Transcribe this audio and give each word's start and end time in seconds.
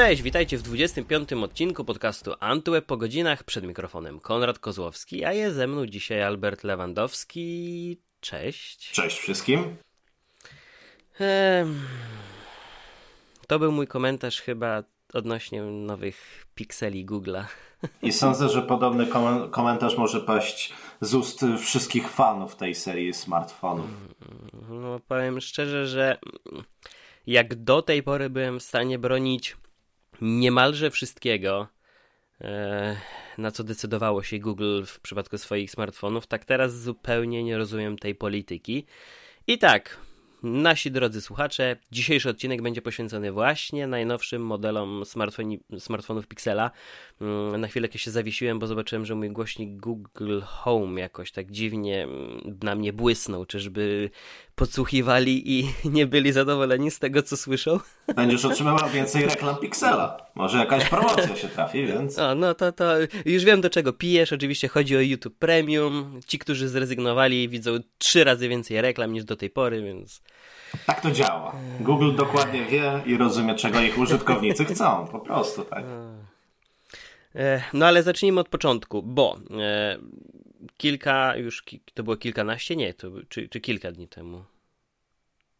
Cześć, 0.00 0.22
witajcie 0.22 0.58
w 0.58 0.62
25. 0.62 1.32
odcinku 1.32 1.84
podcastu 1.84 2.34
Antweb 2.40 2.86
po 2.86 2.96
godzinach 2.96 3.44
przed 3.44 3.64
mikrofonem 3.64 4.20
Konrad 4.20 4.58
Kozłowski, 4.58 5.24
a 5.24 5.32
jest 5.32 5.56
ze 5.56 5.66
mną 5.66 5.86
dzisiaj 5.86 6.22
Albert 6.22 6.64
Lewandowski. 6.64 7.98
Cześć. 8.20 8.90
Cześć 8.92 9.18
wszystkim. 9.18 9.76
to 13.46 13.58
był 13.58 13.72
mój 13.72 13.86
komentarz 13.86 14.40
chyba 14.40 14.82
odnośnie 15.12 15.62
nowych 15.62 16.46
pikseli 16.54 17.06
Google'a. 17.06 17.44
I 18.02 18.12
sądzę, 18.12 18.48
że 18.48 18.62
podobny 18.62 19.06
komentarz 19.50 19.96
może 19.96 20.20
paść 20.20 20.72
z 21.00 21.14
ust 21.14 21.40
wszystkich 21.58 22.08
fanów 22.08 22.56
tej 22.56 22.74
serii 22.74 23.14
smartfonów. 23.14 23.90
No 24.70 25.00
powiem 25.08 25.40
szczerze, 25.40 25.86
że 25.86 26.18
jak 27.26 27.54
do 27.54 27.82
tej 27.82 28.02
pory 28.02 28.30
byłem 28.30 28.60
w 28.60 28.62
stanie 28.62 28.98
bronić 28.98 29.56
niemalże 30.20 30.90
wszystkiego, 30.90 31.68
e, 32.40 32.96
na 33.38 33.50
co 33.50 33.64
decydowało 33.64 34.22
się 34.22 34.38
Google 34.38 34.84
w 34.84 35.00
przypadku 35.00 35.38
swoich 35.38 35.70
smartfonów, 35.70 36.26
tak 36.26 36.44
teraz 36.44 36.80
zupełnie 36.80 37.44
nie 37.44 37.58
rozumiem 37.58 37.98
tej 37.98 38.14
polityki. 38.14 38.86
I 39.46 39.58
tak, 39.58 39.98
Nasi 40.42 40.90
drodzy 40.90 41.20
słuchacze, 41.20 41.76
dzisiejszy 41.92 42.30
odcinek 42.30 42.62
będzie 42.62 42.82
poświęcony 42.82 43.32
właśnie 43.32 43.86
najnowszym 43.86 44.42
modelom 44.42 45.02
smartfonów 45.78 46.26
Pixela. 46.26 46.70
Mm, 47.20 47.60
na 47.60 47.68
chwilę 47.68 47.88
się 47.94 48.10
zawiesiłem, 48.10 48.58
bo 48.58 48.66
zobaczyłem, 48.66 49.04
że 49.04 49.14
mój 49.14 49.30
głośnik 49.30 49.76
Google 49.76 50.40
Home 50.40 51.00
jakoś 51.00 51.32
tak 51.32 51.50
dziwnie 51.50 52.02
mm, 52.02 52.58
na 52.62 52.74
mnie 52.74 52.92
błysnął. 52.92 53.46
Czyżby 53.46 54.10
podsłuchiwali 54.54 55.58
i 55.58 55.72
nie 55.96 56.06
byli 56.06 56.32
zadowoleni 56.32 56.90
z 56.90 56.98
tego, 56.98 57.22
co 57.22 57.36
słyszą? 57.36 57.80
Będziesz 58.16 58.44
otrzymywał 58.44 58.90
więcej 58.90 59.26
reklam 59.26 59.56
Pixela. 59.56 60.26
Może 60.34 60.58
jakaś 60.58 60.88
promocja 60.88 61.36
się 61.36 61.48
trafi, 61.48 61.86
więc... 61.86 62.18
O, 62.18 62.34
no 62.34 62.54
to, 62.54 62.72
to 62.72 62.84
już 63.24 63.44
wiem, 63.44 63.60
do 63.60 63.70
czego 63.70 63.92
pijesz. 63.92 64.32
Oczywiście 64.32 64.68
chodzi 64.68 64.96
o 64.96 65.00
YouTube 65.00 65.38
Premium. 65.38 66.20
Ci, 66.26 66.38
którzy 66.38 66.68
zrezygnowali, 66.68 67.48
widzą 67.48 67.70
trzy 67.98 68.24
razy 68.24 68.48
więcej 68.48 68.80
reklam 68.80 69.12
niż 69.12 69.24
do 69.24 69.36
tej 69.36 69.50
pory, 69.50 69.82
więc... 69.82 70.22
Tak 70.86 71.00
to 71.00 71.10
działa. 71.10 71.52
Google 71.80 72.14
dokładnie 72.16 72.64
wie 72.64 73.02
i 73.06 73.16
rozumie, 73.16 73.54
czego 73.54 73.80
ich 73.80 73.98
użytkownicy 73.98 74.64
chcą. 74.64 75.08
Po 75.12 75.20
prostu 75.20 75.64
tak. 75.64 75.84
E, 77.34 77.62
no 77.72 77.86
ale 77.86 78.02
zacznijmy 78.02 78.40
od 78.40 78.48
początku, 78.48 79.02
bo 79.02 79.36
e, 79.60 79.98
kilka, 80.76 81.36
już 81.36 81.64
to 81.94 82.02
było 82.02 82.16
kilkanaście, 82.16 82.76
nie, 82.76 82.94
to, 82.94 83.08
czy, 83.28 83.48
czy 83.48 83.60
kilka 83.60 83.92
dni 83.92 84.08
temu. 84.08 84.44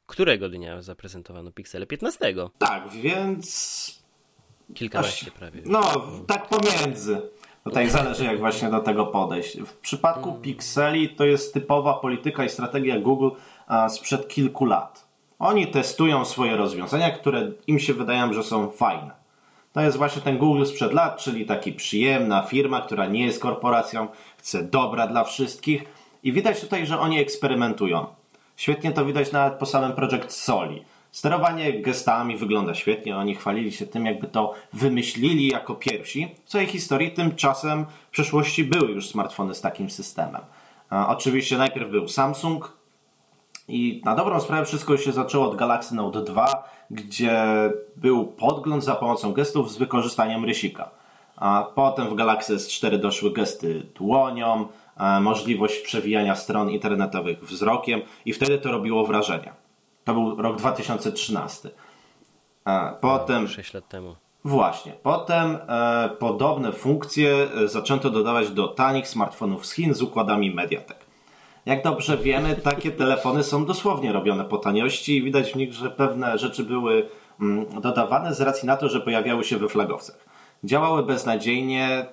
Którego 0.06 0.48
dnia 0.48 0.82
zaprezentowano 0.82 1.52
Pixele? 1.52 1.86
15. 1.86 2.34
Tak, 2.58 2.88
więc. 2.88 4.00
Kilkanaście 4.74 5.26
Aż... 5.26 5.32
prawie. 5.32 5.60
No, 5.64 6.10
tak 6.26 6.48
pomiędzy. 6.48 7.22
Tutaj 7.64 7.91
zależy, 7.91 8.24
jak 8.24 8.38
właśnie 8.38 8.70
do 8.70 8.80
tego 8.80 9.06
podejść. 9.06 9.60
W 9.60 9.76
przypadku 9.76 10.24
hmm. 10.24 10.42
Pixeli 10.42 11.08
to 11.08 11.24
jest 11.24 11.54
typowa 11.54 11.94
polityka 11.94 12.44
i 12.44 12.48
strategia 12.48 13.00
Google 13.00 13.28
sprzed 13.88 14.28
kilku 14.28 14.64
lat. 14.64 15.08
Oni 15.38 15.66
testują 15.66 16.24
swoje 16.24 16.56
rozwiązania, 16.56 17.10
które 17.10 17.52
im 17.66 17.78
się 17.78 17.94
wydają, 17.94 18.32
że 18.32 18.42
są 18.42 18.70
fajne. 18.70 19.19
To 19.72 19.80
jest 19.80 19.96
właśnie 19.96 20.22
ten 20.22 20.38
Google 20.38 20.64
sprzed 20.64 20.92
lat, 20.92 21.18
czyli 21.18 21.46
taki 21.46 21.72
przyjemna 21.72 22.42
firma, 22.42 22.80
która 22.80 23.06
nie 23.06 23.24
jest 23.24 23.40
korporacją, 23.40 24.08
chce 24.38 24.62
dobra 24.62 25.06
dla 25.06 25.24
wszystkich 25.24 25.84
i 26.22 26.32
widać 26.32 26.60
tutaj, 26.60 26.86
że 26.86 27.00
oni 27.00 27.18
eksperymentują. 27.18 28.06
Świetnie 28.56 28.92
to 28.92 29.04
widać 29.04 29.32
nawet 29.32 29.54
po 29.58 29.66
samym 29.66 29.92
Project 29.92 30.32
Soli. 30.32 30.84
Sterowanie 31.12 31.72
gestami 31.72 32.36
wygląda 32.36 32.74
świetnie, 32.74 33.16
oni 33.16 33.34
chwalili 33.34 33.72
się 33.72 33.86
tym, 33.86 34.06
jakby 34.06 34.26
to 34.26 34.54
wymyślili 34.72 35.48
jako 35.48 35.75
pierwsi. 35.75 36.34
W 36.44 36.48
całej 36.48 36.66
historii 36.66 37.10
tymczasem 37.10 37.86
w 38.09 38.10
przeszłości 38.10 38.64
były 38.64 38.91
już 38.91 39.09
smartfony 39.09 39.54
z 39.54 39.60
takim 39.60 39.91
systemem. 39.91 40.41
Oczywiście 40.91 41.59
najpierw 41.59 41.91
był 41.91 42.09
Samsung, 42.09 42.79
i 43.70 44.03
na 44.04 44.14
dobrą 44.14 44.41
sprawę 44.41 44.64
wszystko 44.64 44.97
się 44.97 45.12
zaczęło 45.12 45.50
od 45.50 45.56
Galaxy 45.56 45.94
Note 45.94 46.22
2, 46.22 46.64
gdzie 46.91 47.44
był 47.97 48.26
podgląd 48.26 48.84
za 48.84 48.94
pomocą 48.94 49.32
gestów 49.32 49.72
z 49.72 49.76
wykorzystaniem 49.76 50.44
rysika. 50.44 50.91
A 51.36 51.66
potem 51.75 52.09
w 52.09 52.14
Galaxy 52.14 52.56
S4 52.56 52.98
doszły 52.98 53.32
gesty 53.32 53.86
dłonią, 53.94 54.69
możliwość 55.20 55.78
przewijania 55.78 56.36
stron 56.36 56.70
internetowych 56.70 57.44
wzrokiem 57.44 58.00
i 58.25 58.32
wtedy 58.32 58.59
to 58.59 58.70
robiło 58.70 59.06
wrażenie. 59.06 59.53
To 60.04 60.14
był 60.14 60.42
rok 60.42 60.56
2013. 60.56 61.70
Potem... 63.00 63.48
6 63.48 63.75
lat 63.75 63.88
temu. 63.88 64.16
Właśnie. 64.44 64.92
Potem 65.03 65.59
e, 65.69 66.10
podobne 66.19 66.72
funkcje 66.72 67.48
e, 67.64 67.69
zaczęto 67.69 68.10
dodawać 68.10 68.50
do 68.50 68.69
tanich 68.69 69.09
smartfonów 69.09 69.66
z 69.66 69.72
Chin 69.72 69.94
z 69.94 70.03
układami 70.03 70.54
Mediatek. 70.54 71.09
Jak 71.66 71.84
dobrze 71.84 72.16
wiemy, 72.16 72.56
takie 72.56 72.91
telefony 72.91 73.43
są 73.43 73.65
dosłownie 73.65 74.12
robione 74.12 74.44
po 74.44 74.59
taniości 74.59 75.16
i 75.16 75.22
widać 75.22 75.53
w 75.53 75.56
nich, 75.56 75.72
że 75.72 75.91
pewne 75.91 76.38
rzeczy 76.38 76.65
były 76.65 77.09
mm, 77.41 77.81
dodawane 77.81 78.34
z 78.34 78.41
racji 78.41 78.66
na 78.66 78.76
to, 78.76 78.88
że 78.88 79.00
pojawiały 79.00 79.44
się 79.44 79.56
we 79.56 79.69
flagowcach. 79.69 80.19
Działały 80.65 81.03
beznadziejnie, 81.03 82.06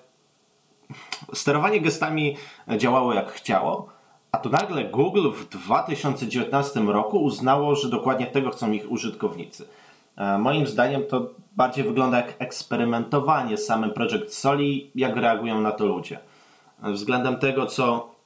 sterowanie 1.34 1.82
gestami 1.82 2.38
działało 2.78 3.14
jak 3.14 3.32
chciało, 3.32 3.88
a 4.32 4.38
tu 4.38 4.50
nagle 4.50 4.84
Google 4.84 5.32
w 5.32 5.50
2019 5.50 6.80
roku 6.80 7.24
uznało, 7.24 7.76
że 7.76 7.90
dokładnie 7.90 8.28
tego 8.28 8.50
chcą 8.50 8.72
ich 8.72 8.92
użytkownicy. 8.92 9.68
E, 10.18 10.38
moim 10.38 10.68
zdaniem 10.68 11.04
to 11.04 11.30
bardziej 11.56 11.84
wygląda 11.84 12.18
jak 12.18 12.36
eksperymentowanie 12.40 13.58
z 13.58 13.66
samym 13.66 13.92
Project 13.92 14.34
Soli, 14.34 14.92
jak 14.96 15.16
reagują 15.16 15.62
na 15.62 15.72
to 15.72 15.86
ludzie. 15.86 16.20
Względem 16.84 17.38
tego, 17.38 17.66
co 17.66 18.17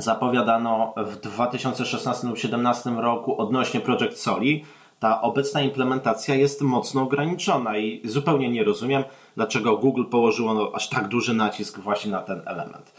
zapowiadano 0.00 0.94
w 0.96 1.16
2016-2017 1.16 2.98
roku 2.98 3.40
odnośnie 3.40 3.80
Project 3.80 4.20
Soli, 4.20 4.64
ta 4.98 5.22
obecna 5.22 5.60
implementacja 5.60 6.34
jest 6.34 6.62
mocno 6.62 7.02
ograniczona 7.02 7.78
i 7.78 8.00
zupełnie 8.04 8.50
nie 8.50 8.64
rozumiem, 8.64 9.04
dlaczego 9.36 9.76
Google 9.76 10.04
położyło 10.04 10.54
no, 10.54 10.70
aż 10.74 10.88
tak 10.88 11.08
duży 11.08 11.34
nacisk 11.34 11.78
właśnie 11.78 12.12
na 12.12 12.20
ten 12.20 12.42
element. 12.46 12.92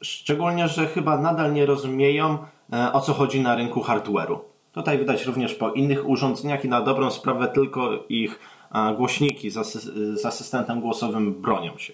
Szczególnie, 0.00 0.68
że 0.68 0.86
chyba 0.86 1.18
nadal 1.18 1.52
nie 1.52 1.66
rozumieją, 1.66 2.38
e, 2.72 2.92
o 2.92 3.00
co 3.00 3.14
chodzi 3.14 3.40
na 3.40 3.54
rynku 3.54 3.80
hardware'u. 3.80 4.38
Tutaj 4.72 4.98
widać 4.98 5.26
również 5.26 5.54
po 5.54 5.72
innych 5.72 6.08
urządzeniach 6.08 6.64
i 6.64 6.68
na 6.68 6.80
dobrą 6.80 7.10
sprawę 7.10 7.48
tylko 7.48 7.90
ich 8.08 8.38
e, 8.74 8.94
głośniki 8.94 9.50
z 10.14 10.24
asystentem 10.26 10.80
głosowym 10.80 11.42
bronią 11.42 11.78
się 11.78 11.92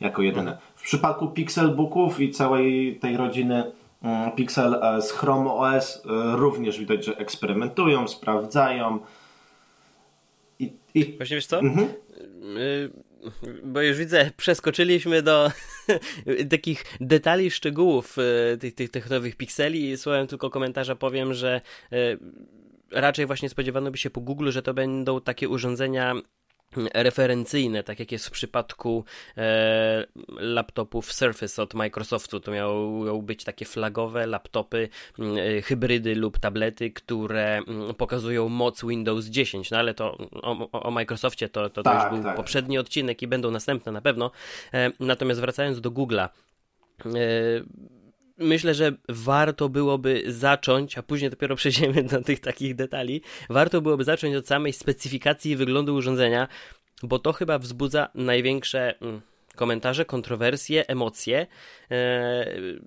jako 0.00 0.22
jedyne. 0.22 0.58
W 0.74 0.82
przypadku 0.82 1.28
Pixelbooków 1.28 2.20
i 2.20 2.30
całej 2.30 2.96
tej 2.96 3.16
rodziny 3.16 3.72
mm, 4.02 4.32
Pixel 4.32 4.74
e, 4.74 5.02
z 5.02 5.12
Chrome 5.12 5.50
OS 5.52 6.02
e, 6.06 6.36
również 6.36 6.78
widać, 6.78 7.04
że 7.04 7.16
eksperymentują, 7.16 8.08
sprawdzają. 8.08 8.98
I, 10.58 10.72
i... 10.94 11.16
Właśnie 11.16 11.36
wiesz 11.36 11.46
co? 11.46 11.58
Mhm. 11.58 11.88
Y, 12.58 12.90
bo 13.64 13.82
już 13.82 13.98
widzę, 13.98 14.30
przeskoczyliśmy 14.36 15.22
do 15.22 15.50
takich 16.50 16.84
detali, 17.00 17.50
szczegółów 17.50 18.16
y, 18.54 18.58
tych, 18.58 18.74
tych, 18.74 18.90
tych 18.90 19.10
nowych 19.10 19.36
pikseli 19.36 19.90
i 19.90 19.96
słowem 19.96 20.26
tylko 20.26 20.50
komentarza 20.50 20.96
powiem, 20.96 21.34
że 21.34 21.60
y, 21.92 22.18
raczej 22.90 23.26
właśnie 23.26 23.48
spodziewano 23.48 23.90
by 23.90 23.98
się 23.98 24.10
po 24.10 24.20
Google, 24.20 24.50
że 24.50 24.62
to 24.62 24.74
będą 24.74 25.20
takie 25.20 25.48
urządzenia 25.48 26.14
referencyjne, 26.94 27.82
tak 27.82 28.00
jak 28.00 28.12
jest 28.12 28.26
w 28.26 28.30
przypadku 28.30 29.04
e, 29.36 30.06
laptopów 30.28 31.12
Surface 31.12 31.62
od 31.62 31.74
Microsoftu. 31.74 32.40
To 32.40 32.52
miały 32.52 33.22
być 33.22 33.44
takie 33.44 33.64
flagowe 33.64 34.26
laptopy, 34.26 34.88
e, 35.18 35.62
hybrydy 35.62 36.14
lub 36.14 36.38
tablety, 36.38 36.90
które 36.90 37.56
m, 37.56 37.94
pokazują 37.96 38.48
moc 38.48 38.84
Windows 38.84 39.26
10. 39.26 39.70
No 39.70 39.78
ale 39.78 39.94
to 39.94 40.16
o, 40.32 40.70
o 40.70 40.90
Microsoftie 40.90 41.48
to, 41.48 41.70
to, 41.70 41.70
to 41.70 41.82
tak, 41.82 42.02
już 42.02 42.20
był 42.20 42.24
tak. 42.24 42.36
poprzedni 42.36 42.78
odcinek 42.78 43.22
i 43.22 43.26
będą 43.26 43.50
następne 43.50 43.92
na 43.92 44.00
pewno. 44.00 44.30
E, 44.74 44.90
natomiast 45.00 45.40
wracając 45.40 45.80
do 45.80 45.90
Google'a, 45.90 46.28
e, 47.04 47.08
myślę, 48.38 48.74
że 48.74 48.92
warto 49.08 49.68
byłoby 49.68 50.22
zacząć, 50.26 50.98
a 50.98 51.02
później 51.02 51.30
dopiero 51.30 51.56
przejdziemy 51.60 52.02
do 52.02 52.22
tych 52.22 52.40
takich 52.40 52.74
detali, 52.74 53.22
warto 53.50 53.80
byłoby 53.80 54.04
zacząć 54.04 54.36
od 54.36 54.48
samej 54.48 54.72
specyfikacji 54.72 55.50
i 55.52 55.56
wyglądu 55.56 55.94
urządzenia, 55.94 56.48
bo 57.02 57.18
to 57.18 57.32
chyba 57.32 57.58
wzbudza 57.58 58.08
największe 58.14 59.00
mm, 59.00 59.20
komentarze, 59.56 60.04
kontrowersje, 60.04 60.88
emocje. 60.88 61.46
Eee, 61.90 62.80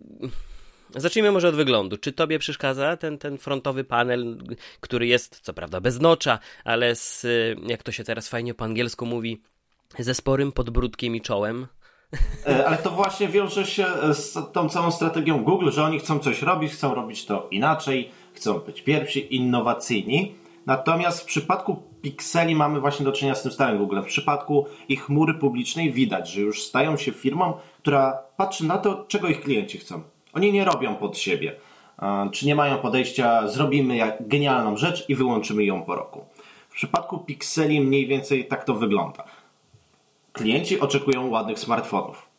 zacznijmy 0.96 1.31
może 1.31 1.48
od 1.48 1.56
wyglądu. 1.56 1.98
Czy 1.98 2.12
tobie 2.12 2.40
przeszkadza 2.40 2.98
ten, 2.98 3.18
ten 3.18 3.38
frontowy 3.38 3.84
panel, 3.84 4.38
który 4.80 5.07
jest 5.07 5.40
co 5.40 5.54
prawda 5.54 5.81
bez 5.81 6.00
nocza, 6.00 6.40
ale 6.63 6.95
z, 6.95 7.25
jak 7.68 7.84
to 7.84 7.92
się 7.92 8.04
teraz 8.04 8.28
fajnie 8.28 8.54
po 8.54 8.66
angielsku 8.66 9.06
mówi, 9.06 9.42
ze 10.00 10.13
sporym 10.13 10.52
podbródkiem 10.52 11.16
i 11.16 11.22
czołem? 11.22 11.68
E, 12.47 12.67
ale 12.67 12.77
to 12.77 12.91
właśnie 12.91 13.27
wiąże 13.27 13.65
się 13.65 13.85
z 14.13 14.38
tą 14.51 14.69
całą 14.69 14.91
strategią 14.91 15.44
Google, 15.44 15.69
że 15.69 15.83
oni 15.83 16.00
chcą 16.00 16.19
coś 16.19 16.41
robić, 16.41 16.71
chcą 16.71 16.95
robić 16.95 17.25
to 17.25 17.47
inaczej, 17.51 18.09
chcą 18.33 18.59
być 18.59 18.81
pierwsi, 18.81 19.35
innowacyjni. 19.35 20.35
Natomiast 20.65 21.21
w 21.21 21.25
przypadku 21.25 21.83
Pixeli 22.01 22.56
mamy 22.56 22.79
właśnie 22.79 23.06
do 23.06 23.11
czynienia 23.11 23.35
z 23.35 23.41
tym 23.41 23.51
starym 23.51 23.77
Google. 23.77 24.01
W 24.01 24.06
przypadku 24.06 24.65
ich 24.89 25.06
chmury 25.06 25.33
publicznej 25.33 25.91
widać, 25.91 26.29
że 26.29 26.41
już 26.41 26.63
stają 26.63 26.97
się 26.97 27.11
firmą, 27.11 27.53
która 27.81 28.19
patrzy 28.38 28.65
na 28.65 28.77
to, 28.77 29.06
czego 29.07 29.27
ich 29.27 29.41
klienci 29.41 29.77
chcą. 29.77 30.01
Oni 30.33 30.51
nie 30.51 30.65
robią 30.65 30.95
pod 30.95 31.17
siebie. 31.17 31.56
Czy 32.31 32.45
nie 32.45 32.56
mają 32.56 32.77
podejścia, 32.77 33.47
zrobimy 33.47 34.17
genialną 34.19 34.77
rzecz 34.77 35.09
i 35.09 35.15
wyłączymy 35.15 35.65
ją 35.65 35.81
po 35.81 35.95
roku. 35.95 36.25
W 36.69 36.73
przypadku 36.73 37.19
Pixeli 37.19 37.81
mniej 37.81 38.07
więcej 38.07 38.47
tak 38.47 38.63
to 38.63 38.73
wygląda. 38.73 39.23
Klienci 40.39 40.80
oczekują 40.80 41.30
ładnych 41.30 41.59
smartfonów. 41.59 42.30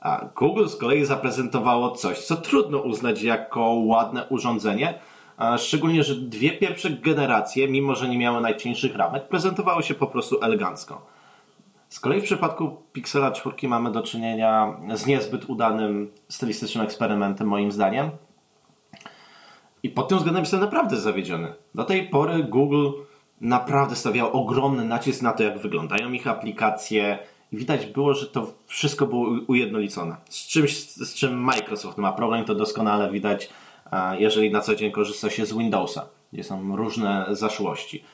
A 0.00 0.28
Google 0.36 0.66
z 0.66 0.76
kolei 0.76 1.04
zaprezentowało 1.04 1.90
coś, 1.90 2.18
co 2.18 2.36
trudno 2.36 2.78
uznać 2.78 3.22
jako 3.22 3.62
ładne 3.70 4.26
urządzenie, 4.28 4.98
szczególnie, 5.58 6.02
że 6.02 6.14
dwie 6.14 6.52
pierwsze 6.52 6.90
generacje, 6.90 7.68
mimo 7.68 7.94
że 7.94 8.08
nie 8.08 8.18
miały 8.18 8.40
najcieńszych 8.40 8.96
ramek, 8.96 9.28
prezentowały 9.28 9.82
się 9.82 9.94
po 9.94 10.06
prostu 10.06 10.40
elegancko. 10.42 11.06
Z 11.88 12.00
kolei 12.00 12.20
w 12.20 12.24
przypadku 12.24 12.76
Pixela 12.92 13.30
4 13.30 13.68
mamy 13.68 13.92
do 13.92 14.02
czynienia 14.02 14.76
z 14.94 15.06
niezbyt 15.06 15.44
udanym 15.50 16.10
stylistycznym 16.28 16.84
eksperymentem, 16.84 17.48
moim 17.48 17.72
zdaniem. 17.72 18.10
I 19.82 19.90
pod 19.90 20.08
tym 20.08 20.18
względem 20.18 20.42
jestem 20.42 20.60
naprawdę 20.60 20.96
zawiedziony. 20.96 21.54
Do 21.74 21.84
tej 21.84 22.08
pory 22.08 22.44
Google 22.44 22.90
naprawdę 23.40 23.96
stawiał 23.96 24.32
ogromny 24.32 24.84
nacisk 24.84 25.22
na 25.22 25.32
to, 25.32 25.42
jak 25.42 25.58
wyglądają 25.58 26.12
ich 26.12 26.26
aplikacje. 26.26 27.18
I 27.52 27.56
widać 27.56 27.86
było, 27.86 28.14
że 28.14 28.26
to 28.26 28.54
wszystko 28.66 29.06
było 29.06 29.30
ujednolicone. 29.46 30.16
Z 30.28 30.46
czymś, 30.46 30.78
z 30.80 31.14
czym 31.14 31.40
Microsoft 31.40 31.98
ma 31.98 32.12
problem, 32.12 32.44
to 32.44 32.54
doskonale 32.54 33.10
widać, 33.10 33.48
jeżeli 34.18 34.50
na 34.50 34.60
co 34.60 34.74
dzień 34.74 34.92
korzysta 34.92 35.30
się 35.30 35.46
z 35.46 35.52
Windowsa, 35.52 36.08
gdzie 36.32 36.44
są 36.44 36.76
różne 36.76 37.26
zaszłości. 37.30 38.04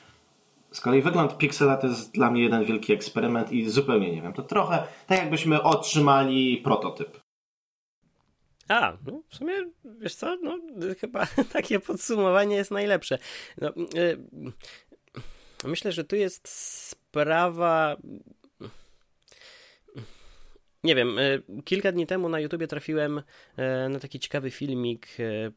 Z 0.71 0.81
kolei 0.81 1.01
wygląd 1.01 1.37
Pixela 1.37 1.77
to 1.77 1.87
jest 1.87 2.11
dla 2.11 2.31
mnie 2.31 2.43
jeden 2.43 2.65
wielki 2.65 2.93
eksperyment 2.93 3.51
i 3.51 3.69
zupełnie 3.69 4.15
nie 4.15 4.21
wiem. 4.21 4.33
To 4.33 4.43
trochę 4.43 4.83
tak 5.07 5.17
jakbyśmy 5.17 5.63
otrzymali 5.63 6.57
prototyp. 6.57 7.19
A, 8.67 8.97
no 9.05 9.21
w 9.29 9.35
sumie, 9.35 9.53
wiesz 9.85 10.15
co, 10.15 10.37
no 10.43 10.57
chyba 10.99 11.27
takie 11.53 11.79
podsumowanie 11.79 12.55
jest 12.55 12.71
najlepsze. 12.71 13.17
No, 13.61 13.69
y, 13.69 14.23
myślę, 15.67 15.91
że 15.91 16.03
tu 16.03 16.15
jest 16.15 16.47
sprawa... 16.89 17.97
Nie 20.83 20.95
wiem, 20.95 21.19
y, 21.19 21.43
kilka 21.65 21.91
dni 21.91 22.07
temu 22.07 22.29
na 22.29 22.39
YouTubie 22.39 22.67
trafiłem 22.67 23.17
y, 23.17 23.23
na 23.89 23.99
taki 23.99 24.19
ciekawy 24.19 24.51
filmik 24.51 25.07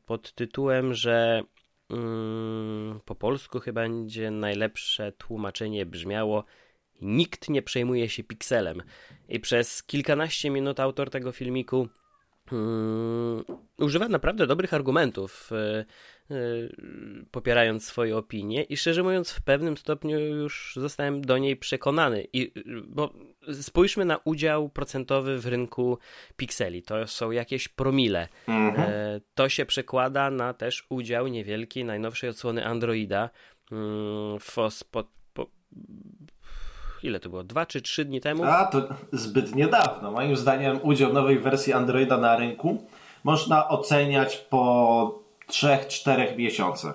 pod 0.07 0.33
tytułem, 0.33 0.95
że 0.95 1.43
mm, 1.91 3.01
po 3.05 3.15
polsku 3.15 3.61
chyba 3.61 3.81
będzie 3.81 4.31
najlepsze 4.31 5.13
tłumaczenie 5.13 5.87
brzmiało 5.87 6.45
Nikt 7.01 7.49
nie 7.49 7.63
przejmuje 7.63 8.09
się 8.09 8.25
pikselem. 8.25 8.83
I 9.29 9.41
przez 9.41 9.83
kilkanaście 9.83 10.51
minut 10.51 10.81
autor 10.81 11.11
tego 11.11 11.33
filmiku 11.33 11.89
Hmm, 12.51 13.45
używa 13.79 14.09
naprawdę 14.09 14.47
dobrych 14.47 14.75
argumentów, 14.75 15.51
e, 15.53 15.57
e, 15.57 15.85
popierając 17.31 17.85
swoje 17.85 18.17
opinie 18.17 18.63
i 18.63 18.77
szczerze 18.77 19.03
mówiąc 19.03 19.31
w 19.31 19.43
pewnym 19.43 19.77
stopniu 19.77 20.19
już 20.21 20.73
zostałem 20.77 21.21
do 21.21 21.39
niej 21.39 21.57
przekonany. 21.57 22.27
I, 22.33 22.53
bo 22.87 23.13
spójrzmy 23.53 24.05
na 24.05 24.19
udział 24.25 24.69
procentowy 24.69 25.39
w 25.39 25.47
rynku 25.47 25.99
pikseli. 26.37 26.83
To 26.83 27.07
są 27.07 27.31
jakieś 27.31 27.69
promile. 27.69 28.29
Mhm. 28.49 28.91
E, 28.91 29.21
to 29.35 29.49
się 29.49 29.67
przekłada 29.67 30.31
na 30.31 30.55
też 30.55 30.87
udział 30.89 31.27
niewielki 31.27 31.85
najnowszej 31.85 32.31
odsłony 32.31 32.67
Androida 32.67 33.31
mm, 33.73 34.41
w, 34.41 34.57
ile 37.03 37.21
to 37.21 37.29
było? 37.29 37.45
Dwa 37.45 37.67
czy 37.67 37.83
trzy 37.83 38.05
dni 38.05 38.21
temu? 38.21 38.45
A, 38.45 38.65
to 38.65 38.89
zbyt 39.13 39.55
niedawno. 39.55 40.11
Moim 40.11 40.37
zdaniem 40.37 40.79
udział 40.83 41.13
nowej 41.13 41.39
wersji 41.39 41.73
Androida 41.73 42.17
na 42.17 42.37
rynku 42.37 42.87
można 43.25 43.69
oceniać 43.69 44.37
po 44.37 45.26
3-4 45.49 46.37
miesiącach. 46.37 46.95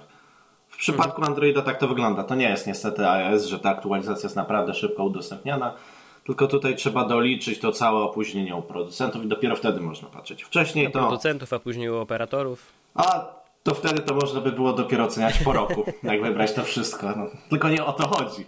W 0.68 0.78
przypadku. 0.78 1.26
Androida 1.26 1.62
tak 1.62 1.80
to 1.80 1.88
wygląda. 1.88 2.24
To 2.24 2.36
nie 2.36 2.50
jest 2.50 2.68
niestety 2.68 3.10
iOS, 3.10 3.46
że 3.46 3.60
ta 3.60 3.70
aktualizacja 3.70 4.24
jest 4.28 4.36
naprawdę 4.36 4.74
szybko 4.74 5.04
udostępniana. 5.04 5.74
Tylko 6.26 6.48
tutaj 6.48 6.76
trzeba 6.76 7.06
doliczyć 7.06 7.60
to 7.60 7.72
całe 7.72 8.00
opóźnienie 8.00 8.56
u 8.56 8.62
producentów 8.62 9.24
i 9.24 9.28
dopiero 9.28 9.56
wtedy 9.56 9.80
można 9.80 10.08
patrzeć. 10.08 10.44
Wcześniej 10.44 10.92
to. 10.92 11.00
Producentów, 11.00 11.54
a 11.54 11.60
później 11.60 11.90
u 11.90 11.98
operatorów. 11.98 12.74
A 12.96 13.26
to 13.64 13.76
wtedy 13.76 14.02
to 14.02 14.16
można 14.16 14.42
by 14.42 14.52
było 14.52 14.74
dopiero 14.74 15.04
oceniać 15.04 15.38
po 15.44 15.54
roku, 15.54 15.84
jak 16.04 16.22
wybrać 16.22 16.54
to 16.54 16.64
wszystko. 16.64 17.14
No, 17.16 17.26
tylko 17.50 17.70
nie 17.70 17.86
o 17.86 17.94
to 17.94 18.08
chodzi. 18.08 18.46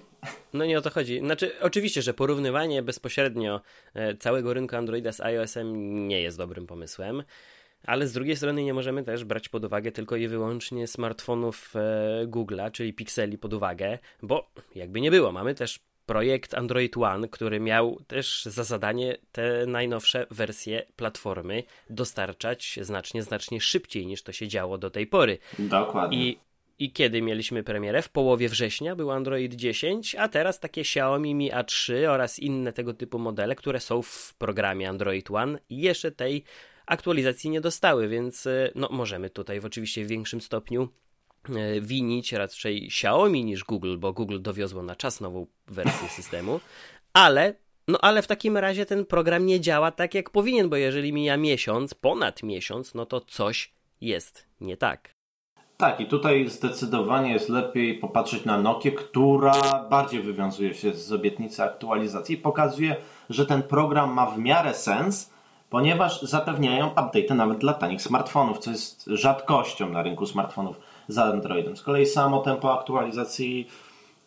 No 0.53 0.65
nie 0.65 0.77
o 0.77 0.81
to 0.81 0.89
chodzi. 0.89 1.19
Znaczy, 1.19 1.51
oczywiście, 1.61 2.01
że 2.01 2.13
porównywanie 2.13 2.83
bezpośrednio 2.83 3.61
e, 3.93 4.15
całego 4.15 4.53
rynku 4.53 4.75
Androida 4.75 5.11
z 5.11 5.21
iOS-em 5.21 6.07
nie 6.07 6.21
jest 6.21 6.37
dobrym 6.37 6.67
pomysłem. 6.67 7.23
Ale 7.87 8.07
z 8.07 8.13
drugiej 8.13 8.35
strony 8.35 8.63
nie 8.63 8.73
możemy 8.73 9.03
też 9.03 9.23
brać 9.23 9.49
pod 9.49 9.65
uwagę 9.65 9.91
tylko 9.91 10.15
i 10.15 10.27
wyłącznie 10.27 10.87
smartfonów 10.87 11.73
e, 11.75 12.27
Google'a, 12.27 12.71
czyli 12.71 12.93
Pixeli 12.93 13.37
pod 13.37 13.53
uwagę, 13.53 13.99
bo 14.21 14.49
jakby 14.75 15.01
nie 15.01 15.11
było, 15.11 15.31
mamy 15.31 15.55
też 15.55 15.79
projekt 16.05 16.53
Android 16.53 16.97
One, 16.97 17.27
który 17.27 17.59
miał 17.59 17.99
też 18.07 18.45
za 18.45 18.63
zadanie 18.63 19.17
te 19.31 19.65
najnowsze 19.67 20.27
wersje 20.31 20.85
platformy 20.95 21.63
dostarczać 21.89 22.79
znacznie, 22.81 23.23
znacznie 23.23 23.61
szybciej 23.61 24.05
niż 24.05 24.23
to 24.23 24.31
się 24.31 24.47
działo 24.47 24.77
do 24.77 24.89
tej 24.89 25.07
pory. 25.07 25.37
Dokładnie. 25.59 26.17
I 26.17 26.37
i 26.79 26.91
kiedy 26.91 27.21
mieliśmy 27.21 27.63
premierę? 27.63 28.01
W 28.01 28.09
połowie 28.09 28.49
września 28.49 28.95
był 28.95 29.11
Android 29.11 29.53
10, 29.55 30.15
a 30.15 30.27
teraz 30.27 30.59
takie 30.59 30.81
Xiaomi 30.81 31.35
Mi 31.35 31.51
A3 31.51 32.05
oraz 32.05 32.39
inne 32.39 32.73
tego 32.73 32.93
typu 32.93 33.19
modele, 33.19 33.55
które 33.55 33.79
są 33.79 34.01
w 34.01 34.33
programie 34.37 34.89
Android 34.89 35.31
One, 35.31 35.59
jeszcze 35.69 36.11
tej 36.11 36.43
aktualizacji 36.85 37.49
nie 37.49 37.61
dostały, 37.61 38.07
więc 38.07 38.47
e, 38.47 38.71
no, 38.75 38.89
możemy 38.91 39.29
tutaj 39.29 39.59
w 39.59 39.65
oczywiście 39.65 40.05
w 40.05 40.07
większym 40.07 40.41
stopniu 40.41 40.89
e, 41.49 41.81
winić 41.81 42.33
raczej 42.33 42.85
Xiaomi 42.85 43.43
niż 43.43 43.63
Google, 43.63 43.97
bo 43.97 44.13
Google 44.13 44.41
dowiozło 44.41 44.83
na 44.83 44.95
czas 44.95 45.21
nową 45.21 45.47
wersję 45.67 46.09
systemu, 46.17 46.59
ale 47.13 47.55
no 47.87 47.99
ale 48.01 48.21
w 48.21 48.27
takim 48.27 48.57
razie 48.57 48.85
ten 48.85 49.05
program 49.05 49.45
nie 49.45 49.59
działa 49.59 49.91
tak 49.91 50.13
jak 50.13 50.29
powinien, 50.29 50.69
bo 50.69 50.75
jeżeli 50.75 51.13
mija 51.13 51.37
miesiąc, 51.37 51.93
ponad 51.93 52.43
miesiąc, 52.43 52.93
no 52.93 53.05
to 53.05 53.21
coś 53.21 53.73
jest 54.01 54.47
nie 54.61 54.77
tak. 54.77 55.13
Tak, 55.77 55.99
i 55.99 56.05
tutaj 56.05 56.49
zdecydowanie 56.49 57.33
jest 57.33 57.49
lepiej 57.49 57.97
popatrzeć 57.97 58.45
na 58.45 58.57
Nokię, 58.57 58.91
która 58.91 59.85
bardziej 59.89 60.21
wywiązuje 60.21 60.73
się 60.73 60.93
z 60.93 61.11
obietnicy 61.11 61.63
aktualizacji 61.63 62.35
i 62.35 62.37
pokazuje, 62.37 62.95
że 63.29 63.45
ten 63.45 63.63
program 63.63 64.13
ma 64.13 64.25
w 64.25 64.39
miarę 64.39 64.73
sens, 64.73 65.32
ponieważ 65.73 66.21
zapewniają 66.21 66.87
update 66.87 67.35
nawet 67.35 67.57
dla 67.57 67.73
tanich 67.73 68.01
smartfonów, 68.01 68.59
co 68.59 68.71
jest 68.71 69.05
rzadkością 69.07 69.89
na 69.89 70.03
rynku 70.03 70.25
smartfonów 70.25 70.79
za 71.07 71.23
Androidem. 71.23 71.77
Z 71.77 71.81
kolei 71.81 72.05
samo 72.05 72.39
tempo 72.39 72.79
aktualizacji 72.79 73.67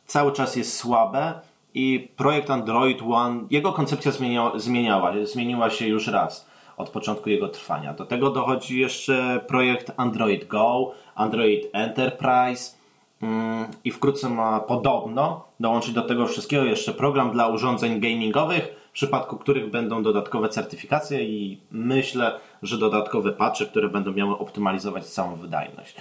cały 0.06 0.32
czas 0.32 0.56
jest 0.56 0.76
słabe 0.76 1.40
i 1.74 2.08
projekt 2.16 2.50
Android 2.50 3.02
One, 3.02 3.40
jego 3.50 3.72
koncepcja 3.72 4.12
zmieniała, 4.12 4.58
zmieniała 4.58 5.12
zmieniła 5.24 5.70
się 5.70 5.86
już 5.86 6.06
raz 6.06 6.46
od 6.76 6.90
początku 6.90 7.30
jego 7.30 7.48
trwania. 7.48 7.94
Do 7.94 8.06
tego 8.06 8.30
dochodzi 8.30 8.80
jeszcze 8.80 9.40
projekt 9.48 9.92
Android 9.96 10.46
Go, 10.46 10.92
Android 11.14 11.70
Enterprise 11.72 12.76
mm, 13.22 13.66
i 13.84 13.90
wkrótce 13.90 14.28
ma 14.28 14.60
podobno 14.60 15.44
dołączyć 15.60 15.94
do 15.94 16.02
tego 16.02 16.26
wszystkiego 16.26 16.64
jeszcze 16.64 16.92
program 16.92 17.30
dla 17.30 17.48
urządzeń 17.48 18.00
gamingowych, 18.00 18.85
przypadku 18.96 19.36
których 19.36 19.70
będą 19.70 20.02
dodatkowe 20.02 20.48
certyfikacje 20.48 21.24
i 21.24 21.60
myślę, 21.70 22.40
że 22.62 22.78
dodatkowe 22.78 23.32
patche, 23.32 23.66
które 23.66 23.88
będą 23.88 24.12
miały 24.12 24.38
optymalizować 24.38 25.06
całą 25.06 25.36
wydajność. 25.36 25.96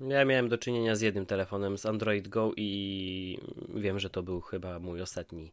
Ja 0.00 0.24
miałem 0.24 0.48
do 0.48 0.58
czynienia 0.58 0.96
z 0.96 1.00
jednym 1.00 1.26
telefonem, 1.26 1.78
z 1.78 1.86
Android 1.86 2.28
Go 2.28 2.52
i 2.56 3.38
wiem, 3.74 3.98
że 3.98 4.10
to 4.10 4.22
był 4.22 4.40
chyba 4.40 4.78
mój 4.78 5.02
ostatni 5.02 5.52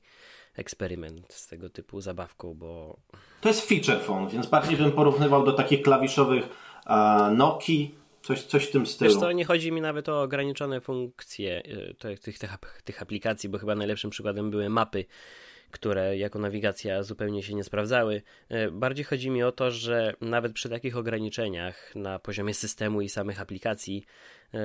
eksperyment 0.56 1.34
z 1.34 1.48
tego 1.48 1.70
typu 1.70 2.02
zabawką, 2.02 2.54
bo... 2.54 2.98
To 3.42 3.50
jest 3.50 3.70
feature 3.70 4.00
phone, 4.00 4.30
więc 4.30 4.48
bardziej 4.48 4.78
bym 4.78 4.92
porównywał 4.92 5.46
do 5.46 5.54
takich 5.54 5.82
klawiszowych 5.82 6.50
uh, 6.86 7.38
Nokii, 7.38 7.96
Coś, 8.22 8.44
coś 8.44 8.66
w 8.66 8.72
tym 8.72 8.86
stylu. 8.86 9.12
Wiesz 9.12 9.20
co, 9.20 9.32
nie 9.32 9.46
chodzi 9.46 9.72
mi 9.72 9.82
nawet 9.82 10.10
o 10.10 10.22
ograniczone 10.22 10.82
funkcje 10.82 11.64
y, 11.66 11.94
tych, 12.00 12.20
tych, 12.20 12.38
tych 12.84 13.02
aplikacji, 13.02 13.50
bo 13.50 13.58
chyba 13.58 13.76
najlepszym 13.76 14.10
przykładem 14.10 14.52
były 14.52 14.70
mapy, 14.70 15.06
które 15.76 16.18
jako 16.18 16.40
nawigacja 16.40 17.04
zupełnie 17.04 17.44
się 17.44 17.54
nie 17.54 17.64
sprawdzały. 17.64 18.22
Y, 18.52 18.72
bardziej 18.72 19.06
chodzi 19.06 19.30
mi 19.30 19.44
o 19.44 19.52
to, 19.52 19.72
że 19.72 20.14
nawet 20.22 20.54
przy 20.54 20.70
takich 20.70 20.98
ograniczeniach 20.98 21.96
na 21.96 22.20
poziomie 22.20 22.54
systemu 22.54 23.02
i 23.02 23.10
samych 23.10 23.42
aplikacji, 23.42 24.06
y, 24.54 24.58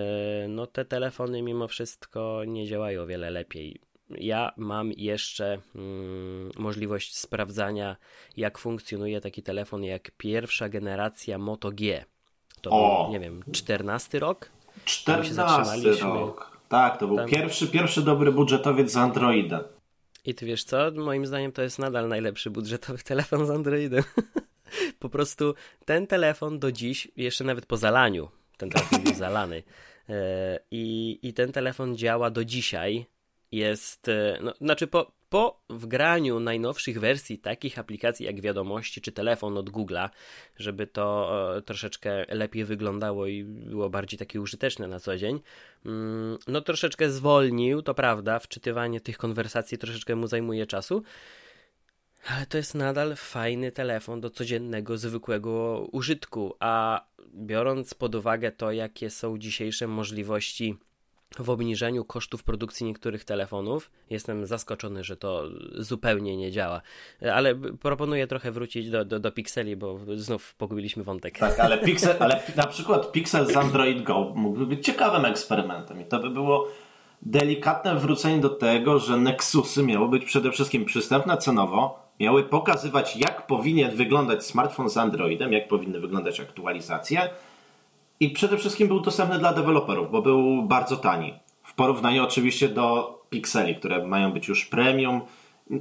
no 0.48 0.66
te 0.66 0.84
telefony 0.84 1.42
mimo 1.42 1.68
wszystko 1.68 2.42
nie 2.46 2.66
działają 2.66 3.02
o 3.02 3.06
wiele 3.06 3.30
lepiej 3.30 3.80
ja 4.18 4.52
mam 4.56 4.92
jeszcze 4.96 5.58
mm, 5.74 6.50
możliwość 6.58 7.18
sprawdzania, 7.18 7.96
jak 8.36 8.58
funkcjonuje 8.58 9.20
taki 9.20 9.42
telefon 9.42 9.84
jak 9.84 10.10
pierwsza 10.16 10.68
generacja 10.68 11.38
Moto 11.38 11.70
G. 11.70 12.04
To 12.60 12.70
o. 12.70 13.04
był, 13.04 13.12
nie 13.12 13.20
wiem, 13.20 13.42
14 13.52 14.18
rok? 14.18 14.50
14 14.84 15.92
rok. 16.02 16.60
Tak, 16.68 16.98
to 16.98 17.06
był 17.06 17.16
Tam... 17.16 17.28
pierwszy, 17.28 17.68
pierwszy 17.68 18.02
dobry 18.02 18.32
budżetowiec 18.32 18.92
z 18.92 18.96
Androidem. 18.96 19.60
I 20.24 20.34
ty 20.34 20.46
wiesz 20.46 20.64
co? 20.64 20.90
Moim 20.90 21.26
zdaniem 21.26 21.52
to 21.52 21.62
jest 21.62 21.78
nadal 21.78 22.08
najlepszy 22.08 22.50
budżetowy 22.50 23.02
telefon 23.12 23.46
z 23.46 23.50
Androidem. 23.50 24.04
po 24.98 25.08
prostu 25.08 25.54
ten 25.84 26.06
telefon 26.06 26.58
do 26.58 26.72
dziś, 26.72 27.08
jeszcze 27.16 27.44
nawet 27.44 27.66
po 27.66 27.76
zalaniu, 27.76 28.28
ten 28.56 28.70
telefon 28.70 29.02
był 29.02 29.14
zalany, 29.26 29.62
e, 30.08 30.58
i, 30.70 31.18
i 31.22 31.32
ten 31.32 31.52
telefon 31.52 31.96
działa 31.96 32.30
do 32.30 32.44
dzisiaj. 32.44 33.06
Jest, 33.52 34.08
e, 34.08 34.38
no, 34.42 34.54
znaczy 34.60 34.86
po, 34.86 35.12
po 35.30 35.60
wgraniu 35.68 36.40
najnowszych 36.40 37.00
wersji 37.00 37.38
takich 37.38 37.78
aplikacji 37.78 38.26
jak 38.26 38.40
wiadomości 38.40 39.00
czy 39.00 39.12
telefon 39.12 39.58
od 39.58 39.70
Google'a, 39.70 40.08
żeby 40.56 40.86
to 40.86 41.30
e, 41.56 41.62
troszeczkę 41.62 42.24
lepiej 42.28 42.64
wyglądało 42.64 43.26
i 43.26 43.44
było 43.44 43.90
bardziej 43.90 44.18
takie 44.18 44.40
użyteczne 44.40 44.88
na 44.88 45.00
co 45.00 45.16
dzień, 45.16 45.40
mm, 45.86 46.38
no 46.48 46.60
troszeczkę 46.60 47.10
zwolnił, 47.10 47.82
to 47.82 47.94
prawda, 47.94 48.38
wczytywanie 48.38 49.00
tych 49.00 49.18
konwersacji 49.18 49.78
troszeczkę 49.78 50.16
mu 50.16 50.26
zajmuje 50.26 50.66
czasu, 50.66 51.02
ale 52.26 52.46
to 52.46 52.56
jest 52.56 52.74
nadal 52.74 53.16
fajny 53.16 53.72
telefon 53.72 54.20
do 54.20 54.30
codziennego, 54.30 54.98
zwykłego 54.98 55.86
użytku, 55.92 56.54
a 56.60 57.04
biorąc 57.34 57.94
pod 57.94 58.14
uwagę 58.14 58.52
to, 58.52 58.72
jakie 58.72 59.10
są 59.10 59.38
dzisiejsze 59.38 59.86
możliwości 59.86 60.76
w 61.38 61.50
obniżeniu 61.50 62.04
kosztów 62.04 62.44
produkcji 62.44 62.86
niektórych 62.86 63.24
telefonów. 63.24 63.90
Jestem 64.10 64.46
zaskoczony, 64.46 65.04
że 65.04 65.16
to 65.16 65.44
zupełnie 65.78 66.36
nie 66.36 66.50
działa. 66.50 66.82
Ale 67.32 67.54
proponuję 67.54 68.26
trochę 68.26 68.52
wrócić 68.52 68.90
do, 68.90 69.04
do, 69.04 69.20
do 69.20 69.32
Pixeli, 69.32 69.76
bo 69.76 69.98
znów 70.16 70.54
pogubiliśmy 70.54 71.04
wątek. 71.04 71.38
Tak, 71.38 71.60
ale, 71.60 71.78
Pixel, 71.78 72.16
ale 72.18 72.42
na 72.56 72.66
przykład 72.66 73.12
Pixel 73.12 73.46
z 73.46 73.56
Android 73.56 74.02
Go 74.02 74.32
mógłby 74.34 74.66
być 74.66 74.86
ciekawym 74.86 75.24
eksperymentem 75.24 76.00
i 76.00 76.04
to 76.04 76.18
by 76.18 76.30
było 76.30 76.68
delikatne 77.22 77.96
wrócenie 77.96 78.40
do 78.40 78.50
tego, 78.50 78.98
że 78.98 79.16
Nexusy 79.16 79.82
miały 79.82 80.08
być 80.08 80.24
przede 80.24 80.52
wszystkim 80.52 80.84
przystępne 80.84 81.36
cenowo, 81.36 82.10
miały 82.20 82.44
pokazywać 82.44 83.16
jak 83.16 83.46
powinien 83.46 83.96
wyglądać 83.96 84.46
smartfon 84.46 84.90
z 84.90 84.96
Androidem, 84.96 85.52
jak 85.52 85.68
powinny 85.68 86.00
wyglądać 86.00 86.40
aktualizacje, 86.40 87.30
i 88.20 88.30
przede 88.30 88.56
wszystkim 88.58 88.88
był 88.88 89.00
dostępny 89.00 89.38
dla 89.38 89.52
deweloperów, 89.52 90.10
bo 90.10 90.22
był 90.22 90.62
bardzo 90.62 90.96
tani. 90.96 91.34
W 91.62 91.74
porównaniu 91.74 92.24
oczywiście 92.24 92.68
do 92.68 93.18
Pixeli, 93.30 93.74
które 93.74 94.06
mają 94.06 94.32
być 94.32 94.48
już 94.48 94.66
premium. 94.66 95.20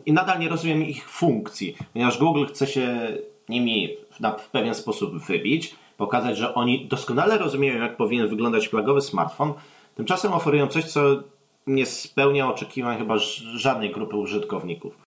I 0.05 0.13
nadal 0.13 0.39
nie 0.39 0.49
rozumiem 0.49 0.83
ich 0.83 1.09
funkcji, 1.09 1.75
ponieważ 1.93 2.17
Google 2.17 2.45
chce 2.45 2.67
się 2.67 3.17
nimi 3.49 3.97
w 4.39 4.49
pewien 4.49 4.75
sposób 4.75 5.17
wybić, 5.25 5.75
pokazać, 5.97 6.37
że 6.37 6.53
oni 6.53 6.87
doskonale 6.87 7.37
rozumieją, 7.37 7.81
jak 7.81 7.97
powinien 7.97 8.27
wyglądać 8.27 8.67
flagowy 8.67 9.01
smartfon. 9.01 9.53
Tymczasem 9.95 10.33
oferują 10.33 10.67
coś, 10.67 10.83
co 10.83 11.23
nie 11.67 11.85
spełnia 11.85 12.49
oczekiwań 12.49 12.97
chyba 12.97 13.17
żadnej 13.55 13.91
grupy 13.91 14.15
użytkowników. 14.15 14.97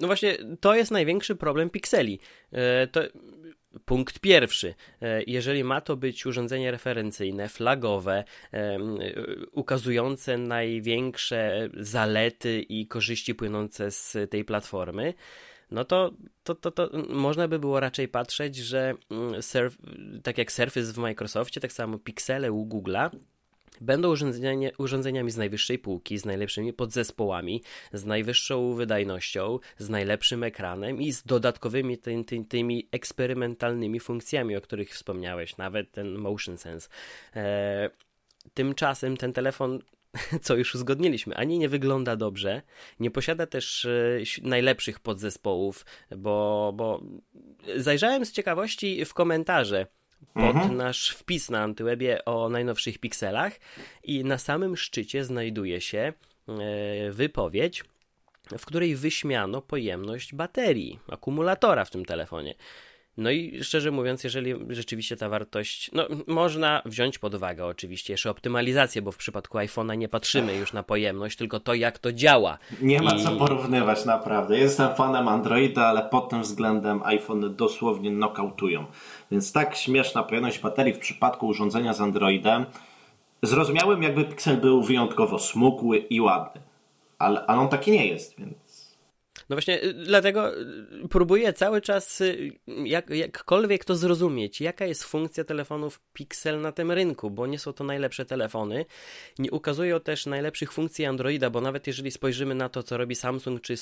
No 0.00 0.06
właśnie, 0.06 0.36
to 0.60 0.74
jest 0.74 0.90
największy 0.90 1.36
problem 1.36 1.70
Pixeli. 1.70 2.18
E, 2.52 2.86
to 2.86 3.00
Punkt 3.84 4.18
pierwszy. 4.18 4.74
E, 5.02 5.22
jeżeli 5.26 5.64
ma 5.64 5.80
to 5.80 5.96
być 5.96 6.26
urządzenie 6.26 6.70
referencyjne, 6.70 7.48
flagowe, 7.48 8.24
e, 8.52 8.78
ukazujące 9.52 10.38
największe 10.38 11.68
zalety 11.74 12.60
i 12.60 12.86
korzyści 12.86 13.34
płynące 13.34 13.90
z 13.90 14.30
tej 14.30 14.44
platformy, 14.44 15.14
no 15.70 15.84
to, 15.84 16.10
to, 16.44 16.54
to, 16.54 16.70
to 16.70 16.90
można 17.08 17.48
by 17.48 17.58
było 17.58 17.80
raczej 17.80 18.08
patrzeć, 18.08 18.56
że 18.56 18.94
mm, 19.10 19.42
surf, 19.42 19.78
tak 20.22 20.38
jak 20.38 20.52
Surface 20.52 20.92
w 20.92 20.98
Microsoftie, 20.98 21.60
tak 21.60 21.72
samo 21.72 21.98
Pixele 21.98 22.52
u 22.52 22.66
Google'a 22.66 23.10
Będą 23.80 24.10
urządzenia, 24.10 24.70
urządzeniami 24.78 25.30
z 25.30 25.36
najwyższej 25.36 25.78
półki, 25.78 26.18
z 26.18 26.24
najlepszymi 26.24 26.72
podzespołami, 26.72 27.62
z 27.92 28.04
najwyższą 28.04 28.74
wydajnością, 28.74 29.58
z 29.78 29.88
najlepszym 29.88 30.42
ekranem 30.42 31.02
i 31.02 31.12
z 31.12 31.22
dodatkowymi 31.22 31.98
ty, 31.98 32.24
ty, 32.24 32.44
tymi 32.48 32.88
eksperymentalnymi 32.92 34.00
funkcjami, 34.00 34.56
o 34.56 34.60
których 34.60 34.90
wspomniałeś, 34.90 35.56
nawet 35.56 35.90
ten 35.90 36.18
Motion 36.18 36.58
Sense. 36.58 36.88
E, 37.36 37.90
tymczasem 38.54 39.16
ten 39.16 39.32
telefon 39.32 39.80
co 40.42 40.56
już 40.56 40.74
uzgodniliśmy, 40.74 41.36
ani 41.36 41.58
nie 41.58 41.68
wygląda 41.68 42.16
dobrze, 42.16 42.62
nie 43.00 43.10
posiada 43.10 43.46
też 43.46 43.84
e, 43.84 44.18
najlepszych 44.42 45.00
podzespołów, 45.00 45.86
bo, 46.16 46.72
bo 46.76 47.02
zajrzałem 47.76 48.26
z 48.26 48.32
ciekawości 48.32 49.04
w 49.04 49.14
komentarze 49.14 49.86
pod 50.34 50.56
mhm. 50.56 50.76
nasz 50.76 51.10
wpis 51.10 51.50
na 51.50 51.62
Antywebie 51.62 52.24
o 52.24 52.48
najnowszych 52.48 52.98
pikselach 52.98 53.52
i 54.04 54.24
na 54.24 54.38
samym 54.38 54.76
szczycie 54.76 55.24
znajduje 55.24 55.80
się 55.80 56.12
e, 56.48 57.10
wypowiedź, 57.10 57.84
w 58.58 58.66
której 58.66 58.96
wyśmiano 58.96 59.62
pojemność 59.62 60.34
baterii, 60.34 60.98
akumulatora 61.08 61.84
w 61.84 61.90
tym 61.90 62.04
telefonie. 62.04 62.54
No 63.16 63.30
i 63.30 63.64
szczerze 63.64 63.90
mówiąc, 63.90 64.24
jeżeli 64.24 64.54
rzeczywiście 64.70 65.16
ta 65.16 65.28
wartość, 65.28 65.90
no 65.92 66.06
można 66.26 66.82
wziąć 66.84 67.18
pod 67.18 67.34
uwagę 67.34 67.66
oczywiście 67.66 68.12
jeszcze 68.12 68.30
optymalizację, 68.30 69.02
bo 69.02 69.12
w 69.12 69.16
przypadku 69.16 69.58
iPhone'a 69.58 69.96
nie 69.96 70.08
patrzymy 70.08 70.56
już 70.56 70.72
na 70.72 70.82
pojemność, 70.82 71.36
tylko 71.36 71.60
to 71.60 71.74
jak 71.74 71.98
to 71.98 72.12
działa. 72.12 72.58
Nie 72.80 73.02
ma 73.02 73.14
I... 73.14 73.24
co 73.24 73.36
porównywać 73.36 74.04
naprawdę. 74.04 74.58
Jestem 74.58 74.94
fanem 74.94 75.28
Androida, 75.28 75.86
ale 75.86 76.02
pod 76.02 76.28
tym 76.28 76.42
względem 76.42 77.00
iPhone 77.04 77.56
dosłownie 77.56 78.10
nokautują. 78.10 78.84
Więc 79.30 79.52
tak 79.52 79.76
śmieszna 79.76 80.22
pojemność 80.22 80.58
baterii 80.58 80.92
w 80.92 80.98
przypadku 80.98 81.46
urządzenia 81.46 81.92
z 81.92 82.00
Androidem. 82.00 82.66
Zrozumiałem 83.42 84.02
jakby 84.02 84.24
Pixel 84.24 84.56
był 84.56 84.82
wyjątkowo 84.82 85.38
smukły 85.38 85.98
i 85.98 86.20
ładny. 86.20 86.60
Ale, 87.18 87.46
ale 87.46 87.60
on 87.60 87.68
taki 87.68 87.90
nie 87.90 88.06
jest, 88.06 88.38
więc 88.38 88.56
no 89.48 89.56
właśnie, 89.56 89.84
y, 89.84 89.94
dlatego 89.94 90.60
y, 90.60 90.64
próbuję 91.10 91.52
cały 91.52 91.80
czas 91.80 92.20
y, 92.20 92.52
jak, 92.84 93.10
jakkolwiek 93.10 93.84
to 93.84 93.96
zrozumieć, 93.96 94.60
jaka 94.60 94.86
jest 94.86 95.04
funkcja 95.04 95.44
telefonów 95.44 96.00
Pixel 96.12 96.60
na 96.60 96.72
tym 96.72 96.92
rynku, 96.92 97.30
bo 97.30 97.46
nie 97.46 97.58
są 97.58 97.72
to 97.72 97.84
najlepsze 97.84 98.24
telefony. 98.24 98.84
Nie 99.38 99.50
ukazują 99.50 100.00
też 100.00 100.26
najlepszych 100.26 100.72
funkcji 100.72 101.04
Androida, 101.04 101.50
bo 101.50 101.60
nawet 101.60 101.86
jeżeli 101.86 102.10
spojrzymy 102.10 102.54
na 102.54 102.68
to, 102.68 102.82
co 102.82 102.96
robi 102.96 103.14
Samsung 103.14 103.60
czy, 103.60 103.74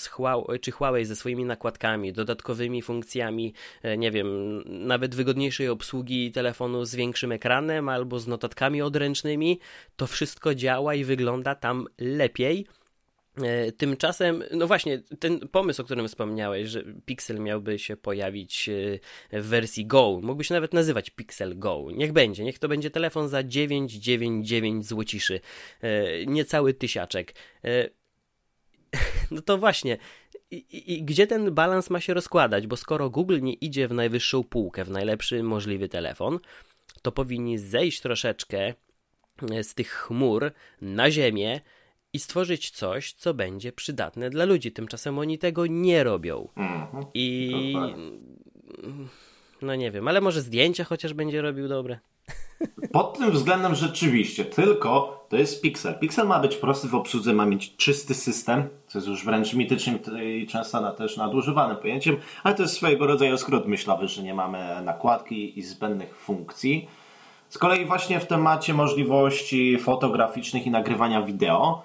czy 0.61 0.71
Huawei 0.71 1.04
ze 1.04 1.16
swoimi 1.16 1.44
nakładkami, 1.44 2.12
dodatkowymi 2.12 2.83
funkcjami, 2.83 3.54
e, 3.83 3.97
nie 3.99 4.11
wiem, 4.11 4.62
nawet 4.66 5.14
wygodniejszej 5.14 5.68
obsługi 5.68 6.33
telefonu 6.33 6.85
z 6.85 6.94
większym 6.94 7.33
ekranem 7.33 7.88
albo 7.88 8.18
z 8.18 8.26
notatkami 8.26 8.83
odręcznymi, 8.83 9.61
to 9.97 10.06
wszystko 10.06 10.54
działa 10.54 10.94
i 10.94 11.04
wygląda 11.04 11.54
tam 11.54 11.87
lepiej 11.99 12.66
tymczasem, 13.76 14.44
no 14.50 14.66
właśnie, 14.66 14.98
ten 15.18 15.48
pomysł, 15.48 15.82
o 15.82 15.84
którym 15.84 16.08
wspomniałeś, 16.08 16.68
że 16.68 16.84
Pixel 17.04 17.40
miałby 17.40 17.78
się 17.78 17.96
pojawić 17.96 18.68
e, 19.32 19.40
w 19.40 19.46
wersji 19.46 19.86
Go, 19.86 20.20
mógłby 20.22 20.44
się 20.44 20.54
nawet 20.54 20.74
nazywać 20.74 21.10
Pixel 21.10 21.58
Go. 21.58 21.86
Niech 21.94 22.12
będzie, 22.12 22.44
niech 22.44 22.58
to 22.58 22.68
będzie 22.68 22.90
telefon 22.90 23.28
za 23.28 23.42
999 23.42 24.86
złociszy, 24.86 25.40
e, 25.80 26.26
niecały 26.26 26.74
tysiaczek. 26.74 27.34
No 29.30 29.42
to 29.42 29.58
właśnie, 29.58 29.98
i, 30.50 30.94
i, 30.94 31.02
gdzie 31.02 31.26
ten 31.26 31.54
balans 31.54 31.90
ma 31.90 32.00
się 32.00 32.14
rozkładać? 32.14 32.66
Bo 32.66 32.76
skoro 32.76 33.10
Google 33.10 33.40
nie 33.42 33.52
idzie 33.52 33.88
w 33.88 33.92
najwyższą 33.92 34.44
półkę, 34.44 34.84
w 34.84 34.90
najlepszy 34.90 35.42
możliwy 35.42 35.88
telefon, 35.88 36.38
to 37.02 37.12
powinni 37.12 37.58
zejść 37.58 38.00
troszeczkę 38.00 38.74
z 39.62 39.74
tych 39.74 39.90
chmur 39.90 40.52
na 40.80 41.10
ziemię, 41.10 41.60
i 42.14 42.18
stworzyć 42.18 42.71
coś, 42.71 43.12
co 43.12 43.35
będzie 43.35 43.73
przydatne 43.73 44.30
dla 44.30 44.44
ludzi. 44.44 44.73
Tymczasem 44.73 45.18
oni 45.18 45.38
tego 45.38 45.66
nie 45.66 46.04
robią. 46.04 46.49
Mhm. 46.56 47.04
I. 47.14 47.52
No 49.62 49.75
nie 49.75 49.90
wiem, 49.90 50.09
ale 50.09 50.21
może 50.21 50.40
zdjęcia 50.40 50.85
chociaż 50.85 51.14
będzie 51.14 51.42
robił 51.42 51.68
dobre. 51.68 51.99
Pod 52.92 53.18
tym 53.18 53.30
względem 53.30 53.75
rzeczywiście, 53.75 54.44
tylko 54.44 55.25
to 55.28 55.37
jest 55.37 55.62
Pixel. 55.62 55.99
Pixel 55.99 56.26
ma 56.26 56.40
być 56.40 56.56
prosty 56.56 56.88
w 56.88 56.94
obsłudze, 56.94 57.33
ma 57.33 57.47
mieć 57.47 57.76
czysty 57.76 58.14
system, 58.14 58.68
co 58.87 58.99
jest 58.99 59.09
już 59.09 59.25
wręcz 59.25 59.54
mitycznym 59.54 59.99
i 60.25 60.47
często 60.47 60.92
też 60.92 61.16
nadużywanym 61.16 61.76
pojęciem, 61.76 62.16
ale 62.42 62.54
to 62.54 62.62
jest 62.62 62.75
swojego 62.75 63.06
rodzaju 63.06 63.38
skrót 63.38 63.66
myślowy, 63.66 64.09
że 64.09 64.23
nie 64.23 64.35
mamy 64.35 64.83
nakładki 64.83 65.59
i 65.59 65.62
zbędnych 65.62 66.16
funkcji. 66.16 66.88
Z 67.49 67.59
kolei 67.59 67.85
właśnie 67.85 68.21
w 68.21 68.26
temacie 68.26 68.75
możliwości 68.75 69.78
fotograficznych 69.78 70.66
i 70.66 70.71
nagrywania 70.71 71.23
wideo, 71.23 71.83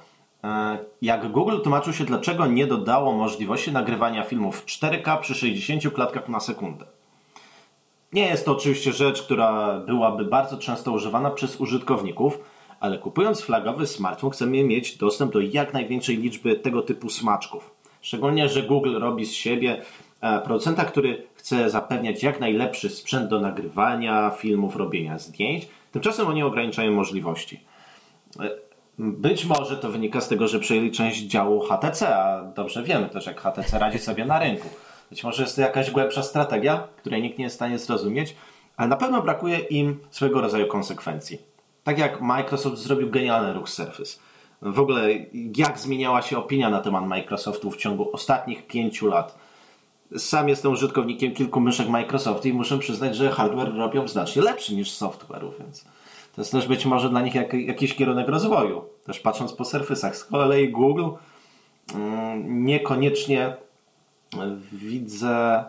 jak 1.01 1.31
Google 1.31 1.59
tłumaczył 1.61 1.93
się, 1.93 2.03
dlaczego 2.03 2.47
nie 2.47 2.67
dodało 2.67 3.13
możliwości 3.13 3.71
nagrywania 3.71 4.23
filmów 4.23 4.65
4K 4.65 5.19
przy 5.19 5.35
60 5.35 5.93
klatkach 5.93 6.29
na 6.29 6.39
sekundę. 6.39 6.85
Nie 8.13 8.27
jest 8.27 8.45
to 8.45 8.51
oczywiście 8.51 8.93
rzecz, 8.93 9.23
która 9.23 9.79
byłaby 9.79 10.25
bardzo 10.25 10.57
często 10.57 10.91
używana 10.91 11.31
przez 11.31 11.61
użytkowników, 11.61 12.39
ale 12.79 12.97
kupując 12.97 13.41
flagowy 13.41 13.87
smartfon 13.87 14.29
chcemy 14.29 14.63
mieć 14.63 14.97
dostęp 14.97 15.33
do 15.33 15.39
jak 15.39 15.73
największej 15.73 16.17
liczby 16.17 16.55
tego 16.55 16.81
typu 16.81 17.09
smaczków. 17.09 17.71
Szczególnie, 18.01 18.49
że 18.49 18.63
Google 18.63 18.99
robi 18.99 19.25
z 19.25 19.33
siebie 19.33 19.81
e, 20.21 20.41
producenta, 20.41 20.85
który 20.85 21.23
chce 21.35 21.69
zapewniać 21.69 22.23
jak 22.23 22.39
najlepszy 22.39 22.89
sprzęt 22.89 23.29
do 23.29 23.39
nagrywania 23.39 24.29
filmów, 24.29 24.75
robienia 24.75 25.19
zdjęć. 25.19 25.67
Tymczasem 25.91 26.27
oni 26.27 26.43
ograniczają 26.43 26.91
możliwości. 26.91 27.59
Być 28.99 29.45
może 29.45 29.77
to 29.77 29.91
wynika 29.91 30.21
z 30.21 30.27
tego, 30.27 30.47
że 30.47 30.59
przejęli 30.59 30.91
część 30.91 31.21
działu 31.21 31.59
HTC, 31.59 32.15
a 32.15 32.43
dobrze 32.43 32.83
wiemy 32.83 33.09
też, 33.09 33.25
jak 33.25 33.41
HTC 33.41 33.79
radzi 33.79 33.99
sobie 33.99 34.25
na 34.25 34.39
rynku. 34.39 34.69
Być 35.09 35.23
może 35.23 35.43
jest 35.43 35.55
to 35.55 35.61
jakaś 35.61 35.91
głębsza 35.91 36.23
strategia, 36.23 36.87
której 36.97 37.21
nikt 37.21 37.37
nie 37.37 37.43
jest 37.43 37.55
w 37.55 37.57
stanie 37.57 37.79
zrozumieć, 37.79 38.35
ale 38.77 38.87
na 38.87 38.95
pewno 38.95 39.21
brakuje 39.21 39.59
im 39.59 39.99
swego 40.11 40.41
rodzaju 40.41 40.67
konsekwencji. 40.67 41.37
Tak 41.83 41.97
jak 41.97 42.21
Microsoft 42.21 42.77
zrobił 42.77 43.09
genialny 43.09 43.53
ruch 43.53 43.69
Surface. 43.69 44.19
W 44.61 44.79
ogóle 44.79 45.09
jak 45.57 45.79
zmieniała 45.79 46.21
się 46.21 46.37
opinia 46.37 46.69
na 46.69 46.81
temat 46.81 47.05
Microsoftu 47.05 47.71
w 47.71 47.77
ciągu 47.77 48.09
ostatnich 48.11 48.67
pięciu 48.67 49.07
lat. 49.07 49.37
Sam 50.17 50.49
jestem 50.49 50.71
użytkownikiem 50.71 51.33
kilku 51.33 51.59
myszek 51.59 51.89
Microsoftu 51.89 52.47
i 52.47 52.53
muszę 52.53 52.77
przyznać, 52.77 53.15
że 53.15 53.31
hardware 53.31 53.75
robią 53.75 54.07
znacznie 54.07 54.41
lepszy 54.41 54.75
niż 54.75 54.91
software'u, 54.91 55.49
więc 55.59 55.85
to 56.39 56.43
jest 56.43 56.51
też 56.51 56.67
być 56.67 56.85
może 56.85 57.09
dla 57.09 57.21
nich 57.21 57.35
jak, 57.35 57.53
jakiś 57.53 57.95
kierunek 57.95 58.27
rozwoju. 58.27 58.83
Też 59.05 59.19
patrząc 59.19 59.53
po 59.53 59.63
Surface'ach. 59.63 60.13
Z 60.13 60.25
kolei 60.25 60.69
Google 60.69 61.09
mm, 61.95 62.65
niekoniecznie 62.65 63.55
widzę 64.71 65.63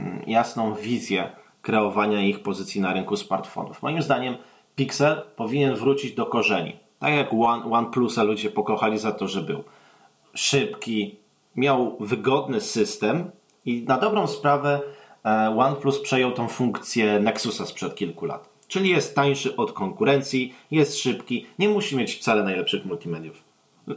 mm, 0.00 0.22
jasną 0.26 0.74
wizję 0.74 1.30
kreowania 1.62 2.20
ich 2.20 2.42
pozycji 2.42 2.80
na 2.80 2.92
rynku 2.92 3.16
smartfonów. 3.16 3.82
Moim 3.82 4.02
zdaniem 4.02 4.36
Pixel 4.76 5.22
powinien 5.36 5.74
wrócić 5.74 6.14
do 6.14 6.26
korzeni. 6.26 6.76
Tak 6.98 7.14
jak 7.14 7.32
One, 7.32 7.64
OnePlusa 7.64 8.22
ludzie 8.22 8.50
pokochali 8.50 8.98
za 8.98 9.12
to, 9.12 9.28
że 9.28 9.42
był 9.42 9.64
szybki, 10.34 11.16
miał 11.56 11.96
wygodny 12.00 12.60
system 12.60 13.30
i 13.64 13.84
na 13.88 13.98
dobrą 13.98 14.26
sprawę 14.26 14.80
e, 15.24 15.54
OnePlus 15.58 16.00
przejął 16.00 16.32
tą 16.32 16.48
funkcję 16.48 17.20
Nexusa 17.20 17.66
sprzed 17.66 17.94
kilku 17.94 18.26
lat. 18.26 18.51
Czyli 18.72 18.90
jest 18.90 19.14
tańszy 19.14 19.56
od 19.56 19.72
konkurencji, 19.72 20.54
jest 20.70 20.98
szybki, 20.98 21.46
nie 21.58 21.68
musi 21.68 21.96
mieć 21.96 22.14
wcale 22.14 22.42
najlepszych 22.42 22.84
multimediów. 22.84 23.44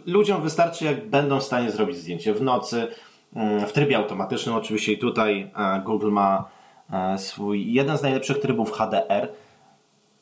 Ludziom 0.05 0.41
wystarczy, 0.41 0.86
jak 0.86 1.10
będą 1.10 1.39
w 1.39 1.44
stanie 1.44 1.72
zrobić 1.72 1.98
zdjęcie 1.98 2.34
w 2.34 2.41
nocy, 2.41 2.88
mm, 3.36 3.67
w 3.67 3.74
trybie 3.74 3.98
automatycznym 3.98 4.55
oczywiście 4.55 4.94
i 4.94 4.98
tutaj 4.98 5.51
e, 5.55 5.82
Google 5.86 6.12
ma 6.12 6.50
e, 6.91 7.17
swój 7.17 7.74
jeden 7.74 7.98
z 7.98 8.01
najlepszych 8.01 8.39
trybów 8.39 8.72
HDR, 8.72 9.27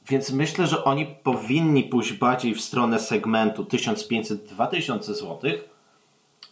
więc 0.09 0.31
myślę, 0.31 0.67
że 0.67 0.83
oni 0.83 1.05
powinni 1.05 1.83
pójść 1.83 2.13
bardziej 2.13 2.55
w 2.55 2.61
stronę 2.61 2.99
segmentu 2.99 3.63
1500-2000 3.63 5.01
zł, 5.01 5.39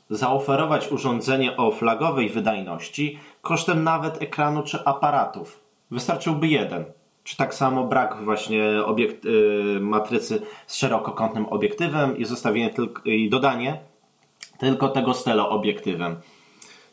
zaoferować 0.10 0.92
urządzenie 0.92 1.58
o 1.58 1.72
flagowej 1.72 2.30
wydajności 2.30 3.20
kosztem 3.42 3.84
nawet 3.84 4.22
ekranu 4.22 4.64
czy 4.64 4.86
aparatów. 4.86 5.60
Wystarczyłby 5.92 6.48
jeden. 6.48 6.86
Czy 7.24 7.38
tak 7.38 7.54
samo 7.54 7.84
brak 7.84 8.24
właśnie 8.24 8.86
obiekt, 8.86 9.26
y, 9.26 9.80
matrycy 9.82 10.42
z 10.68 10.76
szerokokątnym 10.76 11.46
obiektywem 11.46 12.18
i 12.18 12.26
zostawienie 12.26 12.70
tylko, 12.70 13.02
i 13.06 13.30
dodanie 13.30 13.80
tylko 14.58 14.90
tego 14.90 15.14
stelo 15.14 15.50
obiektywem. 15.50 16.16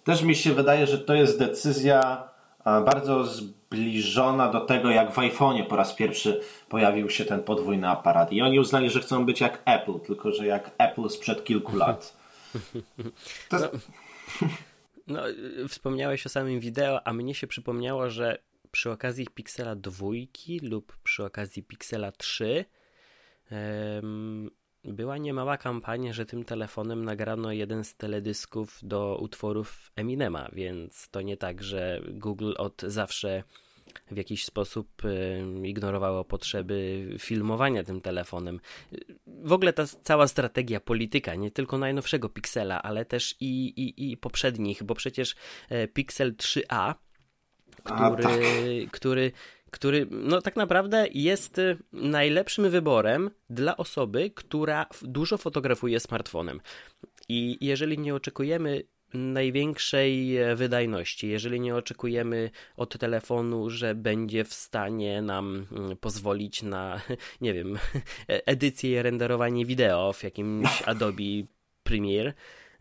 Też 0.05 0.23
mi 0.23 0.37
się 0.37 0.55
wydaje, 0.55 0.87
że 0.87 0.99
to 0.99 1.15
jest 1.15 1.39
decyzja 1.39 2.29
bardzo 2.65 3.25
zbliżona 3.25 4.49
do 4.49 4.61
tego, 4.61 4.91
jak 4.91 5.13
w 5.13 5.17
iPhone'ie 5.17 5.67
po 5.67 5.77
raz 5.77 5.95
pierwszy 5.95 6.41
pojawił 6.69 7.11
się 7.11 7.25
ten 7.25 7.43
podwójny 7.43 7.89
aparat. 7.89 8.33
I 8.33 8.43
oni 8.43 8.61
uznali, 8.61 8.91
że 8.91 9.01
chcą 9.01 9.27
być 9.27 9.41
jak 9.41 9.63
Apple, 9.65 10.01
tylko 10.01 10.33
że 10.33 10.47
jak 10.47 10.71
Apple 10.79 11.09
sprzed 11.09 11.45
kilku 11.45 11.77
lat. 11.77 12.17
To... 13.49 13.59
No, 13.59 13.69
no, 15.07 15.23
wspomniałeś 15.69 16.27
o 16.27 16.29
samym 16.29 16.61
wideo, 16.61 17.07
a 17.07 17.13
mnie 17.13 17.35
się 17.35 17.47
przypomniało, 17.47 18.11
że 18.11 18.39
przy 18.73 18.91
okazji 18.91 19.27
Pixela 19.35 19.77
2 19.77 20.07
lub 20.63 20.97
przy 21.03 21.25
okazji 21.25 21.63
Pixela 21.63 22.13
3 22.13 22.65
była 24.85 25.19
niemała 25.19 25.57
kampania, 25.57 26.13
że 26.13 26.27
tym 26.27 26.45
telefonem 26.45 27.05
nagrano 27.05 27.53
jeden 27.53 27.85
z 27.85 27.97
teledysków 27.97 28.79
do 28.83 29.19
utworów 29.21 29.93
Eminema, 29.97 30.49
więc 30.53 31.09
to 31.11 31.23
nie 31.23 31.37
tak, 31.37 31.63
że 31.63 32.03
Google 32.09 32.53
od 32.57 32.83
zawsze 32.83 33.43
w 34.11 34.17
jakiś 34.17 34.45
sposób 34.45 35.03
ignorowało 35.65 36.25
potrzeby 36.25 37.09
filmowania 37.19 37.85
tym 37.85 38.01
telefonem. 38.01 38.61
W 39.27 39.53
ogóle 39.53 39.73
ta 39.73 39.87
cała 39.87 40.29
strategia 40.29 40.81
polityka, 40.81 41.35
nie 41.35 41.51
tylko 41.51 41.79
najnowszego 41.79 42.29
Pixela, 42.29 42.83
ale 42.83 43.05
też 43.05 43.37
i, 43.41 43.69
i, 43.69 44.11
i 44.11 44.17
poprzednich, 44.17 44.83
bo 44.83 44.95
przecież 44.95 45.35
e, 45.69 45.89
Pixel 45.89 46.35
3a, 46.35 46.95
który, 47.85 48.23
tak. 48.23 48.91
który 48.91 49.33
który 49.71 50.07
no 50.11 50.43
tak 50.43 50.57
naprawdę 50.57 51.07
jest 51.15 51.59
y, 51.59 51.79
najlepszym 51.93 52.71
wyborem 52.71 53.31
dla 53.51 53.77
osoby, 53.77 54.31
która 54.31 54.87
dużo 55.03 55.39
fotografuje 55.39 56.01
smartfonem. 56.01 56.61
I 57.29 57.59
jeżeli 57.61 57.99
nie 57.99 58.15
oczekujemy 58.15 58.83
największej 59.15 60.37
e, 60.37 60.57
wydajności, 60.57 61.29
jeżeli 61.29 61.61
nie 61.61 61.77
oczekujemy 61.77 62.51
od 62.77 62.99
telefonu, 62.99 63.71
że 63.71 63.95
będzie 63.95 64.45
w 64.45 64.55
stanie 64.55 65.23
nam 65.23 65.67
mm, 65.73 65.97
pozwolić 65.97 66.63
na, 66.63 67.01
nie 67.41 67.55
wiem, 67.55 67.77
e, 68.31 68.47
edycję 68.47 68.91
i 68.91 69.03
renderowanie 69.03 69.67
wideo 69.67 70.13
w 70.13 70.23
jakimś 70.23 70.83
Adobe 70.87 71.23
Premiere, 71.83 72.33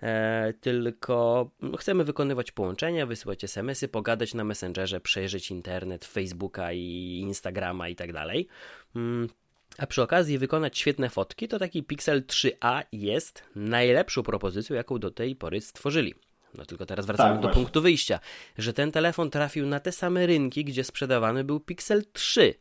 E, 0.04 0.54
tylko 0.62 1.50
chcemy 1.78 2.04
wykonywać 2.04 2.52
połączenia, 2.52 3.06
wysyłać 3.06 3.44
SMS-y, 3.44 3.88
pogadać 3.88 4.34
na 4.34 4.44
Messengerze, 4.44 5.00
przejrzeć 5.00 5.52
internet, 5.52 6.06
Facebooka 6.06 6.74
i 6.74 7.20
Instagrama 7.22 7.90
i 7.90 7.96
tak 7.96 8.14
dalej. 8.14 8.48
Mm, 8.96 9.30
a 9.78 9.88
przy 9.88 10.02
okazji 10.02 10.38
wykonać 10.38 10.78
świetne 10.78 11.10
fotki, 11.10 11.48
to 11.48 11.60
taki 11.60 11.84
Pixel 11.84 12.22
3a 12.22 12.84
jest 12.92 13.44
najlepszą 13.56 14.24
propozycją, 14.24 14.76
jaką 14.76 15.00
do 15.00 15.12
tej 15.12 15.36
pory 15.36 15.62
stworzyli. 15.62 16.14
No 16.54 16.66
tylko 16.66 16.86
teraz 16.86 17.06
wracamy 17.06 17.30
tak, 17.30 17.38
do 17.38 17.42
właśnie. 17.42 17.62
punktu 17.64 17.82
wyjścia, 17.82 18.20
że 18.58 18.74
ten 18.74 18.92
telefon 18.92 19.30
trafił 19.30 19.66
na 19.66 19.80
te 19.80 19.92
same 19.92 20.26
rynki, 20.26 20.64
gdzie 20.64 20.84
sprzedawany 20.84 21.44
był 21.44 21.60
Pixel 21.60 22.04
3. 22.14 22.56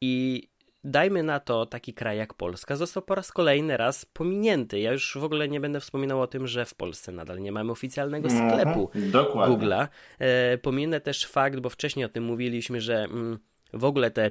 I 0.00 0.48
dajmy 0.86 1.22
na 1.22 1.40
to 1.40 1.66
taki 1.66 1.94
kraj 1.94 2.18
jak 2.18 2.34
Polska 2.34 2.76
został 2.76 3.02
po 3.02 3.14
raz 3.14 3.32
kolejny 3.32 3.76
raz 3.76 4.04
pominięty. 4.04 4.80
Ja 4.80 4.92
już 4.92 5.18
w 5.20 5.24
ogóle 5.24 5.48
nie 5.48 5.60
będę 5.60 5.80
wspominał 5.80 6.20
o 6.20 6.26
tym, 6.26 6.46
że 6.46 6.64
w 6.64 6.74
Polsce 6.74 7.12
nadal 7.12 7.40
nie 7.40 7.52
mamy 7.52 7.72
oficjalnego 7.72 8.28
mhm, 8.28 8.50
sklepu 8.50 8.90
Google'a. 9.34 9.88
E, 10.18 10.58
pominę 10.58 11.00
też 11.00 11.26
fakt, 11.26 11.60
bo 11.60 11.70
wcześniej 11.70 12.04
o 12.04 12.08
tym 12.08 12.24
mówiliśmy, 12.24 12.80
że 12.80 13.04
mm, 13.04 13.38
w 13.72 13.84
ogóle 13.84 14.10
te 14.10 14.30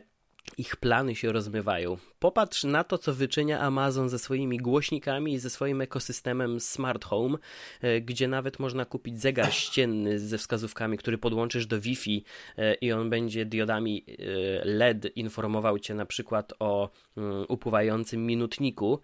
ich 0.57 0.75
plany 0.75 1.15
się 1.15 1.31
rozmywają. 1.31 1.97
Popatrz 2.19 2.63
na 2.63 2.83
to, 2.83 2.97
co 2.97 3.13
wyczynia 3.13 3.59
Amazon 3.59 4.09
ze 4.09 4.19
swoimi 4.19 4.57
głośnikami 4.57 5.33
i 5.33 5.39
ze 5.39 5.49
swoim 5.49 5.81
ekosystemem 5.81 6.59
Smart 6.59 7.05
Home, 7.05 7.37
e, 7.81 8.01
gdzie 8.01 8.27
nawet 8.27 8.59
można 8.59 8.85
kupić 8.85 9.21
zegar 9.21 9.53
ścienny 9.53 10.19
ze 10.19 10.37
wskazówkami, 10.37 10.97
który 10.97 11.17
podłączysz 11.17 11.67
do 11.67 11.81
Wi-Fi 11.81 12.23
e, 12.57 12.73
i 12.73 12.91
on 12.91 13.09
będzie 13.09 13.45
diodami 13.45 14.05
e, 14.07 14.65
LED 14.65 15.17
informował 15.17 15.79
cię 15.79 15.93
na 15.93 16.05
przykład 16.05 16.53
o 16.59 16.89
mm, 17.17 17.45
upływającym 17.49 18.25
minutniku 18.25 18.99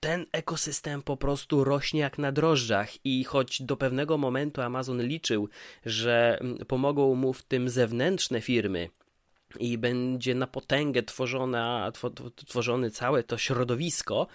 ten 0.00 0.26
ekosystem 0.32 1.02
po 1.02 1.16
prostu 1.16 1.64
rośnie 1.64 2.00
jak 2.00 2.18
na 2.18 2.32
drożdżach 2.32 3.06
i 3.06 3.24
choć 3.24 3.62
do 3.62 3.76
pewnego 3.76 4.18
momentu 4.18 4.62
Amazon 4.62 5.02
liczył, 5.02 5.48
że 5.86 6.38
mm, 6.40 6.58
pomogą 6.58 7.14
mu 7.14 7.32
w 7.32 7.42
tym 7.42 7.68
zewnętrzne 7.68 8.40
firmy, 8.40 8.88
i 9.58 9.78
będzie 9.78 10.34
na 10.34 10.46
potęgę 10.46 11.02
tworzone, 11.02 11.92
tworzone 12.46 12.90
całe 12.90 13.22
to 13.22 13.38
środowisko, 13.38 14.26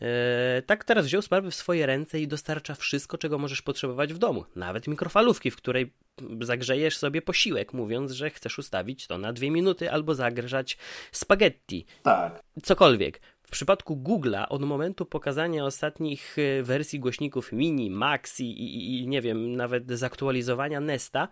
e, 0.00 0.62
tak 0.66 0.84
teraz 0.84 1.06
wziął 1.06 1.22
sprawy 1.22 1.50
w 1.50 1.54
swoje 1.54 1.86
ręce 1.86 2.20
i 2.20 2.28
dostarcza 2.28 2.74
wszystko, 2.74 3.18
czego 3.18 3.38
możesz 3.38 3.62
potrzebować 3.62 4.14
w 4.14 4.18
domu. 4.18 4.44
Nawet 4.56 4.88
mikrofalówki, 4.88 5.50
w 5.50 5.56
której 5.56 5.92
zagrzejesz 6.40 6.96
sobie 6.96 7.22
posiłek, 7.22 7.72
mówiąc, 7.72 8.12
że 8.12 8.30
chcesz 8.30 8.58
ustawić 8.58 9.06
to 9.06 9.18
na 9.18 9.32
dwie 9.32 9.50
minuty 9.50 9.90
albo 9.90 10.14
zagrzać 10.14 10.78
spaghetti. 11.12 11.86
Tak. 12.02 12.42
Cokolwiek. 12.62 13.20
W 13.42 13.50
przypadku 13.50 13.96
Google'a 13.96 14.46
od 14.48 14.62
momentu 14.62 15.06
pokazania 15.06 15.64
ostatnich 15.64 16.36
e, 16.38 16.62
wersji 16.62 17.00
głośników 17.00 17.52
Mini, 17.52 17.90
Max 17.90 18.40
i, 18.40 18.44
i, 18.44 19.00
i 19.00 19.08
nie 19.08 19.22
wiem, 19.22 19.56
nawet 19.56 19.90
zaktualizowania 19.90 20.80
Nesta, 20.80 21.28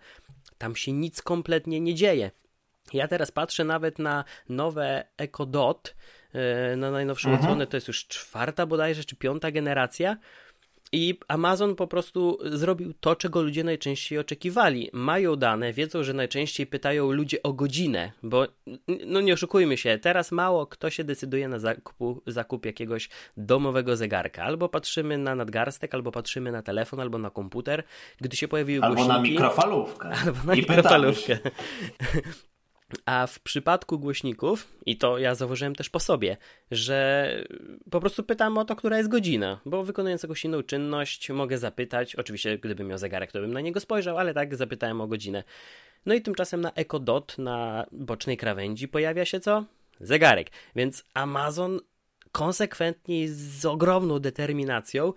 tam 0.57 0.75
się 0.75 0.91
nic 0.91 1.21
kompletnie 1.21 1.79
nie 1.79 1.95
dzieje. 1.95 2.31
Ja 2.93 3.07
teraz 3.07 3.31
patrzę 3.31 3.63
nawet 3.63 3.99
na 3.99 4.23
nowe 4.49 5.05
Echo 5.17 5.45
Dot, 5.45 5.95
e, 6.33 6.75
na 6.75 6.91
najnowszą 6.91 7.29
mhm. 7.29 7.43
odsłonę, 7.43 7.67
to 7.67 7.77
jest 7.77 7.87
już 7.87 8.07
czwarta 8.07 8.65
bodajże, 8.65 9.03
czy 9.03 9.15
piąta 9.15 9.51
generacja. 9.51 10.17
I 10.93 11.19
Amazon 11.27 11.75
po 11.75 11.87
prostu 11.87 12.37
zrobił 12.43 12.93
to, 12.93 13.15
czego 13.15 13.41
ludzie 13.41 13.63
najczęściej 13.63 14.19
oczekiwali. 14.19 14.89
Mają 14.93 15.35
dane, 15.35 15.73
wiedzą, 15.73 16.03
że 16.03 16.13
najczęściej 16.13 16.67
pytają 16.67 17.11
ludzie 17.11 17.43
o 17.43 17.53
godzinę, 17.53 18.11
bo 18.23 18.47
no 19.07 19.21
nie 19.21 19.33
oszukujmy 19.33 19.77
się, 19.77 19.97
teraz 19.97 20.31
mało 20.31 20.67
kto 20.67 20.89
się 20.89 21.03
decyduje 21.03 21.47
na 21.47 21.59
zakup, 21.59 22.23
zakup 22.27 22.65
jakiegoś 22.65 23.09
domowego 23.37 23.95
zegarka. 23.95 24.43
Albo 24.43 24.69
patrzymy 24.69 25.17
na 25.17 25.35
nadgarstek, 25.35 25.93
albo 25.93 26.11
patrzymy 26.11 26.51
na 26.51 26.61
telefon, 26.61 26.99
albo 26.99 27.17
na 27.17 27.29
komputer. 27.29 27.83
Gdy 28.21 28.37
się 28.37 28.47
pojawiły 28.47 28.83
albo 28.83 28.95
głośniki... 28.95 29.11
Albo 29.13 29.23
na 29.23 29.29
mikrofalówkę. 29.29 30.09
Albo 30.25 30.43
na 30.45 30.55
I 30.55 30.57
mikrofalówkę. 30.57 31.37
A 33.05 33.27
w 33.27 33.39
przypadku 33.39 33.99
głośników, 33.99 34.77
i 34.85 34.97
to 34.97 35.17
ja 35.17 35.35
zauważyłem 35.35 35.75
też 35.75 35.89
po 35.89 35.99
sobie, 35.99 36.37
że 36.71 37.29
po 37.91 37.99
prostu 37.99 38.23
pytam 38.23 38.57
o 38.57 38.65
to, 38.65 38.75
która 38.75 38.97
jest 38.97 39.09
godzina, 39.09 39.59
bo 39.65 39.83
wykonując 39.83 40.23
jakąś 40.23 40.45
inną 40.45 40.63
czynność 40.63 41.29
mogę 41.29 41.57
zapytać, 41.57 42.15
oczywiście 42.15 42.57
gdybym 42.57 42.87
miał 42.87 42.97
zegarek, 42.97 43.31
to 43.31 43.39
bym 43.39 43.53
na 43.53 43.61
niego 43.61 43.79
spojrzał, 43.79 44.17
ale 44.17 44.33
tak 44.33 44.55
zapytałem 44.55 45.01
o 45.01 45.07
godzinę. 45.07 45.43
No 46.05 46.13
i 46.13 46.21
tymczasem 46.21 46.61
na 46.61 46.71
Echo 46.71 46.99
Dot 46.99 47.37
na 47.37 47.85
bocznej 47.91 48.37
krawędzi 48.37 48.87
pojawia 48.87 49.25
się 49.25 49.39
co? 49.39 49.65
Zegarek. 49.99 50.51
Więc 50.75 51.03
Amazon 51.13 51.79
konsekwentnie 52.31 53.29
z 53.29 53.65
ogromną 53.65 54.19
determinacją 54.19 55.13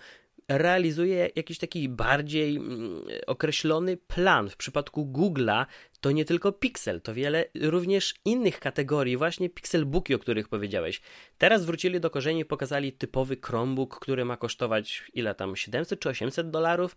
realizuje 0.49 1.31
jakiś 1.37 1.59
taki 1.59 1.89
bardziej 1.89 2.57
mm, 2.57 3.03
określony 3.27 3.97
plan. 3.97 4.51
W 4.51 4.57
przypadku 4.57 5.13
Google'a 5.13 5.67
to 6.01 6.11
nie 6.11 6.25
tylko 6.25 6.53
Pixel, 6.53 7.01
to 7.01 7.15
wiele 7.15 7.45
również 7.61 8.15
innych 8.25 8.61
kategorii, 8.61 9.17
właśnie 9.17 9.51
Pixelbooki, 9.51 10.15
o 10.15 10.19
których 10.19 10.49
powiedziałeś. 10.49 11.01
Teraz 11.39 11.65
wrócili 11.65 12.01
do 12.01 12.11
korzeni 12.11 12.41
i 12.41 12.45
pokazali 12.45 12.93
typowy 12.93 13.37
Chromebook, 13.45 13.99
który 14.01 14.25
ma 14.25 14.37
kosztować 14.37 15.05
ile 15.15 15.35
tam, 15.35 15.57
700 15.57 16.01
czy 16.01 16.09
800 16.09 16.51
dolarów? 16.51 16.97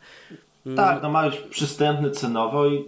Mm. 0.65 0.77
Tak, 0.77 1.03
no 1.03 1.09
ma 1.09 1.29
być 1.29 1.39
przystępny 1.39 2.11
cenowo 2.11 2.67
i 2.67 2.85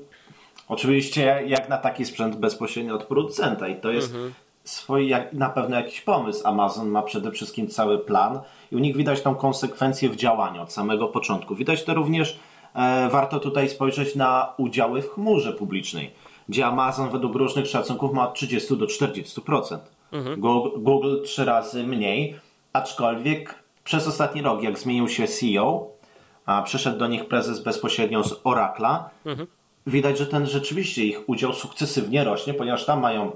oczywiście 0.67 1.43
jak 1.47 1.69
na 1.69 1.77
taki 1.77 2.05
sprzęt 2.05 2.35
bezpośrednio 2.35 2.95
od 2.95 3.03
producenta 3.03 3.67
i 3.67 3.81
to 3.81 3.91
jest 3.91 4.15
mhm. 4.15 4.33
Swój, 4.63 5.13
na 5.33 5.49
pewno 5.49 5.75
jakiś 5.75 6.01
pomysł. 6.01 6.47
Amazon 6.47 6.89
ma 6.89 7.01
przede 7.01 7.31
wszystkim 7.31 7.67
cały 7.67 7.99
plan 7.99 8.39
i 8.71 8.75
u 8.75 8.79
nich 8.79 8.95
widać 8.95 9.21
tą 9.21 9.35
konsekwencję 9.35 10.09
w 10.09 10.15
działaniu 10.15 10.61
od 10.61 10.73
samego 10.73 11.07
początku. 11.07 11.55
Widać 11.55 11.83
to 11.83 11.93
również, 11.93 12.39
e, 12.75 13.09
warto 13.09 13.39
tutaj 13.39 13.69
spojrzeć 13.69 14.15
na 14.15 14.53
udziały 14.57 15.01
w 15.01 15.09
chmurze 15.09 15.53
publicznej, 15.53 16.11
gdzie 16.49 16.65
Amazon 16.65 17.09
według 17.09 17.35
różnych 17.35 17.67
szacunków 17.67 18.13
ma 18.13 18.27
od 18.27 18.33
30 18.33 18.77
do 18.77 18.85
40%. 18.85 19.77
Mhm. 20.11 20.39
Google, 20.39 20.69
Google 20.77 21.21
trzy 21.23 21.45
razy 21.45 21.83
mniej, 21.83 22.35
aczkolwiek 22.73 23.63
przez 23.83 24.07
ostatni 24.07 24.41
rok, 24.41 24.63
jak 24.63 24.79
zmienił 24.79 25.07
się 25.07 25.27
CEO, 25.27 25.87
a 26.45 26.61
przyszedł 26.61 26.97
do 26.97 27.07
nich 27.07 27.27
prezes 27.27 27.63
bezpośrednio 27.63 28.23
z 28.23 28.41
Oracla, 28.43 29.09
mhm. 29.25 29.47
widać, 29.87 30.17
że 30.17 30.27
ten 30.27 30.45
rzeczywiście 30.45 31.03
ich 31.03 31.29
udział 31.29 31.53
sukcesywnie 31.53 32.23
rośnie, 32.23 32.53
ponieważ 32.53 32.85
tam 32.85 33.01
mają 33.01 33.31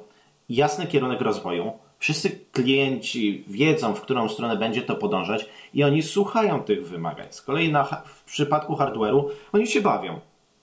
jasny 0.49 0.87
kierunek 0.87 1.21
rozwoju, 1.21 1.71
Wszyscy 1.99 2.39
klienci 2.51 3.43
wiedzą, 3.47 3.93
w 3.93 4.01
którą 4.01 4.29
stronę 4.29 4.57
będzie 4.57 4.81
to 4.81 4.95
podążać 4.95 5.45
i 5.73 5.83
oni 5.83 6.03
słuchają 6.03 6.63
tych 6.63 6.87
wymagań. 6.87 7.27
Z 7.29 7.41
kolei 7.41 7.71
na, 7.71 7.83
w 8.05 8.23
przypadku 8.23 8.75
hardware'u 8.75 9.23
oni 9.53 9.67
się 9.67 9.81
bawią. 9.81 10.19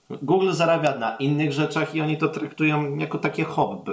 Google 0.09 0.51
zarabia 0.51 0.95
na 0.95 1.15
innych 1.15 1.51
rzeczach 1.51 1.95
i 1.95 2.01
oni 2.01 2.17
to 2.17 2.27
traktują 2.27 2.97
jako 2.97 3.17
takie 3.17 3.43
hobby 3.43 3.91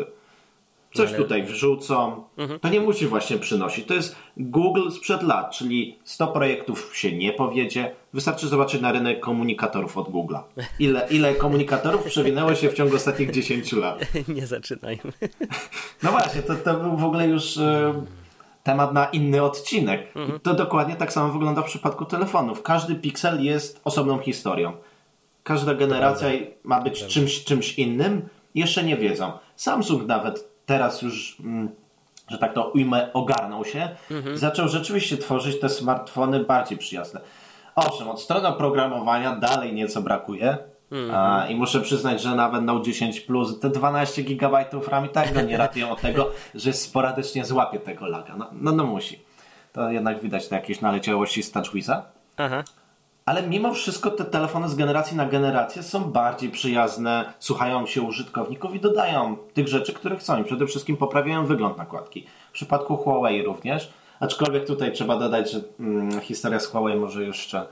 coś 0.92 1.12
tutaj 1.12 1.42
wrzucą. 1.42 2.24
Mhm. 2.36 2.60
To 2.60 2.68
nie 2.68 2.80
musi 2.80 3.06
właśnie 3.06 3.38
przynosić. 3.38 3.86
To 3.86 3.94
jest 3.94 4.16
Google 4.36 4.90
sprzed 4.90 5.22
lat, 5.22 5.50
czyli 5.50 5.98
100 6.04 6.26
projektów 6.26 6.90
się 6.94 7.12
nie 7.12 7.32
powiedzie. 7.32 7.90
Wystarczy 8.12 8.48
zobaczyć 8.48 8.80
na 8.80 8.92
rynek 8.92 9.20
komunikatorów 9.20 9.98
od 9.98 10.08
Google'a. 10.08 10.40
Ile, 10.78 11.06
ile 11.10 11.34
komunikatorów 11.34 12.04
przewinęło 12.04 12.54
się 12.54 12.68
w 12.68 12.74
ciągu 12.74 12.96
ostatnich 12.96 13.30
10 13.30 13.72
lat? 13.72 14.00
Nie 14.36 14.46
zaczynajmy. 14.46 15.12
No 16.02 16.10
właśnie, 16.10 16.42
to, 16.42 16.54
to 16.54 16.74
był 16.74 16.96
w 16.96 17.04
ogóle 17.04 17.28
już 17.28 17.56
e, 17.56 18.04
temat 18.62 18.92
na 18.92 19.04
inny 19.04 19.42
odcinek. 19.42 20.16
Mhm. 20.16 20.40
To 20.40 20.54
dokładnie 20.54 20.96
tak 20.96 21.12
samo 21.12 21.32
wygląda 21.32 21.62
w 21.62 21.66
przypadku 21.66 22.04
telefonów. 22.04 22.62
Każdy 22.62 22.94
piksel 22.94 23.44
jest 23.44 23.80
osobną 23.84 24.18
historią. 24.18 24.72
Każda 25.42 25.74
generacja 25.74 26.28
ma 26.64 26.80
być 26.80 27.06
czymś, 27.06 27.44
czymś 27.44 27.78
innym. 27.78 28.28
Jeszcze 28.54 28.84
nie 28.84 28.96
wiedzą. 28.96 29.32
Samsung 29.56 30.06
nawet 30.06 30.49
teraz 30.70 31.02
już, 31.02 31.36
mm, 31.40 31.68
że 32.30 32.38
tak 32.38 32.54
to 32.54 32.70
ujmę, 32.70 33.12
ogarnął 33.12 33.64
się, 33.64 33.88
mhm. 34.10 34.38
zaczął 34.38 34.68
rzeczywiście 34.68 35.16
tworzyć 35.16 35.60
te 35.60 35.68
smartfony 35.68 36.44
bardziej 36.44 36.78
przyjazne. 36.78 37.20
Owszem, 37.74 38.08
od 38.08 38.20
strony 38.20 38.48
oprogramowania 38.48 39.36
dalej 39.36 39.72
nieco 39.72 40.02
brakuje. 40.02 40.58
Mhm. 40.92 41.14
A, 41.14 41.46
I 41.46 41.54
muszę 41.54 41.80
przyznać, 41.80 42.22
że 42.22 42.34
nawet 42.34 42.62
Note 42.62 42.84
10 42.84 43.20
Plus 43.20 43.60
te 43.60 43.70
12 43.70 44.22
GB 44.22 44.64
RAM 44.88 45.06
i 45.06 45.08
tak 45.08 45.34
go 45.34 45.40
nie 45.40 45.56
ratują 45.56 45.90
od 45.90 46.00
tego, 46.00 46.30
że 46.54 46.72
sporadycznie 46.72 47.44
złapie 47.44 47.78
tego 47.78 48.06
laga. 48.06 48.36
No, 48.36 48.46
no, 48.52 48.72
no 48.72 48.84
musi. 48.84 49.22
To 49.72 49.90
jednak 49.90 50.20
widać 50.20 50.48
te 50.48 50.54
jakieś 50.54 50.80
naleciałości 50.80 51.42
z 51.42 51.52
TouchWiza. 51.52 52.02
Aha 52.36 52.64
ale 53.24 53.42
mimo 53.42 53.74
wszystko 53.74 54.10
te 54.10 54.24
telefony 54.24 54.68
z 54.68 54.74
generacji 54.74 55.16
na 55.16 55.26
generację 55.26 55.82
są 55.82 56.04
bardziej 56.04 56.50
przyjazne, 56.50 57.32
słuchają 57.38 57.86
się 57.86 58.02
użytkowników 58.02 58.74
i 58.74 58.80
dodają 58.80 59.36
tych 59.36 59.68
rzeczy, 59.68 59.92
które 59.92 60.16
chcą. 60.16 60.40
I 60.40 60.44
przede 60.44 60.66
wszystkim 60.66 60.96
poprawiają 60.96 61.46
wygląd 61.46 61.78
nakładki. 61.78 62.26
W 62.50 62.52
przypadku 62.52 62.96
Huawei 62.96 63.42
również, 63.42 63.92
aczkolwiek 64.20 64.66
tutaj 64.66 64.92
trzeba 64.92 65.16
dodać, 65.16 65.50
że 65.50 65.60
hmm, 65.78 66.20
historia 66.20 66.60
z 66.60 66.66
Huawei 66.66 66.96
może 66.96 67.24
jeszcze 67.24 67.66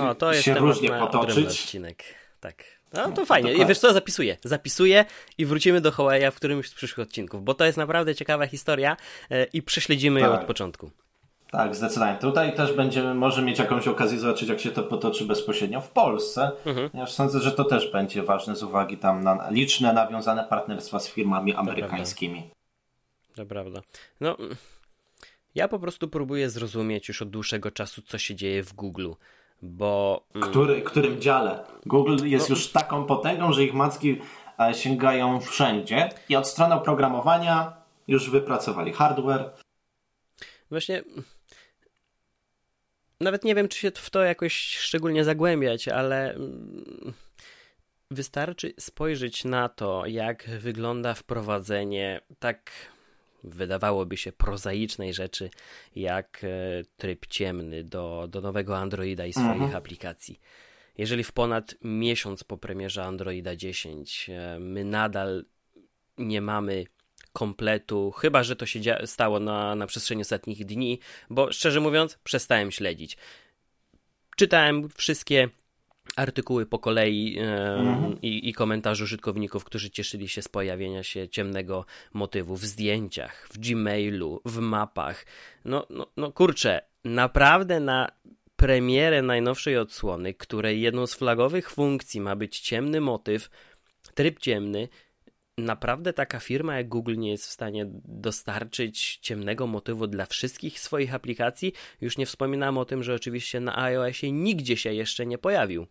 no, 0.00 0.14
to 0.14 0.32
jest 0.32 0.44
się 0.44 0.54
różnie 0.54 0.90
potoczyć. 0.90 1.46
Odcinek. 1.46 2.04
Tak. 2.40 2.64
No 2.92 3.12
to 3.12 3.26
fajnie. 3.26 3.52
I 3.52 3.66
wiesz 3.66 3.78
co, 3.78 3.92
zapisuję. 3.92 4.36
Zapisuję 4.44 5.04
i 5.38 5.46
wrócimy 5.46 5.80
do 5.80 5.92
Huawei 5.92 6.30
w 6.30 6.34
którymś 6.34 6.68
z 6.68 6.74
przyszłych 6.74 7.06
odcinków, 7.06 7.44
bo 7.44 7.54
to 7.54 7.64
jest 7.64 7.78
naprawdę 7.78 8.14
ciekawa 8.14 8.46
historia 8.46 8.96
e, 9.30 9.44
i 9.44 9.62
prześledzimy 9.62 10.20
tak. 10.20 10.30
ją 10.30 10.40
od 10.40 10.46
początku. 10.46 10.90
Tak, 11.50 11.76
zdecydowanie. 11.76 12.18
Tutaj 12.18 12.56
też 12.56 12.72
będziemy 12.72 13.14
może 13.14 13.42
mieć 13.42 13.58
jakąś 13.58 13.88
okazję 13.88 14.18
zobaczyć, 14.18 14.48
jak 14.48 14.60
się 14.60 14.70
to 14.70 14.82
potoczy 14.82 15.24
bezpośrednio 15.24 15.80
w 15.80 15.90
Polsce. 15.90 16.50
Mhm. 16.66 16.90
Ja 16.94 17.06
sądzę, 17.06 17.40
że 17.40 17.52
to 17.52 17.64
też 17.64 17.92
będzie 17.92 18.22
ważne 18.22 18.56
z 18.56 18.62
uwagi 18.62 18.96
tam 18.96 19.24
na 19.24 19.50
liczne 19.50 19.92
nawiązane 19.92 20.44
partnerstwa 20.44 20.98
z 20.98 21.08
firmami 21.08 21.54
amerykańskimi. 21.54 22.50
To 23.36 23.46
prawda. 23.46 23.80
No, 24.20 24.36
ja 25.54 25.68
po 25.68 25.78
prostu 25.78 26.08
próbuję 26.08 26.50
zrozumieć 26.50 27.08
już 27.08 27.22
od 27.22 27.30
dłuższego 27.30 27.70
czasu, 27.70 28.02
co 28.02 28.18
się 28.18 28.34
dzieje 28.34 28.62
w 28.62 28.72
Google. 28.72 29.10
Bo. 29.62 30.22
Mm, 30.34 30.50
Który, 30.50 30.82
którym 30.82 31.20
dziale? 31.20 31.64
Google 31.86 32.16
jest 32.24 32.50
no, 32.50 32.56
już 32.56 32.68
taką 32.68 33.04
potęgą, 33.04 33.52
że 33.52 33.64
ich 33.64 33.74
macki 33.74 34.20
e, 34.60 34.74
sięgają 34.74 35.40
wszędzie 35.40 36.08
i 36.28 36.36
od 36.36 36.48
strony 36.48 36.74
oprogramowania 36.74 37.72
już 38.08 38.30
wypracowali 38.30 38.92
hardware. 38.92 39.50
Właśnie 40.70 41.02
nawet 43.20 43.44
nie 43.44 43.54
wiem, 43.54 43.68
czy 43.68 43.78
się 43.78 43.90
w 43.90 44.10
to 44.10 44.22
jakoś 44.22 44.54
szczególnie 44.78 45.24
zagłębiać, 45.24 45.88
ale 45.88 46.34
mm, 46.34 47.12
wystarczy 48.10 48.74
spojrzeć 48.78 49.44
na 49.44 49.68
to, 49.68 50.06
jak 50.06 50.44
wygląda 50.48 51.14
wprowadzenie 51.14 52.20
tak 52.38 52.70
wydawałoby 53.44 54.16
się 54.16 54.32
prozaicznej 54.32 55.14
rzeczy, 55.14 55.50
jak 55.96 56.40
e, 56.44 56.48
tryb 56.96 57.26
ciemny 57.26 57.84
do, 57.84 58.26
do 58.30 58.40
nowego 58.40 58.78
Androida 58.78 59.26
i 59.26 59.32
swoich 59.32 59.48
mhm. 59.48 59.76
aplikacji. 59.76 60.40
Jeżeli 60.98 61.24
w 61.24 61.32
ponad 61.32 61.74
miesiąc 61.84 62.44
po 62.44 62.58
premierze 62.58 63.04
Androida 63.04 63.56
10 63.56 64.30
e, 64.30 64.58
my 64.60 64.84
nadal 64.84 65.44
nie 66.18 66.40
mamy 66.40 66.84
kompletu, 67.38 68.10
chyba 68.10 68.42
że 68.42 68.56
to 68.56 68.66
się 68.66 68.80
stało 69.04 69.40
na, 69.40 69.74
na 69.74 69.86
przestrzeni 69.86 70.22
ostatnich 70.22 70.64
dni, 70.64 70.98
bo 71.30 71.52
szczerze 71.52 71.80
mówiąc, 71.80 72.18
przestałem 72.24 72.70
śledzić. 72.70 73.16
Czytałem 74.36 74.88
wszystkie 74.96 75.48
artykuły 76.16 76.66
po 76.66 76.78
kolei 76.78 77.38
mhm. 77.38 78.20
i, 78.22 78.48
i 78.48 78.52
komentarze 78.52 79.04
użytkowników, 79.04 79.64
którzy 79.64 79.90
cieszyli 79.90 80.28
się 80.28 80.42
z 80.42 80.48
pojawienia 80.48 81.02
się 81.02 81.28
ciemnego 81.28 81.84
motywu 82.12 82.56
w 82.56 82.64
zdjęciach, 82.64 83.48
w 83.50 83.58
Gmailu, 83.58 84.40
w 84.44 84.58
mapach. 84.58 85.26
No, 85.64 85.86
no, 85.90 86.06
no 86.16 86.32
kurczę, 86.32 86.80
naprawdę 87.04 87.80
na 87.80 88.08
premierę 88.56 89.22
najnowszej 89.22 89.78
odsłony, 89.78 90.34
której 90.34 90.80
jedną 90.80 91.06
z 91.06 91.14
flagowych 91.14 91.70
funkcji 91.70 92.20
ma 92.20 92.36
być 92.36 92.60
ciemny 92.60 93.00
motyw, 93.00 93.50
tryb 94.14 94.38
ciemny, 94.38 94.88
naprawdę 95.58 96.12
taka 96.12 96.40
firma 96.40 96.76
jak 96.76 96.88
Google 96.88 97.16
nie 97.16 97.30
jest 97.30 97.46
w 97.46 97.50
stanie 97.50 97.86
dostarczyć 98.04 99.18
ciemnego 99.22 99.66
motywu 99.66 100.06
dla 100.06 100.26
wszystkich 100.26 100.80
swoich 100.80 101.14
aplikacji? 101.14 101.72
Już 102.00 102.18
nie 102.18 102.26
wspominam 102.26 102.78
o 102.78 102.84
tym, 102.84 103.02
że 103.02 103.14
oczywiście 103.14 103.60
na 103.60 103.78
iOSie 103.78 104.32
nigdzie 104.32 104.76
się 104.76 104.92
jeszcze 104.92 105.26
nie 105.26 105.38
pojawił. 105.38 105.86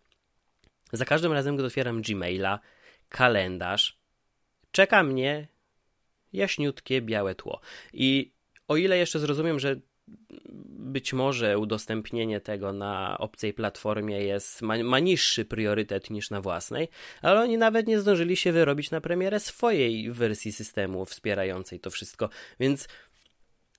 Za 0.91 1.05
każdym 1.05 1.33
razem, 1.33 1.55
gdy 1.55 1.65
otwieram 1.65 2.01
Gmaila, 2.01 2.59
kalendarz, 3.09 3.99
czeka 4.71 5.03
mnie 5.03 5.47
jaśniutkie 6.33 7.01
białe 7.01 7.35
tło. 7.35 7.61
I 7.93 8.31
o 8.67 8.77
ile 8.77 8.97
jeszcze 8.97 9.19
zrozumiem, 9.19 9.59
że 9.59 9.75
być 10.79 11.13
może 11.13 11.57
udostępnienie 11.57 12.41
tego 12.41 12.73
na 12.73 13.17
obcej 13.17 13.53
platformie 13.53 14.19
jest, 14.19 14.61
ma, 14.61 14.83
ma, 14.83 14.99
niższy 14.99 15.45
priorytet 15.45 16.09
niż 16.09 16.29
na 16.29 16.41
własnej, 16.41 16.89
ale 17.21 17.41
oni 17.41 17.57
nawet 17.57 17.87
nie 17.87 17.99
zdążyli 17.99 18.35
się 18.37 18.51
wyrobić 18.51 18.91
na 18.91 19.01
premierę 19.01 19.39
swojej 19.39 20.11
wersji 20.11 20.51
systemu 20.51 21.05
wspierającej 21.05 21.79
to 21.79 21.89
wszystko. 21.89 22.29
Więc 22.59 22.87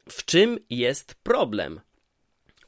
w 0.08 0.24
czym 0.24 0.58
jest 0.70 1.14
problem? 1.14 1.80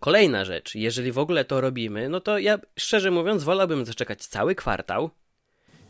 Kolejna 0.00 0.44
rzecz, 0.44 0.74
jeżeli 0.74 1.12
w 1.12 1.18
ogóle 1.18 1.44
to 1.44 1.60
robimy, 1.60 2.08
no 2.08 2.20
to 2.20 2.38
ja 2.38 2.58
szczerze 2.78 3.10
mówiąc 3.10 3.44
wolałbym 3.44 3.84
zaczekać 3.84 4.26
cały 4.26 4.54
kwartał 4.54 5.10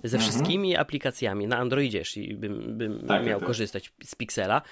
ze 0.04 0.16
mhm. 0.16 0.20
wszystkimi 0.20 0.76
aplikacjami 0.76 1.46
na 1.46 1.56
Androidzie, 1.56 1.98
jeśli 1.98 2.34
bym, 2.34 2.78
bym 2.78 3.06
tak, 3.06 3.26
miał 3.26 3.38
tak. 3.38 3.46
korzystać 3.46 3.92
z 4.04 4.14
Pixela 4.14 4.62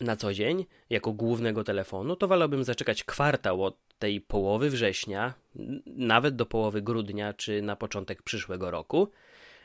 na 0.00 0.16
co 0.16 0.34
dzień 0.34 0.66
jako 0.90 1.12
głównego 1.12 1.64
telefonu, 1.64 2.16
to 2.16 2.28
wolałbym 2.28 2.64
zaczekać 2.64 3.04
kwartał 3.04 3.64
od 3.64 3.76
tej 3.98 4.20
połowy 4.20 4.70
września, 4.70 5.34
nawet 5.86 6.36
do 6.36 6.46
połowy 6.46 6.82
grudnia 6.82 7.32
czy 7.32 7.62
na 7.62 7.76
początek 7.76 8.22
przyszłego 8.22 8.70
roku, 8.70 9.08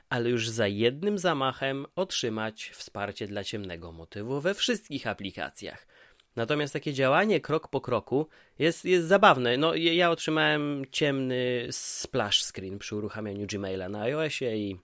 ale 0.09 0.29
już 0.29 0.49
za 0.49 0.67
jednym 0.67 1.17
zamachem 1.17 1.85
otrzymać 1.95 2.69
wsparcie 2.73 3.27
dla 3.27 3.43
ciemnego 3.43 3.91
motywu 3.91 4.41
we 4.41 4.53
wszystkich 4.53 5.07
aplikacjach. 5.07 5.87
Natomiast 6.35 6.73
takie 6.73 6.93
działanie 6.93 7.41
krok 7.41 7.67
po 7.67 7.81
kroku 7.81 8.27
jest, 8.59 8.85
jest 8.85 9.07
zabawne. 9.07 9.57
No, 9.57 9.75
ja 9.75 10.11
otrzymałem 10.11 10.85
ciemny 10.91 11.67
splash 11.71 12.43
screen 12.43 12.79
przy 12.79 12.95
uruchamianiu 12.95 13.47
Gmaila 13.47 13.89
na 13.89 14.01
iOSie 14.01 14.57
i, 14.57 14.77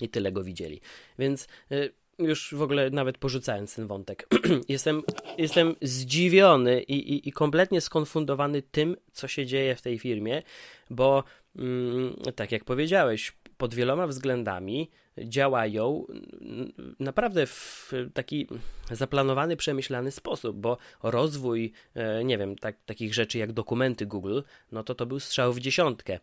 i 0.00 0.08
tyle 0.08 0.32
go 0.32 0.44
widzieli. 0.44 0.80
Więc 1.18 1.48
y, 1.72 1.92
już 2.18 2.54
w 2.54 2.62
ogóle 2.62 2.90
nawet 2.90 3.18
porzucając 3.18 3.74
ten 3.74 3.86
wątek, 3.86 4.28
jestem, 4.68 5.02
jestem 5.38 5.74
zdziwiony 5.82 6.82
i, 6.82 7.12
i, 7.12 7.28
i, 7.28 7.32
kompletnie 7.32 7.80
skonfundowany 7.80 8.62
tym, 8.62 8.96
co 9.12 9.28
się 9.28 9.46
dzieje 9.46 9.74
w 9.74 9.82
tej 9.82 9.98
firmie, 9.98 10.42
bo 10.90 11.24
mm, 11.56 12.16
tak 12.34 12.52
jak 12.52 12.64
powiedziałeś, 12.64 13.32
pod 13.56 13.74
wieloma 13.74 14.06
względami 14.06 14.90
działają 15.18 16.06
naprawdę 17.00 17.46
w 17.46 17.92
taki 18.14 18.46
zaplanowany, 18.90 19.56
przemyślany 19.56 20.10
sposób, 20.10 20.56
bo 20.56 20.78
rozwój, 21.02 21.72
e, 21.94 22.24
nie 22.24 22.38
wiem, 22.38 22.56
tak, 22.56 22.76
takich 22.86 23.14
rzeczy 23.14 23.38
jak 23.38 23.52
dokumenty 23.52 24.06
Google, 24.06 24.40
no 24.72 24.82
to 24.82 24.94
to 24.94 25.06
był 25.06 25.20
strzał 25.20 25.52
w 25.52 25.60
dziesiątkę. 25.60 26.18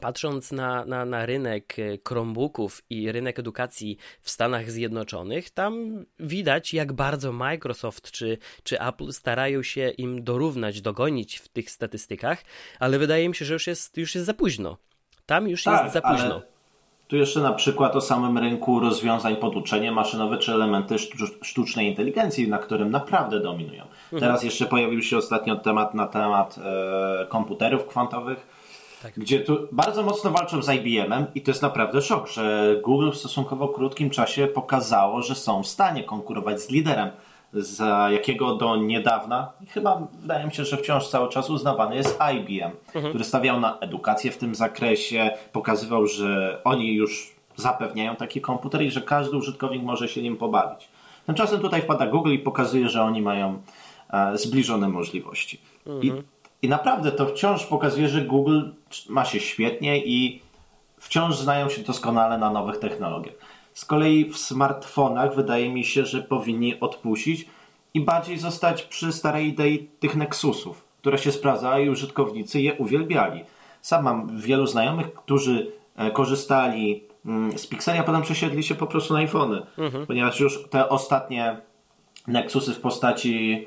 Patrząc 0.00 0.52
na, 0.52 0.84
na, 0.84 1.04
na 1.04 1.26
rynek 1.26 1.78
e, 1.78 1.82
Chromebooków 2.08 2.82
i 2.90 3.12
rynek 3.12 3.38
edukacji 3.38 3.96
w 4.20 4.30
Stanach 4.30 4.70
Zjednoczonych, 4.70 5.50
tam 5.50 6.04
widać, 6.20 6.74
jak 6.74 6.92
bardzo 6.92 7.32
Microsoft 7.32 8.10
czy, 8.10 8.38
czy 8.62 8.80
Apple 8.80 9.12
starają 9.12 9.62
się 9.62 9.90
im 9.90 10.24
dorównać, 10.24 10.80
dogonić 10.80 11.36
w 11.36 11.48
tych 11.48 11.70
statystykach, 11.70 12.44
ale 12.80 12.98
wydaje 12.98 13.28
mi 13.28 13.34
się, 13.34 13.44
że 13.44 13.52
już 13.52 13.66
jest, 13.66 13.96
już 13.98 14.14
jest 14.14 14.26
za 14.26 14.34
późno. 14.34 14.76
Tam 15.26 15.48
już 15.48 15.64
tak, 15.64 15.82
jest 15.82 15.94
za 15.94 16.00
późno. 16.00 16.42
Tu 17.08 17.16
jeszcze 17.16 17.40
na 17.40 17.52
przykład 17.52 17.96
o 17.96 18.00
samym 18.00 18.38
rynku 18.38 18.80
rozwiązań 18.80 19.36
pod 19.36 19.56
uczenie 19.56 19.92
maszynowe 19.92 20.38
czy 20.38 20.52
elementy 20.52 20.96
sztucznej 21.42 21.88
inteligencji, 21.88 22.48
na 22.48 22.58
którym 22.58 22.90
naprawdę 22.90 23.40
dominują. 23.40 23.82
Mhm. 23.82 24.20
Teraz 24.20 24.42
jeszcze 24.42 24.66
pojawił 24.66 25.02
się 25.02 25.16
ostatnio 25.16 25.56
temat 25.56 25.94
na 25.94 26.06
temat 26.06 26.58
e, 26.58 27.26
komputerów 27.26 27.86
kwantowych, 27.86 28.46
tak. 29.14 29.24
gdzie 29.24 29.40
tu 29.40 29.68
bardzo 29.72 30.02
mocno 30.02 30.30
walczą 30.30 30.62
z 30.62 30.68
IBM-em 30.68 31.26
i 31.34 31.42
to 31.42 31.50
jest 31.50 31.62
naprawdę 31.62 32.02
szok, 32.02 32.28
że 32.28 32.76
Google 32.84 33.10
w 33.10 33.16
stosunkowo 33.16 33.68
krótkim 33.68 34.10
czasie 34.10 34.46
pokazało, 34.46 35.22
że 35.22 35.34
są 35.34 35.62
w 35.62 35.66
stanie 35.66 36.04
konkurować 36.04 36.60
z 36.60 36.70
liderem 36.70 37.10
za 37.52 38.10
jakiego 38.10 38.54
do 38.54 38.76
niedawna, 38.76 39.52
chyba 39.68 40.08
wydaje 40.20 40.44
mi 40.44 40.52
się, 40.52 40.64
że 40.64 40.76
wciąż 40.76 41.08
cały 41.08 41.28
czas 41.28 41.50
uznawany 41.50 41.96
jest 41.96 42.18
IBM, 42.34 42.70
mhm. 42.86 43.08
który 43.08 43.24
stawiał 43.24 43.60
na 43.60 43.78
edukację 43.78 44.30
w 44.30 44.38
tym 44.38 44.54
zakresie, 44.54 45.30
pokazywał, 45.52 46.06
że 46.06 46.60
oni 46.64 46.94
już 46.94 47.36
zapewniają 47.56 48.16
taki 48.16 48.40
komputer 48.40 48.82
i 48.82 48.90
że 48.90 49.00
każdy 49.00 49.36
użytkownik 49.36 49.82
może 49.82 50.08
się 50.08 50.22
nim 50.22 50.36
pobawić. 50.36 50.88
Tymczasem 51.26 51.60
tutaj 51.60 51.82
wpada 51.82 52.06
Google 52.06 52.32
i 52.32 52.38
pokazuje, 52.38 52.88
że 52.88 53.02
oni 53.02 53.22
mają 53.22 53.62
e, 54.10 54.38
zbliżone 54.38 54.88
możliwości. 54.88 55.60
Mhm. 55.86 56.04
I, 56.04 56.22
I 56.62 56.68
naprawdę 56.68 57.12
to 57.12 57.26
wciąż 57.26 57.66
pokazuje, 57.66 58.08
że 58.08 58.20
Google 58.20 58.60
ma 59.08 59.24
się 59.24 59.40
świetnie 59.40 60.04
i 60.04 60.42
wciąż 60.98 61.36
znają 61.36 61.68
się 61.68 61.82
doskonale 61.82 62.38
na 62.38 62.50
nowych 62.50 62.78
technologiach. 62.78 63.34
Z 63.74 63.84
kolei 63.84 64.24
w 64.30 64.38
smartfonach 64.38 65.34
wydaje 65.34 65.68
mi 65.68 65.84
się, 65.84 66.06
że 66.06 66.22
powinni 66.22 66.80
odpuścić 66.80 67.46
i 67.94 68.00
bardziej 68.00 68.38
zostać 68.38 68.82
przy 68.82 69.12
starej 69.12 69.46
idei 69.48 69.88
tych 70.00 70.16
Nexusów, 70.16 70.84
które 71.00 71.18
się 71.18 71.32
sprawdzały 71.32 71.84
i 71.84 71.90
użytkownicy 71.90 72.60
je 72.60 72.74
uwielbiali. 72.74 73.44
Sam 73.82 74.04
mam 74.04 74.38
wielu 74.38 74.66
znajomych, 74.66 75.12
którzy 75.12 75.72
e, 75.96 76.10
korzystali 76.10 77.04
mm, 77.26 77.58
z 77.58 77.66
Pixela, 77.66 78.00
a 78.00 78.02
potem 78.02 78.22
przesiedli 78.22 78.62
się 78.62 78.74
po 78.74 78.86
prostu 78.86 79.14
na 79.14 79.20
iPhony, 79.20 79.62
mhm. 79.78 80.06
ponieważ 80.06 80.40
już 80.40 80.68
te 80.70 80.88
ostatnie 80.88 81.60
Nexusy 82.26 82.74
w 82.74 82.80
postaci 82.80 83.66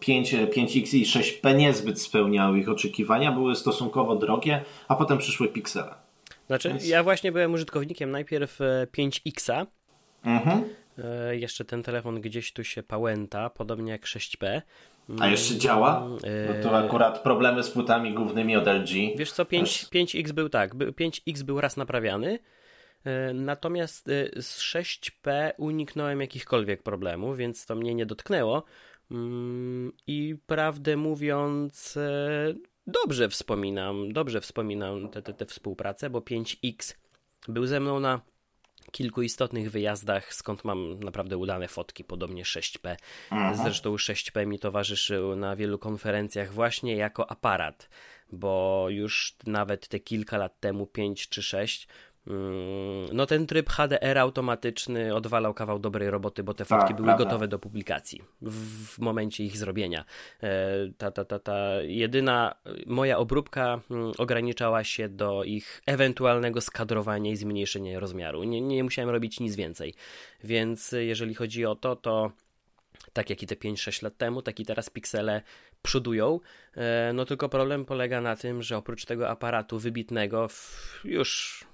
5, 0.00 0.34
5X 0.34 0.96
i 0.96 1.04
6P 1.04 1.56
niezbyt 1.56 2.02
spełniały 2.02 2.58
ich 2.58 2.68
oczekiwania, 2.68 3.32
były 3.32 3.56
stosunkowo 3.56 4.16
drogie, 4.16 4.64
a 4.88 4.96
potem 4.96 5.18
przyszły 5.18 5.48
Pixele. 5.48 5.94
Znaczy, 6.46 6.68
Więc... 6.68 6.88
ja 6.88 7.02
właśnie 7.02 7.32
byłem 7.32 7.52
użytkownikiem 7.52 8.10
najpierw 8.10 8.58
5X. 8.98 9.52
E, 9.52 9.66
mhm. 10.24 10.64
E, 10.98 11.36
jeszcze 11.36 11.64
ten 11.64 11.82
telefon 11.82 12.20
gdzieś 12.20 12.52
tu 12.52 12.64
się 12.64 12.82
pałęta, 12.82 13.50
podobnie 13.50 13.92
jak 13.92 14.02
6P. 14.02 14.62
A 15.20 15.28
jeszcze 15.28 15.56
działa? 15.56 16.08
No 16.48 16.62
to 16.62 16.78
akurat 16.78 17.22
problemy 17.22 17.62
z 17.62 17.70
płytami 17.70 18.14
głównymi 18.14 18.56
od 18.56 18.66
LG. 18.66 18.88
Wiesz 19.16 19.32
co, 19.32 19.44
5, 19.44 19.86
5X 19.94 20.32
był 20.32 20.48
tak, 20.48 20.74
5X 20.74 21.42
był 21.42 21.60
raz 21.60 21.76
naprawiany, 21.76 22.38
natomiast 23.34 24.06
z 24.40 24.58
6P 24.60 25.52
uniknąłem 25.56 26.20
jakichkolwiek 26.20 26.82
problemów, 26.82 27.36
więc 27.36 27.66
to 27.66 27.74
mnie 27.74 27.94
nie 27.94 28.06
dotknęło. 28.06 28.64
Mm, 29.10 29.92
I 30.06 30.36
prawdę 30.46 30.96
mówiąc, 30.96 31.98
dobrze 32.86 33.28
wspominam, 33.28 34.12
dobrze 34.12 34.40
wspominam 34.40 35.08
tę 35.08 35.22
te, 35.22 35.22
te, 35.22 35.34
te 35.34 35.46
współpracę, 35.46 36.10
bo 36.10 36.20
5X 36.20 36.94
był 37.48 37.66
ze 37.66 37.80
mną 37.80 38.00
na 38.00 38.20
kilku 38.92 39.22
istotnych 39.22 39.70
wyjazdach, 39.70 40.34
skąd 40.34 40.64
mam 40.64 41.00
naprawdę 41.00 41.36
udane 41.36 41.68
fotki, 41.68 42.04
podobnie 42.04 42.42
6P. 42.44 42.96
Aha. 43.30 43.54
Zresztą 43.54 43.96
6P 43.96 44.46
mi 44.46 44.58
towarzyszył 44.58 45.36
na 45.36 45.56
wielu 45.56 45.78
konferencjach 45.78 46.52
właśnie 46.52 46.96
jako 46.96 47.30
aparat, 47.30 47.88
bo 48.32 48.86
już 48.90 49.36
nawet 49.46 49.88
te 49.88 50.00
kilka 50.00 50.38
lat 50.38 50.60
temu, 50.60 50.86
5 50.86 51.28
czy 51.28 51.42
6, 51.42 51.88
Mm, 51.88 52.13
no 53.12 53.26
ten 53.26 53.46
tryb 53.46 53.68
HDR 53.68 54.18
automatyczny 54.18 55.14
odwalał 55.14 55.54
kawał 55.54 55.78
dobrej 55.78 56.10
roboty, 56.10 56.42
bo 56.42 56.54
te 56.54 56.64
fotki 56.64 56.86
tak, 56.86 56.96
były 56.96 57.06
prawda. 57.06 57.24
gotowe 57.24 57.48
do 57.48 57.58
publikacji 57.58 58.22
w, 58.42 58.86
w, 58.86 58.98
momencie 58.98 59.44
ich 59.44 59.56
zrobienia. 59.56 60.04
E, 60.42 60.48
ta, 60.98 61.10
ta, 61.10 61.24
ta, 61.24 61.38
ta 61.38 61.82
jedyna 61.82 62.54
moja 62.86 63.18
obróbka 63.18 63.80
mm, 63.90 64.12
ograniczała 64.18 64.84
się 64.84 65.08
do 65.08 65.44
ich 65.44 65.82
ewentualnego 65.86 66.60
skadrowania 66.60 67.30
i 67.30 67.36
zmniejszenia 67.36 68.00
rozmiaru. 68.00 68.44
Nie, 68.44 68.60
nie 68.60 68.84
musiałem 68.84 69.10
robić 69.10 69.40
nic 69.40 69.56
więcej. 69.56 69.94
Więc 70.44 70.92
jeżeli 70.92 71.34
chodzi 71.34 71.66
o 71.66 71.74
to, 71.74 71.96
to 71.96 72.30
tak 73.12 73.30
jak 73.30 73.42
i 73.42 73.46
te 73.46 73.54
5-6 73.54 74.02
lat 74.02 74.16
temu, 74.16 74.42
tak 74.42 74.60
i 74.60 74.66
teraz 74.66 74.90
piksele 74.90 75.42
przodują. 75.82 76.40
E, 76.76 77.12
no 77.14 77.24
tylko 77.24 77.48
problem 77.48 77.84
polega 77.84 78.20
na 78.20 78.36
tym, 78.36 78.62
że 78.62 78.76
oprócz 78.76 79.04
tego 79.04 79.30
aparatu 79.30 79.78
wybitnego 79.78 80.48
już 81.04 81.64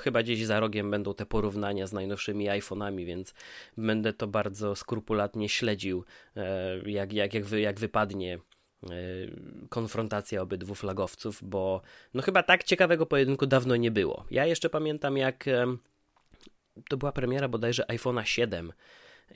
chyba 0.00 0.22
gdzieś 0.22 0.44
za 0.44 0.60
rogiem 0.60 0.90
będą 0.90 1.14
te 1.14 1.26
porównania 1.26 1.86
z 1.86 1.92
najnowszymi 1.92 2.48
iPhone'ami, 2.48 3.04
więc 3.04 3.34
będę 3.76 4.12
to 4.12 4.26
bardzo 4.26 4.76
skrupulatnie 4.76 5.48
śledził, 5.48 6.04
e, 6.36 6.90
jak, 6.90 7.12
jak, 7.12 7.34
jak, 7.34 7.44
wy, 7.44 7.60
jak 7.60 7.80
wypadnie 7.80 8.34
e, 8.34 8.88
konfrontacja 9.68 10.42
obydwu 10.42 10.74
flagowców, 10.74 11.38
bo 11.42 11.82
no 12.14 12.22
chyba 12.22 12.42
tak 12.42 12.64
ciekawego 12.64 13.06
pojedynku 13.06 13.46
dawno 13.46 13.76
nie 13.76 13.90
było. 13.90 14.24
Ja 14.30 14.46
jeszcze 14.46 14.70
pamiętam 14.70 15.16
jak 15.16 15.44
to 16.88 16.96
była 16.96 17.12
premiera 17.12 17.48
bodajże 17.48 17.84
iPhone'a 17.88 18.22
7 18.22 18.72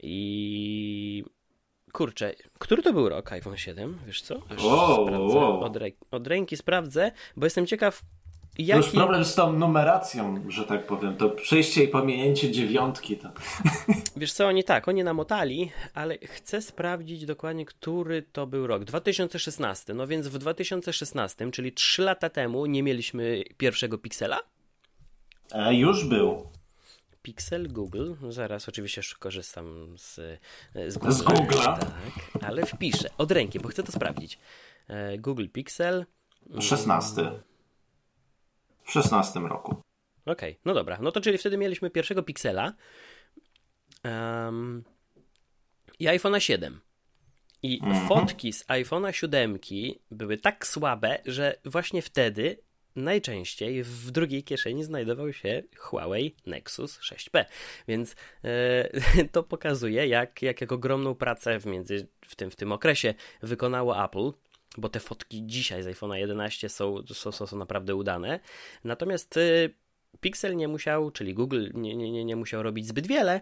i 0.02 1.24
kurczę, 1.92 2.34
który 2.58 2.82
to 2.82 2.92
był 2.92 3.08
rok 3.08 3.32
iPhone 3.32 3.56
7? 3.56 3.98
Wiesz 4.06 4.22
co? 4.22 4.42
wow, 4.64 5.04
wow. 5.28 5.60
Od, 5.60 5.76
od, 6.10 6.26
ręki 6.26 6.56
sprawdzę, 6.56 7.12
bo 7.36 7.46
jestem 7.46 7.66
ciekaw, 7.66 8.02
Jaki... 8.58 8.86
Już 8.86 8.90
problem 8.90 9.24
z 9.24 9.34
tą 9.34 9.52
numeracją, 9.52 10.44
że 10.48 10.64
tak 10.64 10.86
powiem. 10.86 11.16
To 11.16 11.30
przejście 11.30 11.84
i 11.84 11.88
pominięcie 11.88 12.50
dziewiątki. 12.50 13.16
To... 13.16 13.28
Wiesz 14.16 14.32
co, 14.32 14.46
oni 14.46 14.64
tak, 14.64 14.88
oni 14.88 15.04
namotali, 15.04 15.70
ale 15.94 16.18
chcę 16.18 16.62
sprawdzić 16.62 17.26
dokładnie, 17.26 17.64
który 17.64 18.22
to 18.22 18.46
był 18.46 18.66
rok. 18.66 18.84
2016. 18.84 19.94
No 19.94 20.06
więc 20.06 20.28
w 20.28 20.38
2016, 20.38 21.50
czyli 21.50 21.72
3 21.72 22.02
lata 22.02 22.30
temu, 22.30 22.66
nie 22.66 22.82
mieliśmy 22.82 23.44
pierwszego 23.56 23.98
Pixela? 23.98 24.38
E, 25.52 25.74
już 25.74 26.04
był. 26.04 26.46
Pixel 27.22 27.68
Google. 27.68 28.12
Zaraz 28.28 28.68
oczywiście 28.68 29.02
korzystam 29.18 29.94
z, 29.98 30.14
z 30.88 30.98
Google. 30.98 31.12
Z 31.12 31.22
Google. 31.22 31.58
Tak, 31.64 31.90
ale 32.42 32.66
wpiszę 32.66 33.08
od 33.18 33.32
ręki, 33.32 33.60
bo 33.60 33.68
chcę 33.68 33.82
to 33.82 33.92
sprawdzić. 33.92 34.38
E, 34.88 35.18
Google 35.18 35.46
Pixel. 35.52 36.06
16 36.60 37.32
w 38.86 38.92
16 38.92 39.40
roku. 39.40 39.70
Okej, 40.26 40.50
okay, 40.52 40.60
no 40.64 40.74
dobra. 40.74 40.98
No 41.00 41.12
to 41.12 41.20
czyli 41.20 41.38
wtedy 41.38 41.58
mieliśmy 41.58 41.90
pierwszego 41.90 42.22
Pixela 42.22 42.72
um, 44.04 44.84
i 45.98 46.06
iPhone'a 46.06 46.38
7. 46.38 46.80
I 47.62 47.82
-hmm. 47.82 48.08
fotki 48.08 48.52
z 48.52 48.66
iPhone'a 48.66 49.12
7 49.12 49.58
były 50.10 50.38
tak 50.38 50.66
słabe, 50.66 51.18
że 51.26 51.58
właśnie 51.64 52.02
wtedy 52.02 52.66
najczęściej 52.96 53.82
w 53.82 54.10
drugiej 54.10 54.44
kieszeni 54.44 54.84
znajdował 54.84 55.32
się 55.32 55.62
Huawei 55.76 56.36
Nexus 56.46 57.00
6P. 57.00 57.44
Więc 57.88 58.16
e, 58.44 59.28
to 59.32 59.42
pokazuje, 59.42 60.06
jak, 60.06 60.42
jak, 60.42 60.60
jak 60.60 60.72
ogromną 60.72 61.14
pracę 61.14 61.60
w, 61.60 61.66
między, 61.66 62.08
w, 62.26 62.36
tym, 62.36 62.50
w 62.50 62.56
tym 62.56 62.72
okresie 62.72 63.14
wykonało 63.42 64.04
Apple 64.04 64.32
bo 64.78 64.88
te 64.88 65.00
fotki 65.00 65.42
dzisiaj 65.46 65.82
z 65.82 65.86
iPhone'a 65.86 66.14
11 66.14 66.68
są, 66.68 67.06
są, 67.06 67.32
są, 67.32 67.46
są 67.46 67.56
naprawdę 67.56 67.94
udane. 67.94 68.40
Natomiast 68.84 69.36
y, 69.36 69.74
Pixel 70.20 70.56
nie 70.56 70.68
musiał, 70.68 71.10
czyli 71.10 71.34
Google 71.34 71.68
nie, 71.74 71.96
nie, 71.96 72.24
nie 72.24 72.36
musiał 72.36 72.62
robić 72.62 72.86
zbyt 72.86 73.06
wiele, 73.06 73.40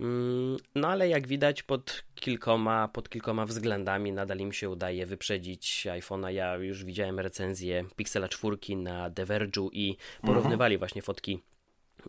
mm, 0.00 0.56
no 0.74 0.88
ale 0.88 1.08
jak 1.08 1.26
widać 1.26 1.62
pod 1.62 2.04
kilkoma, 2.14 2.88
pod 2.88 3.08
kilkoma 3.08 3.46
względami 3.46 4.12
nadal 4.12 4.38
im 4.38 4.52
się 4.52 4.70
udaje 4.70 5.06
wyprzedzić 5.06 5.86
iPhone'a. 5.90 6.28
Ja 6.28 6.56
już 6.56 6.84
widziałem 6.84 7.20
recenzję 7.20 7.84
Pixela 7.96 8.28
4 8.28 8.56
na 8.76 9.10
The 9.10 9.24
Verge'u 9.24 9.68
i 9.72 9.96
porównywali 10.20 10.74
mhm. 10.74 10.78
właśnie 10.78 11.02
fotki 11.02 11.42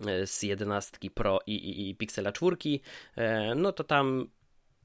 e, 0.08 0.28
z 0.28 0.44
11 0.44 0.98
Pro 1.14 1.40
i, 1.48 1.56
i, 1.56 1.90
i 1.90 1.96
Pixela 1.96 2.32
4. 2.32 2.58
E, 3.16 3.56
no 3.56 3.72
to 3.72 3.84
tam 3.84 4.28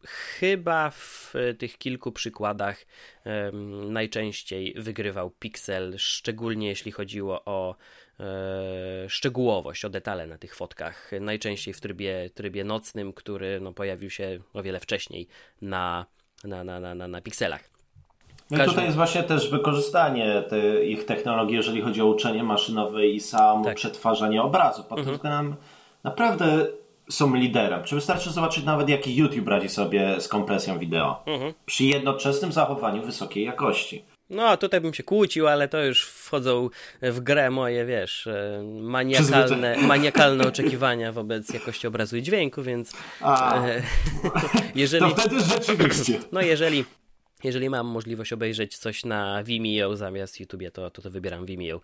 chyba 0.07 0.91
w 0.91 1.35
tych 1.59 1.79
kilku 1.79 2.13
przykładach 2.13 2.87
um, 3.25 3.93
najczęściej 3.93 4.75
wygrywał 4.77 5.31
Pixel, 5.31 5.95
szczególnie 5.99 6.69
jeśli 6.69 6.93
chodziło 6.93 7.45
o 7.45 7.75
e, 8.21 9.09
szczegółowość, 9.09 9.85
o 9.85 9.91
detale 9.91 10.27
na 10.27 10.39
tych 10.39 10.55
fotkach. 10.55 11.11
Najczęściej 11.21 11.75
w 11.75 11.81
trybie, 11.81 12.31
trybie 12.35 12.65
nocnym, 12.65 13.13
który 13.13 13.61
no, 13.61 13.73
pojawił 13.73 14.11
się 14.11 14.39
o 14.55 14.63
wiele 14.63 14.81
wcześniej 14.81 15.29
na, 15.63 16.07
na, 16.45 16.65
na, 16.65 16.81
na, 16.81 16.95
na, 16.95 17.09
na 17.09 17.21
pikselach. 17.21 17.71
No 18.51 18.57
Każdy... 18.57 18.71
tutaj 18.71 18.85
jest 18.85 18.97
właśnie 18.97 19.23
też 19.23 19.51
wykorzystanie 19.51 20.43
te, 20.49 20.85
ich 20.85 21.05
technologii, 21.05 21.57
jeżeli 21.57 21.83
chodzi 21.83 22.03
o 22.03 22.07
uczenie 22.07 22.43
maszynowe 22.43 23.07
i 23.07 23.21
samo 23.21 23.65
tak. 23.65 23.77
przetwarzanie 23.77 24.43
obrazu. 24.43 24.83
Pod 24.83 24.89
tym 24.89 24.99
mhm. 24.99 25.17
względem 25.17 25.57
naprawdę 26.05 26.67
są 27.11 27.35
liderem. 27.35 27.85
Czy 27.85 27.95
wystarczy 27.95 28.31
zobaczyć 28.31 28.65
nawet 28.65 28.89
jaki 28.89 29.17
YouTube 29.17 29.49
radzi 29.49 29.69
sobie 29.69 30.21
z 30.21 30.29
kompresją 30.29 30.79
wideo 30.79 31.23
mhm. 31.27 31.55
przy 31.67 31.85
jednoczesnym 31.85 32.53
zachowaniu 32.53 33.03
wysokiej 33.03 33.45
jakości. 33.45 34.05
No, 34.31 34.57
tutaj 34.57 34.81
bym 34.81 34.95
się 34.95 35.03
kłócił, 35.03 35.49
ale 35.49 35.69
to 35.69 35.85
już 35.85 36.07
wchodzą 36.07 36.69
w 37.03 37.21
grę 37.21 37.51
moje, 37.51 37.87
wiesz, 37.87 38.27
e, 38.27 38.63
maniakalne, 38.81 39.77
maniakalne 39.77 40.49
oczekiwania 40.49 41.13
wobec 41.13 41.55
jakości 41.55 41.87
obrazu 41.87 42.17
i 42.17 42.23
dźwięku, 42.23 42.63
więc 42.63 42.93
A, 43.21 43.67
e, 43.67 43.83
jeżeli... 44.75 45.15
To 45.15 45.17
wtedy 45.21 45.41
rzeczywiście. 45.41 46.19
No, 46.33 46.41
jeżeli 46.41 46.85
jeżeli 47.45 47.71
mam 47.71 47.87
możliwość 47.87 48.33
obejrzeć 48.33 48.79
coś 48.79 49.05
na 49.05 49.45
Vimeo 49.45 49.97
zamiast 49.97 50.41
YouTube, 50.41 50.63
to, 50.73 50.91
to, 50.91 51.03
to 51.03 51.11
wybieram 51.11 51.47
Vimeo. 51.47 51.81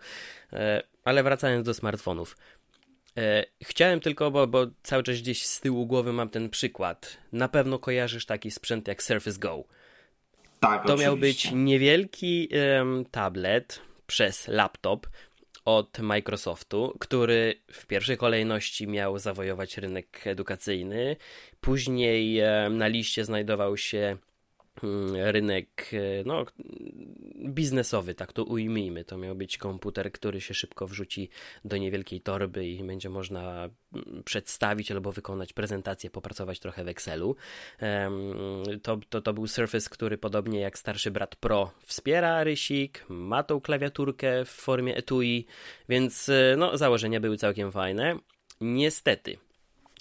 E, 0.53 0.83
ale 1.03 1.23
wracając 1.23 1.65
do 1.65 1.73
smartfonów. 1.73 2.37
E, 3.17 3.45
chciałem 3.63 3.99
tylko, 3.99 4.31
bo, 4.31 4.47
bo 4.47 4.67
cały 4.83 5.03
czas 5.03 5.15
gdzieś 5.21 5.45
z 5.45 5.61
tyłu 5.61 5.85
głowy 5.85 6.13
mam 6.13 6.29
ten 6.29 6.49
przykład. 6.49 7.17
Na 7.31 7.47
pewno 7.47 7.79
kojarzysz 7.79 8.25
taki 8.25 8.51
sprzęt 8.51 8.87
jak 8.87 9.03
Surface 9.03 9.39
Go. 9.39 9.63
Tak, 10.59 10.81
To 10.81 10.93
oczywiście. 10.93 11.05
miał 11.05 11.17
być 11.17 11.51
niewielki 11.51 12.49
um, 12.77 13.05
tablet 13.11 13.81
przez 14.07 14.47
laptop 14.47 15.07
od 15.65 15.99
Microsoftu, 15.99 16.97
który 16.99 17.61
w 17.71 17.85
pierwszej 17.85 18.17
kolejności 18.17 18.87
miał 18.87 19.19
zawojować 19.19 19.77
rynek 19.77 20.27
edukacyjny. 20.27 21.15
Później 21.61 22.41
um, 22.41 22.77
na 22.77 22.87
liście 22.87 23.25
znajdował 23.25 23.77
się 23.77 24.17
rynek 25.13 25.91
e, 25.93 26.23
no, 26.25 26.45
biznesowy, 27.45 28.15
tak 28.15 28.33
to 28.33 28.43
ujmijmy. 28.43 29.03
To 29.03 29.17
miał 29.17 29.35
być 29.35 29.57
komputer, 29.57 30.11
który 30.11 30.41
się 30.41 30.53
szybko 30.53 30.87
wrzuci 30.87 31.29
do 31.65 31.77
niewielkiej 31.77 32.21
torby 32.21 32.65
i 32.67 32.83
będzie 32.83 33.09
można 33.09 33.69
mm, 33.93 34.23
przedstawić 34.25 34.91
albo 34.91 35.11
wykonać 35.11 35.53
prezentację, 35.53 36.09
popracować 36.09 36.59
trochę 36.59 36.83
w 36.83 36.87
Excelu. 36.87 37.35
To, 38.83 38.99
to, 39.09 39.21
to 39.21 39.33
był 39.33 39.47
Surface, 39.47 39.89
który 39.89 40.17
podobnie 40.17 40.59
jak 40.59 40.77
starszy 40.77 41.11
brat 41.11 41.35
Pro 41.35 41.71
wspiera 41.81 42.43
rysik, 42.43 43.05
ma 43.09 43.43
tą 43.43 43.61
klawiaturkę 43.61 44.45
w 44.45 44.49
formie 44.49 44.95
etui, 44.95 45.45
więc 45.89 46.29
e, 46.29 46.55
no, 46.57 46.77
założenia 46.77 47.19
były 47.19 47.37
całkiem 47.37 47.71
fajne. 47.71 48.19
Niestety, 48.61 49.37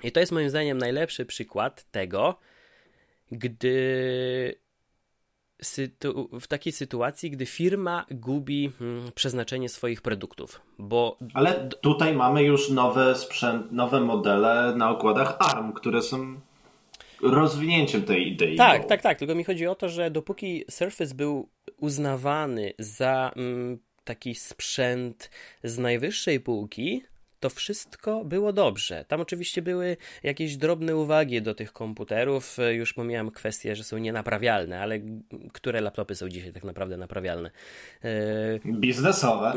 i 0.03 0.13
to 0.13 0.21
jest 0.21 0.33
moim 0.33 0.51
zdaniem 0.51 0.79
najlepszy 0.79 1.27
przykład 1.27 1.91
tego, 1.91 2.39
gdy 3.33 4.64
w 6.41 6.47
takiej 6.49 6.73
sytuacji, 6.73 7.31
gdy 7.31 7.47
firma 7.47 8.07
gubi 8.11 8.71
hmm, 8.79 9.13
przeznaczenie 9.15 9.69
swoich 9.69 10.03
produktów, 10.03 10.61
bo... 10.79 11.19
Ale 11.35 11.69
tutaj 11.81 12.15
mamy 12.15 12.43
już 12.43 12.71
nowe 12.71 13.15
sprzęt, 13.15 13.73
nowe 13.73 14.01
modele 14.01 14.75
na 14.77 14.91
okładach 14.91 15.37
ARM, 15.39 15.73
które 15.73 16.03
są 16.03 16.41
rozwinięciem 17.23 18.03
tej 18.03 18.29
idei. 18.33 18.57
Tak, 18.57 18.83
bo... 18.83 18.89
tak, 18.89 19.03
tak, 19.03 19.19
tylko 19.19 19.35
mi 19.35 19.45
chodzi 19.45 19.67
o 19.67 19.75
to, 19.75 19.89
że 19.89 20.11
dopóki 20.11 20.65
Surface 20.71 21.15
był 21.15 21.49
uznawany 21.77 22.73
za 22.79 23.33
mm, 23.37 23.79
taki 24.05 24.35
sprzęt 24.35 25.31
z 25.65 25.79
najwyższej 25.79 26.41
półki, 26.41 27.03
to 27.45 27.51
wszystko 27.51 28.25
było 28.25 28.53
dobrze. 28.53 29.05
Tam 29.09 29.21
oczywiście 29.21 29.63
były 29.63 29.97
jakieś 30.23 30.57
drobne 30.57 30.97
uwagi 30.97 31.43
do 31.43 31.55
tych 31.55 31.73
komputerów. 31.73 32.57
Już 32.73 32.93
pomijam 32.93 33.31
kwestię, 33.31 33.77
że 33.77 33.85
są 33.85 33.99
nienaprawialne, 33.99 34.81
ale 34.81 35.01
które 35.53 35.81
laptopy 35.81 36.15
są 36.15 36.29
dzisiaj 36.29 36.53
tak 36.53 36.65
naprawdę 36.65 36.97
naprawialne? 36.97 37.51
E, 38.05 38.11
Biznesowe. 38.67 39.55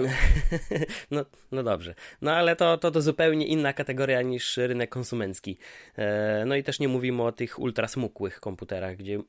no, 1.11 1.25
no 1.51 1.63
dobrze. 1.63 1.95
No 2.21 2.31
ale 2.31 2.55
to, 2.55 2.77
to, 2.77 2.91
to 2.91 3.01
zupełnie 3.01 3.47
inna 3.47 3.73
kategoria 3.73 4.21
niż 4.21 4.57
rynek 4.57 4.89
konsumencki. 4.89 5.57
E, 5.97 6.43
no 6.45 6.55
i 6.55 6.63
też 6.63 6.79
nie 6.79 6.87
mówimy 6.87 7.23
o 7.23 7.31
tych 7.31 7.59
ultrasmukłych 7.59 8.39
komputerach, 8.39 8.97
gdzie 8.97 9.19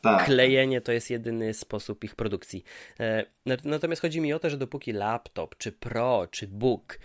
tak. 0.00 0.24
klejenie 0.24 0.80
to 0.80 0.92
jest 0.92 1.10
jedyny 1.10 1.54
sposób 1.54 2.04
ich 2.04 2.14
produkcji. 2.14 2.64
E, 3.00 3.24
natomiast 3.64 4.02
chodzi 4.02 4.20
mi 4.20 4.32
o 4.32 4.38
to, 4.38 4.50
że 4.50 4.56
dopóki 4.56 4.92
laptop, 4.92 5.56
czy 5.56 5.72
Pro, 5.72 6.26
czy 6.30 6.46
Book 6.46 6.98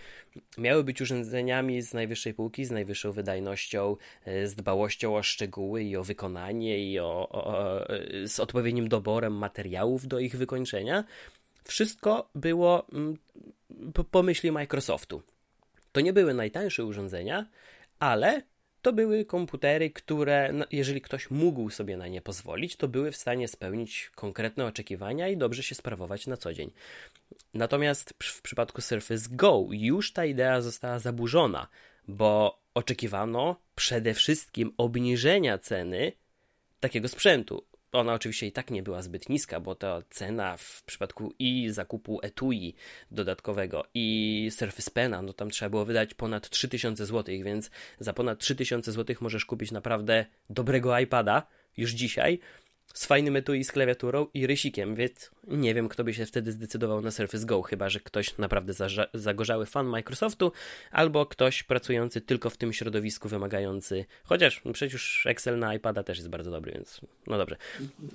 miały 0.58 0.84
być 0.84 1.00
urządzeniami 1.00 1.82
z 1.82 1.94
najwyższej 1.94 2.34
półki, 2.34 2.64
z 2.64 2.70
najwyższą 2.70 3.12
wydajnością, 3.12 3.96
e, 4.24 4.46
z 4.46 4.54
dbałością 4.54 5.16
o 5.16 5.22
szczegóły 5.22 5.82
i 5.82 5.96
o 5.96 6.04
wykonanie 6.04 6.92
i 6.92 6.98
o, 6.98 7.28
o, 7.28 7.78
z 8.26 8.40
odpowiednim 8.40 8.88
doborem 8.88 9.32
materiałów 9.32 10.06
do 10.06 10.18
ich 10.18 10.36
wykończenia. 10.36 11.04
Wszystko 11.64 12.30
było 12.34 12.86
mm, 12.92 13.18
po 13.94 14.04
pomyśli 14.04 14.52
Microsoftu. 14.52 15.22
To 15.92 16.00
nie 16.00 16.12
były 16.12 16.34
najtańsze 16.34 16.84
urządzenia, 16.84 17.46
ale 17.98 18.42
to 18.82 18.92
były 18.92 19.24
komputery, 19.24 19.90
które, 19.90 20.52
no, 20.52 20.64
jeżeli 20.72 21.00
ktoś 21.00 21.30
mógł 21.30 21.70
sobie 21.70 21.96
na 21.96 22.08
nie 22.08 22.22
pozwolić, 22.22 22.76
to 22.76 22.88
były 22.88 23.12
w 23.12 23.16
stanie 23.16 23.48
spełnić 23.48 24.10
konkretne 24.14 24.66
oczekiwania 24.66 25.28
i 25.28 25.36
dobrze 25.36 25.62
się 25.62 25.74
sprawować 25.74 26.26
na 26.26 26.36
co 26.36 26.52
dzień. 26.52 26.70
Natomiast 27.54 28.14
w 28.22 28.42
przypadku 28.42 28.80
Surface 28.80 29.28
Go 29.30 29.66
już 29.70 30.12
ta 30.12 30.24
idea 30.24 30.60
została 30.60 30.98
zaburzona, 30.98 31.68
bo 32.08 32.62
oczekiwano 32.74 33.56
przede 33.74 34.14
wszystkim 34.14 34.72
obniżenia 34.76 35.58
ceny 35.58 36.12
takiego 36.80 37.08
sprzętu. 37.08 37.64
Ona 37.92 38.14
oczywiście 38.14 38.46
i 38.46 38.52
tak 38.52 38.70
nie 38.70 38.82
była 38.82 39.02
zbyt 39.02 39.28
niska, 39.28 39.60
bo 39.60 39.74
ta 39.74 40.02
cena 40.10 40.56
w 40.56 40.82
przypadku 40.86 41.34
i 41.38 41.70
zakupu 41.70 42.20
etui 42.22 42.74
dodatkowego 43.10 43.84
i 43.94 44.48
Surface 44.52 44.90
Pena, 44.90 45.22
no 45.22 45.32
tam 45.32 45.50
trzeba 45.50 45.70
było 45.70 45.84
wydać 45.84 46.14
ponad 46.14 46.50
3000 46.50 47.06
zł, 47.06 47.34
więc 47.44 47.70
za 47.98 48.12
ponad 48.12 48.38
3000 48.38 48.92
zł 48.92 49.16
możesz 49.20 49.44
kupić 49.44 49.70
naprawdę 49.70 50.26
dobrego 50.50 50.98
iPada 50.98 51.46
już 51.76 51.90
dzisiaj, 51.90 52.38
z 52.94 53.06
fajnym 53.06 53.36
etui 53.36 53.64
z 53.64 53.72
klawiaturą 53.72 54.26
i 54.34 54.46
rysikiem, 54.46 54.94
więc 54.94 55.30
nie 55.46 55.74
wiem, 55.74 55.88
kto 55.88 56.04
by 56.04 56.14
się 56.14 56.26
wtedy 56.26 56.52
zdecydował 56.52 57.00
na 57.00 57.10
Surface 57.10 57.46
Go, 57.46 57.62
chyba 57.62 57.88
że 57.88 58.00
ktoś 58.00 58.38
naprawdę 58.38 58.72
zagorzały 59.14 59.66
fan 59.66 59.86
Microsoftu, 59.86 60.52
albo 60.90 61.26
ktoś 61.26 61.62
pracujący 61.62 62.20
tylko 62.20 62.50
w 62.50 62.56
tym 62.56 62.72
środowisku 62.72 63.28
wymagający, 63.28 64.04
chociaż 64.24 64.60
no 64.64 64.72
przecież 64.72 65.26
Excel 65.26 65.58
na 65.58 65.74
iPada 65.74 66.02
też 66.02 66.18
jest 66.18 66.30
bardzo 66.30 66.50
dobry, 66.50 66.72
więc 66.72 67.00
no 67.26 67.38
dobrze. 67.38 67.56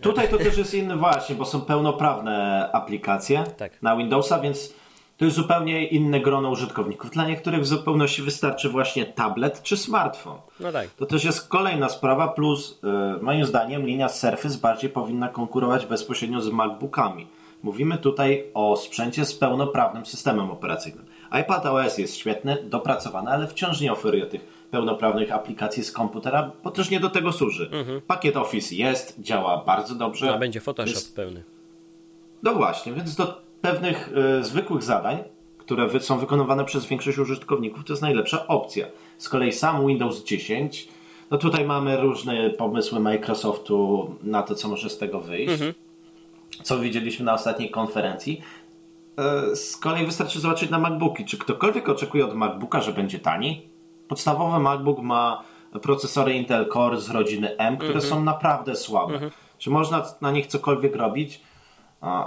Tutaj 0.01 0.29
to 0.29 0.37
też 0.37 0.57
jest 0.57 0.73
inny 0.73 0.95
właśnie, 0.95 1.35
bo 1.35 1.45
są 1.45 1.61
pełnoprawne 1.61 2.69
aplikacje 2.73 3.43
tak. 3.57 3.81
na 3.81 3.97
Windowsa, 3.97 4.39
więc 4.39 4.73
to 5.17 5.25
jest 5.25 5.37
zupełnie 5.37 5.87
inne 5.87 6.19
grono 6.19 6.49
użytkowników. 6.49 7.11
Dla 7.11 7.27
niektórych 7.27 7.61
w 7.61 7.67
zupełności 7.67 8.21
wystarczy 8.21 8.69
właśnie 8.69 9.05
tablet 9.05 9.61
czy 9.63 9.77
smartfon. 9.77 10.37
No 10.59 10.71
tak. 10.71 10.87
To 10.87 11.05
też 11.05 11.23
jest 11.23 11.47
kolejna 11.47 11.89
sprawa, 11.89 12.27
plus 12.27 12.79
yy, 12.83 13.23
moim 13.23 13.45
zdaniem 13.45 13.85
linia 13.85 14.09
Surface 14.09 14.57
bardziej 14.57 14.89
powinna 14.89 15.27
konkurować 15.27 15.85
bezpośrednio 15.85 16.41
z 16.41 16.49
MacBookami. 16.49 17.27
Mówimy 17.63 17.97
tutaj 17.97 18.43
o 18.53 18.75
sprzęcie 18.75 19.25
z 19.25 19.35
pełnoprawnym 19.35 20.05
systemem 20.05 20.51
operacyjnym. 20.51 21.05
iPad 21.41 21.65
OS 21.65 21.97
jest 21.97 22.15
świetny, 22.15 22.57
dopracowany, 22.63 23.31
ale 23.31 23.47
wciąż 23.47 23.81
nie 23.81 23.91
oferuje 23.91 24.25
tych 24.25 24.67
pełnoprawnych 24.71 25.31
aplikacji 25.31 25.83
z 25.83 25.91
komputera, 25.91 26.51
bo 26.63 26.71
też 26.71 26.89
nie 26.89 26.99
do 26.99 27.09
tego 27.09 27.31
służy. 27.31 27.69
Mhm. 27.71 28.01
Pakiet 28.01 28.37
Office 28.37 28.75
jest, 28.75 29.19
działa 29.19 29.63
bardzo 29.65 29.95
dobrze. 29.95 30.25
No, 30.25 30.39
będzie 30.39 30.61
Photoshop 30.61 30.95
jest... 30.95 31.15
pełny. 31.15 31.43
No 32.43 32.53
właśnie, 32.53 32.93
więc 32.93 33.15
do 33.15 33.46
pewnych 33.61 34.09
y, 34.39 34.43
zwykłych 34.43 34.83
zadań, 34.83 35.23
które 35.57 35.99
są 35.99 36.19
wykonywane 36.19 36.65
przez 36.65 36.85
większość 36.85 37.17
użytkowników, 37.17 37.83
to 37.83 37.93
jest 37.93 38.01
najlepsza 38.01 38.47
opcja. 38.47 38.87
Z 39.17 39.29
kolei 39.29 39.51
sam 39.51 39.87
Windows 39.87 40.23
10, 40.23 40.87
no 41.31 41.37
tutaj 41.37 41.65
mamy 41.65 41.97
różne 41.97 42.49
pomysły 42.49 42.99
Microsoftu 42.99 44.09
na 44.23 44.43
to, 44.43 44.55
co 44.55 44.67
może 44.67 44.89
z 44.89 44.97
tego 44.97 45.21
wyjść. 45.21 45.51
Mhm. 45.51 45.73
Co 46.63 46.79
widzieliśmy 46.79 47.25
na 47.25 47.33
ostatniej 47.33 47.69
konferencji. 47.69 48.41
E, 49.17 49.55
z 49.55 49.77
kolei 49.77 50.05
wystarczy 50.05 50.39
zobaczyć 50.39 50.69
na 50.69 50.79
MacBooki. 50.79 51.25
Czy 51.25 51.37
ktokolwiek 51.37 51.89
oczekuje 51.89 52.25
od 52.25 52.35
MacBooka, 52.35 52.81
że 52.81 52.93
będzie 52.93 53.19
tani? 53.19 53.61
Podstawowy 54.07 54.59
MacBook 54.59 54.99
ma 54.99 55.43
procesory 55.81 56.33
Intel 56.33 56.69
Core 56.73 56.97
z 56.97 57.09
rodziny 57.09 57.57
M, 57.57 57.77
które 57.77 57.93
mhm. 57.93 58.09
są 58.09 58.23
naprawdę 58.23 58.75
słabe. 58.75 59.13
Mhm. 59.13 59.31
Czy 59.57 59.69
można 59.69 60.05
na 60.21 60.31
nich 60.31 60.47
cokolwiek 60.47 60.95
robić? 60.95 61.41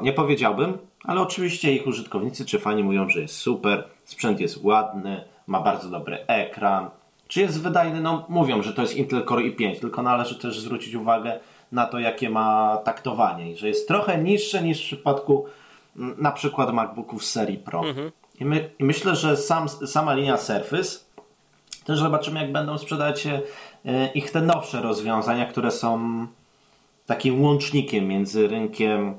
Nie 0.02 0.12
powiedziałbym, 0.12 0.78
ale 1.04 1.20
oczywiście 1.20 1.72
ich 1.72 1.86
użytkownicy 1.86 2.44
czy 2.44 2.58
fani 2.58 2.84
mówią, 2.84 3.08
że 3.08 3.20
jest 3.20 3.36
super, 3.36 3.84
sprzęt 4.04 4.40
jest 4.40 4.64
ładny, 4.64 5.24
ma 5.46 5.60
bardzo 5.60 5.88
dobry 5.88 6.18
ekran. 6.26 6.90
Czy 7.28 7.40
jest 7.40 7.62
wydajny? 7.62 8.00
No 8.00 8.26
mówią, 8.28 8.62
że 8.62 8.72
to 8.72 8.82
jest 8.82 8.96
Intel 8.96 9.24
Core 9.24 9.42
i5, 9.42 9.80
tylko 9.80 10.02
należy 10.02 10.38
też 10.38 10.60
zwrócić 10.60 10.94
uwagę 10.94 11.40
na 11.72 11.86
to, 11.86 11.98
jakie 11.98 12.30
ma 12.30 12.78
taktowanie 12.84 13.52
i 13.52 13.56
że 13.56 13.68
jest 13.68 13.88
trochę 13.88 14.18
niższe 14.18 14.62
niż 14.62 14.80
w 14.80 14.86
przypadku 14.86 15.46
mm, 15.96 16.14
na 16.18 16.32
przykład 16.32 16.72
MacBooków 16.72 17.24
serii 17.24 17.58
Pro. 17.58 17.88
Mhm. 17.88 18.12
I, 18.40 18.44
my, 18.44 18.70
I, 18.78 18.84
myślę, 18.84 19.16
że 19.16 19.36
sam, 19.36 19.68
sama 19.68 20.14
linia 20.14 20.36
Surface 20.36 20.98
też 21.84 21.98
zobaczymy, 21.98 22.40
jak 22.40 22.52
będą 22.52 22.78
sprzedać 22.78 23.20
się 23.20 23.40
e, 23.84 24.12
ich 24.12 24.30
te 24.30 24.42
nowsze 24.42 24.80
rozwiązania, 24.80 25.46
które 25.46 25.70
są 25.70 26.26
takim 27.06 27.42
łącznikiem 27.42 28.08
między 28.08 28.48
rynkiem 28.48 29.14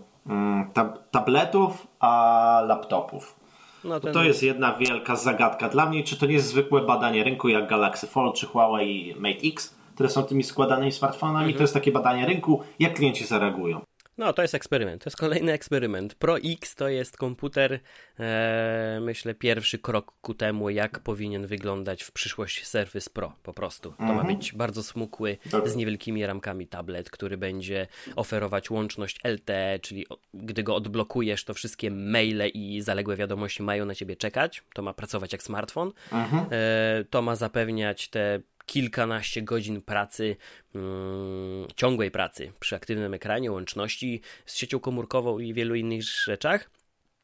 tab 0.73 0.97
tabletów 1.11 1.87
a 1.99 2.63
laptopów. 2.67 3.35
No 3.83 3.99
ten... 3.99 4.13
To 4.13 4.23
jest 4.23 4.43
jedna 4.43 4.73
wielka 4.73 5.15
zagadka 5.15 5.69
dla 5.69 5.85
mnie, 5.85 6.03
czy 6.03 6.17
to 6.17 6.25
nie 6.25 6.33
jest 6.33 6.47
zwykłe 6.47 6.81
badanie 6.81 7.23
rynku 7.23 7.49
jak 7.49 7.69
Galaxy 7.69 8.07
Fold 8.07 8.35
czy 8.35 8.45
Huawei 8.45 9.15
Mate 9.17 9.47
X, 9.47 9.75
które 9.95 10.09
są 10.09 10.23
tymi 10.23 10.43
składanymi 10.43 10.91
smartfonami. 10.91 11.45
Mhm. 11.45 11.57
To 11.57 11.63
jest 11.63 11.73
takie 11.73 11.91
badanie 11.91 12.25
rynku, 12.25 12.63
jak 12.79 12.93
klienci 12.93 13.25
zareagują. 13.25 13.81
No, 14.17 14.33
to 14.33 14.41
jest 14.41 14.55
eksperyment. 14.55 15.03
To 15.03 15.09
jest 15.09 15.17
kolejny 15.17 15.51
eksperyment. 15.51 16.15
Pro 16.15 16.37
X 16.37 16.75
to 16.75 16.89
jest 16.89 17.17
komputer, 17.17 17.79
e, 18.19 18.99
myślę, 19.01 19.33
pierwszy 19.33 19.79
krok 19.79 20.13
ku 20.21 20.33
temu, 20.33 20.69
jak 20.69 20.99
powinien 20.99 21.47
wyglądać 21.47 22.03
w 22.03 22.11
przyszłości 22.11 22.65
Surface 22.65 23.09
Pro. 23.09 23.33
Po 23.43 23.53
prostu. 23.53 23.91
To 23.91 24.03
ma 24.03 24.11
mhm. 24.11 24.35
być 24.37 24.53
bardzo 24.53 24.83
smukły, 24.83 25.37
z 25.65 25.75
niewielkimi 25.75 26.25
ramkami 26.25 26.67
tablet, 26.67 27.09
który 27.09 27.37
będzie 27.37 27.87
oferować 28.15 28.71
łączność 28.71 29.19
LTE, 29.23 29.79
czyli 29.81 30.05
gdy 30.33 30.63
go 30.63 30.75
odblokujesz, 30.75 31.43
to 31.43 31.53
wszystkie 31.53 31.91
maile 31.91 32.49
i 32.53 32.81
zaległe 32.81 33.15
wiadomości 33.15 33.63
mają 33.63 33.85
na 33.85 33.95
ciebie 33.95 34.15
czekać. 34.15 34.63
To 34.73 34.81
ma 34.81 34.93
pracować 34.93 35.31
jak 35.31 35.43
smartfon. 35.43 35.91
Mhm. 36.11 36.45
E, 36.51 37.03
to 37.09 37.21
ma 37.21 37.35
zapewniać 37.35 38.07
te 38.07 38.41
kilkanaście 38.71 39.41
godzin 39.41 39.81
pracy, 39.81 40.35
mm, 40.75 41.67
ciągłej 41.75 42.11
pracy 42.11 42.51
przy 42.59 42.75
aktywnym 42.75 43.13
ekranie, 43.13 43.51
łączności 43.51 44.21
z 44.45 44.55
siecią 44.55 44.79
komórkową 44.79 45.39
i 45.39 45.53
wielu 45.53 45.75
innych 45.75 46.03
rzeczach. 46.03 46.69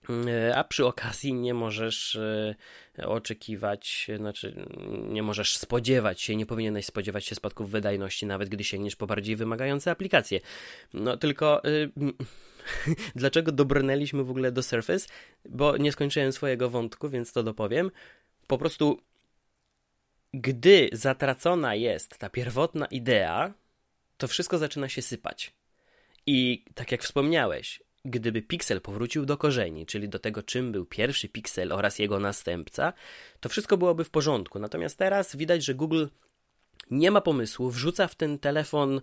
Mm, 0.10 0.28
a 0.56 0.64
przy 0.64 0.86
okazji 0.86 1.34
nie 1.34 1.54
możesz 1.54 2.16
e, 2.16 2.56
oczekiwać, 3.08 4.08
znaczy 4.18 4.66
nie 5.10 5.24
możesz 5.24 5.58
spodziewać 5.58 6.22
się, 6.22 6.36
nie 6.36 6.46
powinieneś 6.46 6.86
spodziewać 6.86 7.26
się 7.26 7.36
spadków 7.36 7.72
wydajności, 7.72 8.26
nawet 8.26 8.50
gdy 8.50 8.64
sięgniesz 8.64 8.96
po 8.96 9.08
bardziej 9.08 9.36
wymagające 9.36 9.92
aplikacje. 9.92 10.40
No 10.94 11.18
tylko 11.18 11.66
y, 11.66 11.92
dlaczego 13.16 13.52
dobrnęliśmy 13.52 14.24
w 14.24 14.30
ogóle 14.30 14.52
do 14.52 14.64
Surface? 14.64 15.08
Bo 15.50 15.78
nie 15.78 15.92
skończyłem 15.92 16.32
swojego 16.32 16.70
wątku, 16.70 17.10
więc 17.10 17.34
to 17.34 17.44
dopowiem. 17.44 17.92
Po 18.48 18.58
prostu 18.58 19.02
gdy 20.42 20.90
zatracona 20.92 21.76
jest 21.76 22.18
ta 22.18 22.30
pierwotna 22.30 22.86
idea, 22.86 23.54
to 24.18 24.28
wszystko 24.28 24.58
zaczyna 24.58 24.90
się 24.90 25.02
sypać. 25.02 25.54
I 26.26 26.66
tak 26.76 26.92
jak 26.92 27.04
wspomniałeś, 27.04 27.84
gdyby 28.06 28.42
Pixel 28.42 28.82
powrócił 28.82 29.26
do 29.26 29.38
korzeni, 29.38 29.86
czyli 29.86 30.10
do 30.10 30.20
tego, 30.20 30.44
czym 30.44 30.72
był 30.72 30.86
pierwszy 30.86 31.30
Pixel 31.30 31.72
oraz 31.72 32.00
jego 32.00 32.20
następca, 32.20 32.94
to 33.40 33.50
wszystko 33.50 33.78
byłoby 33.78 34.04
w 34.04 34.10
porządku. 34.10 34.60
Natomiast 34.60 34.98
teraz 34.98 35.36
widać, 35.36 35.66
że 35.66 35.74
Google 35.76 36.06
nie 36.92 37.12
ma 37.12 37.22
pomysłu, 37.22 37.70
wrzuca 37.70 38.08
w 38.08 38.16
ten 38.16 38.40
telefon 38.40 39.02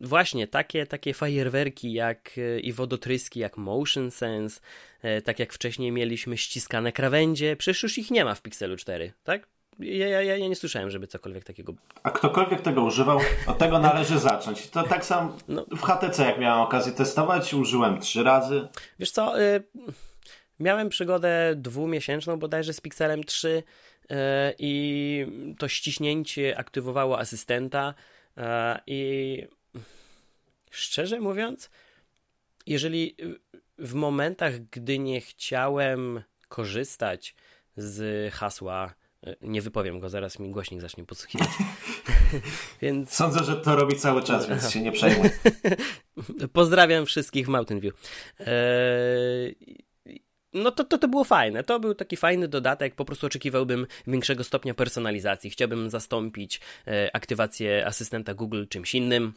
właśnie 0.00 0.46
takie, 0.46 0.86
takie 0.86 1.14
fajerwerki 1.14 1.92
jak 1.92 2.30
e, 2.38 2.60
i 2.60 2.72
wodotryski 2.72 3.40
jak 3.40 3.56
Motion 3.56 4.10
Sense, 4.10 4.60
e, 5.02 5.22
tak 5.22 5.38
jak 5.38 5.52
wcześniej 5.52 5.92
mieliśmy 5.92 6.38
ściskane 6.38 6.92
krawędzie, 6.92 7.56
przecież 7.56 7.82
już 7.82 7.98
ich 7.98 8.10
nie 8.10 8.24
ma 8.24 8.34
w 8.34 8.42
Pixelu 8.42 8.76
4, 8.76 9.12
tak? 9.24 9.46
Ja, 9.78 10.08
ja, 10.08 10.22
ja 10.22 10.48
nie 10.48 10.56
słyszałem, 10.56 10.90
żeby 10.90 11.06
cokolwiek 11.06 11.44
takiego. 11.44 11.74
A 12.02 12.10
ktokolwiek 12.10 12.60
tego 12.60 12.82
używał, 12.82 13.20
od 13.46 13.58
tego 13.58 13.78
należy 13.78 14.18
zacząć. 14.18 14.70
To 14.70 14.82
tak 14.82 15.04
samo 15.04 15.36
no. 15.48 15.66
w 15.76 15.82
HTC, 15.82 16.24
jak 16.24 16.38
miałem 16.38 16.60
okazję 16.60 16.92
testować, 16.92 17.54
użyłem 17.54 18.00
trzy 18.00 18.22
razy. 18.22 18.68
Wiesz 18.98 19.10
co, 19.10 19.42
y 19.42 19.62
miałem 20.60 20.88
przygodę 20.88 21.54
dwumiesięczną 21.56 22.38
bodajże 22.38 22.72
z 22.72 22.80
Pixelem 22.80 23.24
3 23.24 23.62
y 24.10 24.14
i 24.58 25.26
to 25.58 25.68
ściśnięcie 25.68 26.58
aktywowało 26.58 27.18
asystenta 27.18 27.94
y 28.36 28.42
i 28.86 29.42
szczerze 30.74 31.20
mówiąc, 31.20 31.70
jeżeli 32.66 33.16
w 33.78 33.94
momentach, 33.94 34.60
gdy 34.60 34.98
nie 34.98 35.20
chciałem 35.20 36.22
korzystać 36.48 37.34
z 37.76 38.34
hasła, 38.34 38.94
e, 39.26 39.36
nie 39.40 39.62
wypowiem 39.62 40.00
go, 40.00 40.08
zaraz 40.08 40.38
mi 40.38 40.50
głośnik 40.50 40.80
zacznie 40.80 41.04
podsłuchiwać. 41.04 41.48
więc... 42.82 43.12
Sądzę, 43.12 43.44
że 43.44 43.56
to 43.56 43.76
robi 43.76 43.96
cały 43.96 44.22
czas, 44.22 44.48
więc 44.48 44.70
się 44.70 44.80
nie 44.80 44.92
przejmuj. 44.92 45.30
Pozdrawiam 46.52 47.06
wszystkich 47.06 47.46
w 47.46 47.48
Mountain 47.48 47.80
View. 47.80 47.94
Eee 48.40 49.84
no 50.54 50.70
to, 50.70 50.84
to, 50.84 50.98
to 50.98 51.08
było 51.08 51.24
fajne. 51.24 51.64
To 51.64 51.80
był 51.80 51.94
taki 51.94 52.16
fajny 52.16 52.48
dodatek. 52.48 52.94
Po 52.94 53.04
prostu 53.04 53.26
oczekiwałbym 53.26 53.86
większego 54.06 54.44
stopnia 54.44 54.74
personalizacji. 54.74 55.50
Chciałbym 55.50 55.90
zastąpić 55.90 56.60
e, 56.86 57.16
aktywację 57.16 57.86
asystenta 57.86 58.34
Google 58.34 58.64
czymś 58.68 58.94
innym. 58.94 59.32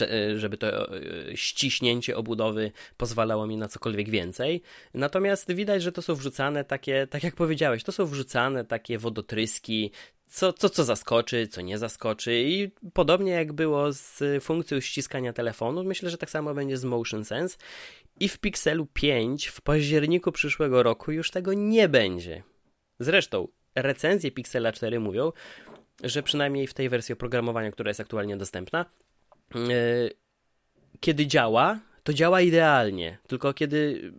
E, 0.00 0.38
żeby 0.38 0.56
to 0.56 0.96
e, 0.96 1.00
ściśnięcie 1.36 2.16
obudowy 2.16 2.72
pozwalało 2.96 3.46
mi 3.46 3.56
na 3.56 3.68
cokolwiek 3.68 4.10
więcej. 4.10 4.62
Natomiast 4.94 5.52
widać, 5.52 5.82
że 5.82 5.92
to 5.92 6.02
są 6.02 6.14
wrzucane 6.14 6.64
takie, 6.64 7.06
tak 7.06 7.22
jak 7.22 7.34
powiedziałeś, 7.34 7.84
to 7.84 7.92
są 7.92 8.06
wrzucane 8.06 8.64
takie 8.64 8.98
wodotryski, 8.98 9.90
co, 10.26 10.52
co, 10.52 10.68
co 10.68 10.84
zaskoczy, 10.84 11.46
co 11.46 11.60
nie 11.60 11.78
zaskoczy. 11.78 12.42
I 12.42 12.70
podobnie 12.92 13.32
jak 13.32 13.52
było 13.52 13.92
z 13.92 14.22
funkcją 14.44 14.80
ściskania 14.80 15.32
telefonu, 15.32 15.84
myślę, 15.84 16.10
że 16.10 16.18
tak 16.18 16.30
samo 16.30 16.54
będzie 16.54 16.76
z 16.76 16.84
Motion 16.84 17.24
Sense. 17.24 17.56
I 18.20 18.28
w 18.28 18.38
Pixelu 18.38 18.86
5 18.86 19.46
w 19.46 19.60
październiku 19.60 20.32
przyszłego 20.32 20.82
roku 20.82 21.12
już 21.12 21.30
tego 21.30 21.52
nie 21.54 21.88
będzie. 21.88 22.42
Zresztą 23.00 23.48
recenzje 23.74 24.30
Pixela 24.30 24.72
4 24.72 25.00
mówią, 25.00 25.32
że 26.02 26.22
przynajmniej 26.22 26.66
w 26.66 26.74
tej 26.74 26.88
wersji 26.88 27.12
oprogramowania, 27.12 27.70
która 27.70 27.90
jest 27.90 28.00
aktualnie 28.00 28.36
dostępna, 28.36 28.86
kiedy 31.00 31.26
działa, 31.26 31.80
to 32.02 32.12
działa 32.14 32.40
idealnie. 32.40 33.18
Tylko 33.26 33.54
kiedy 33.54 34.12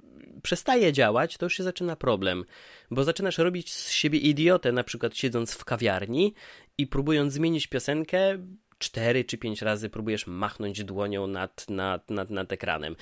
przestaje 0.44 0.94
działać, 0.94 1.38
to 1.38 1.46
już 1.46 1.58
się 1.58 1.64
zaczyna 1.64 1.96
problem, 1.96 2.46
bo 2.92 3.04
zaczynasz 3.04 3.38
robić 3.38 3.74
z 3.74 3.92
siebie 3.92 4.20
idiotę, 4.20 4.72
na 4.72 4.84
przykład 4.84 5.18
siedząc 5.18 5.54
w 5.54 5.66
kawiarni 5.66 6.34
i 6.78 6.88
próbując 6.88 7.34
zmienić 7.34 7.68
piosenkę, 7.68 8.38
cztery 8.78 9.24
czy 9.24 9.38
pięć 9.38 9.62
razy 9.62 9.90
próbujesz 9.90 10.28
machnąć 10.28 10.84
dłonią 10.84 11.28
nad, 11.28 11.70
nad, 11.70 12.10
nad, 12.10 12.30
nad 12.30 12.52
ekranem. 12.52 12.96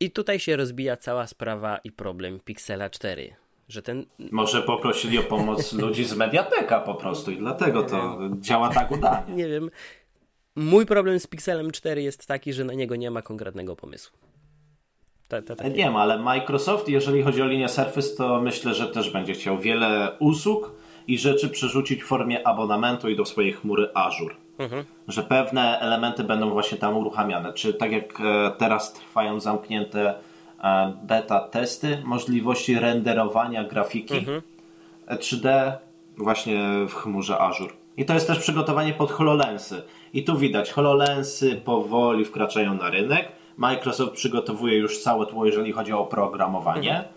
I 0.00 0.10
tutaj 0.10 0.40
się 0.40 0.56
rozbija 0.56 0.96
cała 0.96 1.26
sprawa 1.26 1.78
i 1.84 1.92
problem 1.92 2.40
Pixela 2.40 2.90
4 2.90 3.34
że 3.68 3.82
ten... 3.82 4.06
Może 4.30 4.62
poprosili 4.62 5.18
o 5.18 5.22
pomoc 5.22 5.72
ludzi 5.82 6.04
z 6.04 6.16
Mediateka 6.16 6.80
po 6.80 6.94
prostu 6.94 7.30
i 7.30 7.36
dlatego 7.36 7.82
to 7.82 8.18
działa 8.40 8.68
tak 8.68 8.90
udanie. 8.90 9.34
Nie 9.34 9.48
wiem. 9.48 9.70
Mój 10.56 10.86
problem 10.86 11.20
z 11.20 11.26
Pixelem 11.26 11.70
4 11.70 12.02
jest 12.02 12.26
taki, 12.26 12.52
że 12.52 12.64
na 12.64 12.72
niego 12.72 12.96
nie 12.96 13.10
ma 13.10 13.22
konkretnego 13.22 13.76
pomysłu. 13.76 14.18
Ta, 15.28 15.42
ta, 15.42 15.56
ta, 15.56 15.68
nie 15.68 15.74
wiem, 15.74 15.96
ale 15.96 16.18
Microsoft, 16.18 16.88
jeżeli 16.88 17.22
chodzi 17.22 17.42
o 17.42 17.46
linię 17.46 17.68
Surface, 17.68 18.16
to 18.16 18.40
myślę, 18.40 18.74
że 18.74 18.86
też 18.86 19.10
będzie 19.10 19.32
chciał 19.32 19.58
wiele 19.58 20.16
usług 20.18 20.72
i 21.06 21.18
rzeczy 21.18 21.48
przerzucić 21.48 22.02
w 22.02 22.06
formie 22.06 22.46
abonamentu 22.46 23.08
i 23.08 23.16
do 23.16 23.24
swojej 23.24 23.52
chmury 23.52 23.88
Azure. 23.94 24.34
Mhm. 24.58 24.84
Że 25.08 25.22
pewne 25.22 25.80
elementy 25.80 26.24
będą 26.24 26.50
właśnie 26.50 26.78
tam 26.78 26.96
uruchamiane. 26.96 27.52
Czy 27.52 27.74
tak 27.74 27.92
jak 27.92 28.20
e, 28.20 28.50
teraz 28.58 28.92
trwają 28.92 29.40
zamknięte 29.40 30.14
beta 31.02 31.40
testy 31.40 32.02
możliwości 32.04 32.78
renderowania 32.78 33.64
grafiki 33.64 34.16
mhm. 34.16 34.42
3D 35.08 35.72
właśnie 36.18 36.86
w 36.88 36.94
chmurze 36.94 37.38
Azure. 37.38 37.72
I 37.96 38.04
to 38.04 38.14
jest 38.14 38.26
też 38.26 38.38
przygotowanie 38.38 38.92
pod 38.92 39.12
HoloLensy. 39.12 39.82
I 40.12 40.24
tu 40.24 40.38
widać, 40.38 40.70
HoloLensy 40.70 41.56
powoli 41.56 42.24
wkraczają 42.24 42.74
na 42.74 42.90
rynek. 42.90 43.28
Microsoft 43.56 44.12
przygotowuje 44.12 44.78
już 44.78 44.98
całe 44.98 45.26
tło, 45.26 45.46
jeżeli 45.46 45.72
chodzi 45.72 45.92
o 45.92 46.00
oprogramowanie. 46.00 46.90
Mhm. 46.90 47.14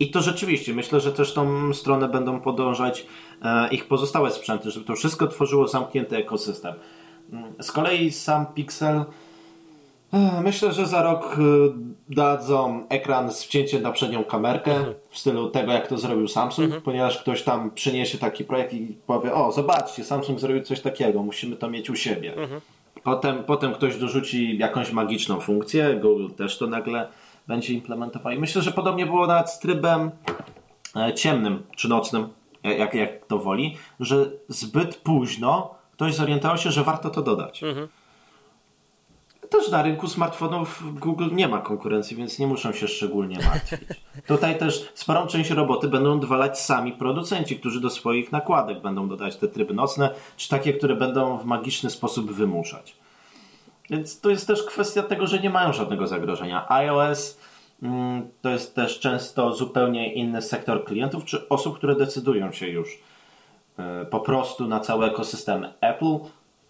I 0.00 0.10
to 0.10 0.20
rzeczywiście, 0.20 0.74
myślę, 0.74 1.00
że 1.00 1.12
też 1.12 1.34
tą 1.34 1.72
stronę 1.72 2.08
będą 2.08 2.40
podążać 2.40 3.06
e, 3.42 3.68
ich 3.68 3.88
pozostałe 3.88 4.30
sprzęty, 4.30 4.70
żeby 4.70 4.86
to 4.86 4.94
wszystko 4.94 5.26
tworzyło 5.26 5.68
zamknięty 5.68 6.16
ekosystem. 6.16 6.74
Mm, 7.32 7.52
z 7.60 7.72
kolei 7.72 8.12
sam 8.12 8.46
Pixel 8.46 9.04
Myślę, 10.44 10.72
że 10.72 10.86
za 10.86 11.02
rok 11.02 11.36
y, 11.38 11.42
dadzą 12.08 12.88
ekran 12.88 13.32
z 13.32 13.44
wcięciem 13.44 13.82
na 13.82 13.92
przednią 13.92 14.24
kamerkę 14.24 14.76
mhm. 14.76 14.94
w 15.10 15.18
stylu 15.18 15.50
tego, 15.50 15.72
jak 15.72 15.86
to 15.86 15.98
zrobił 15.98 16.28
Samsung, 16.28 16.64
mhm. 16.64 16.82
ponieważ 16.82 17.18
ktoś 17.18 17.42
tam 17.42 17.70
przyniesie 17.70 18.18
taki 18.18 18.44
projekt 18.44 18.74
i 18.74 18.96
powie: 19.06 19.34
O, 19.34 19.52
zobaczcie, 19.52 20.04
Samsung 20.04 20.40
zrobił 20.40 20.62
coś 20.62 20.80
takiego, 20.80 21.22
musimy 21.22 21.56
to 21.56 21.70
mieć 21.70 21.90
u 21.90 21.96
siebie. 21.96 22.36
Mhm. 22.36 22.60
Potem, 23.02 23.44
potem 23.44 23.74
ktoś 23.74 23.96
dorzuci 23.96 24.58
jakąś 24.58 24.92
magiczną 24.92 25.40
funkcję, 25.40 25.98
Google 26.02 26.28
też 26.36 26.58
to 26.58 26.66
nagle 26.66 27.08
będzie 27.46 27.74
implementował. 27.74 28.32
I 28.32 28.38
myślę, 28.38 28.62
że 28.62 28.72
podobnie 28.72 29.06
było 29.06 29.26
nawet 29.26 29.50
z 29.50 29.58
trybem 29.58 30.10
e, 30.96 31.14
ciemnym 31.14 31.62
czy 31.76 31.88
nocnym, 31.88 32.28
jak, 32.64 32.94
jak 32.94 33.26
to 33.26 33.38
woli, 33.38 33.76
że 34.00 34.30
zbyt 34.48 34.96
późno 34.96 35.74
ktoś 35.92 36.14
zorientował 36.14 36.58
się, 36.58 36.70
że 36.70 36.84
warto 36.84 37.10
to 37.10 37.22
dodać. 37.22 37.62
Mhm 37.62 37.88
też 39.52 39.70
na 39.70 39.82
rynku 39.82 40.08
smartfonów 40.08 40.82
Google 41.00 41.28
nie 41.32 41.48
ma 41.48 41.58
konkurencji, 41.58 42.16
więc 42.16 42.38
nie 42.38 42.46
muszą 42.46 42.72
się 42.72 42.88
szczególnie 42.88 43.38
martwić. 43.38 43.80
Tutaj 44.26 44.58
też 44.58 44.92
sporą 44.94 45.26
część 45.26 45.50
roboty 45.50 45.88
będą 45.88 46.12
odwalać 46.12 46.60
sami 46.60 46.92
producenci, 46.92 47.56
którzy 47.56 47.80
do 47.80 47.90
swoich 47.90 48.32
nakładek 48.32 48.82
będą 48.82 49.08
dodać 49.08 49.36
te 49.36 49.48
tryby 49.48 49.74
nocne, 49.74 50.10
czy 50.36 50.48
takie, 50.48 50.72
które 50.72 50.96
będą 50.96 51.38
w 51.38 51.44
magiczny 51.44 51.90
sposób 51.90 52.32
wymuszać. 52.32 52.96
Więc 53.90 54.20
to 54.20 54.30
jest 54.30 54.46
też 54.46 54.62
kwestia 54.62 55.02
tego, 55.02 55.26
że 55.26 55.40
nie 55.40 55.50
mają 55.50 55.72
żadnego 55.72 56.06
zagrożenia. 56.06 56.66
iOS 56.68 57.38
mm, 57.82 58.28
to 58.42 58.50
jest 58.50 58.74
też 58.74 59.00
często 59.00 59.52
zupełnie 59.52 60.14
inny 60.14 60.42
sektor 60.42 60.84
klientów, 60.84 61.24
czy 61.24 61.48
osób, 61.48 61.76
które 61.76 61.96
decydują 61.96 62.52
się 62.52 62.68
już 62.68 62.98
e, 63.78 64.04
po 64.04 64.20
prostu 64.20 64.68
na 64.68 64.80
cały 64.80 65.06
ekosystem 65.06 65.66
Apple 65.80 66.18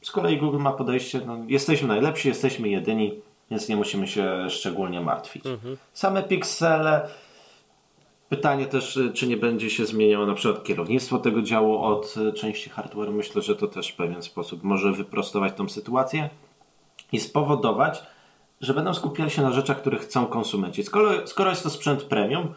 z 0.03 0.11
kolei 0.11 0.39
Google 0.39 0.59
ma 0.59 0.73
podejście, 0.73 1.21
no, 1.27 1.37
jesteśmy 1.49 1.89
najlepsi, 1.89 2.29
jesteśmy 2.29 2.69
jedyni, 2.69 3.21
więc 3.51 3.69
nie 3.69 3.77
musimy 3.77 4.09
się 4.09 4.51
szczególnie 4.51 5.01
martwić. 5.01 5.47
Mhm. 5.47 5.77
Same 5.93 6.23
piksele, 6.23 7.09
pytanie 8.29 8.67
też, 8.67 8.99
czy 9.15 9.27
nie 9.27 9.37
będzie 9.37 9.71
się 9.71 9.87
zmieniało 9.87 10.27
na 10.27 10.35
przykład 10.35 10.65
kierownictwo 10.65 11.19
tego 11.19 11.43
działu 11.43 11.79
od 11.79 12.15
części 12.35 12.71
hardware. 12.71 13.11
Myślę, 13.11 13.43
że 13.43 13.57
to 13.57 13.67
też 13.67 13.89
w 13.89 13.97
pewien 13.97 14.23
sposób 14.23 14.63
może 14.63 14.93
wyprostować 14.93 15.53
tą 15.57 15.69
sytuację 15.69 16.31
i 17.13 17.21
spowodować, 17.21 18.03
że 18.61 18.75
będą 18.75 18.95
skupiali 18.95 19.31
się 19.31 19.43
na 19.43 19.53
rzeczach, 19.53 19.81
które 19.81 19.99
chcą 19.99 20.27
konsumenci. 20.27 20.83
Skoro, 20.83 21.27
skoro 21.27 21.51
jest 21.51 21.63
to 21.63 21.71
sprzęt 21.71 22.03
premium, 22.03 22.55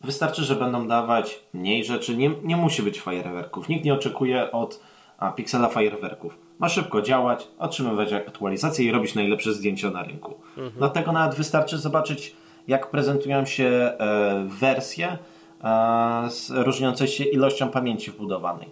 wystarczy, 0.00 0.44
że 0.44 0.56
będą 0.56 0.88
dawać 0.88 1.40
mniej 1.54 1.84
rzeczy. 1.84 2.16
Nie, 2.16 2.30
nie 2.42 2.56
musi 2.56 2.82
być 2.82 3.00
fajerwerków. 3.00 3.68
Nikt 3.68 3.84
nie 3.84 3.94
oczekuje 3.94 4.52
od 4.52 4.80
a, 5.18 5.32
Pixela 5.32 5.68
fajerwerków 5.68 6.38
ma 6.58 6.68
szybko 6.68 7.02
działać, 7.02 7.48
otrzymywać 7.58 8.12
aktualizacje 8.12 8.86
i 8.86 8.92
robić 8.92 9.14
najlepsze 9.14 9.52
zdjęcia 9.52 9.90
na 9.90 10.02
rynku. 10.02 10.34
Mhm. 10.48 10.72
Dlatego 10.76 11.12
nawet 11.12 11.34
wystarczy 11.34 11.78
zobaczyć, 11.78 12.36
jak 12.68 12.90
prezentują 12.90 13.44
się 13.44 13.64
e, 13.64 14.46
wersje 14.48 15.18
e, 15.64 16.28
różniące 16.50 17.08
się 17.08 17.24
ilością 17.24 17.68
pamięci 17.68 18.10
wbudowanej. 18.10 18.68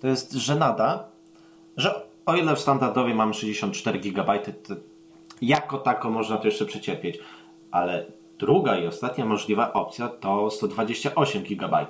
To 0.00 0.06
jest 0.06 0.32
żenada, 0.32 1.04
że 1.76 2.06
o 2.26 2.34
ile 2.34 2.56
w 2.56 2.60
standardowej 2.60 3.14
mamy 3.14 3.34
64 3.34 3.98
GB, 3.98 4.38
to 4.38 4.74
jako 5.42 5.78
tako 5.78 6.10
można 6.10 6.36
to 6.36 6.46
jeszcze 6.46 6.64
przecierpieć, 6.64 7.18
ale 7.70 8.06
druga 8.38 8.78
i 8.78 8.86
ostatnia 8.86 9.24
możliwa 9.24 9.72
opcja 9.72 10.08
to 10.08 10.50
128 10.50 11.42
GB 11.42 11.86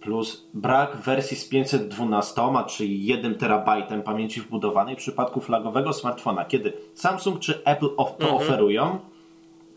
plus 0.00 0.48
brak 0.54 0.96
wersji 0.96 1.36
z 1.36 1.48
512, 1.48 2.42
czyli 2.68 3.06
1 3.06 3.34
terabajtem 3.34 4.02
pamięci 4.02 4.40
wbudowanej 4.40 4.94
w 4.94 4.98
przypadku 4.98 5.40
flagowego 5.40 5.92
smartfona. 5.92 6.44
Kiedy 6.44 6.72
Samsung 6.94 7.40
czy 7.40 7.64
Apple 7.64 7.88
to 7.96 8.08
mhm. 8.08 8.34
oferują, 8.34 8.98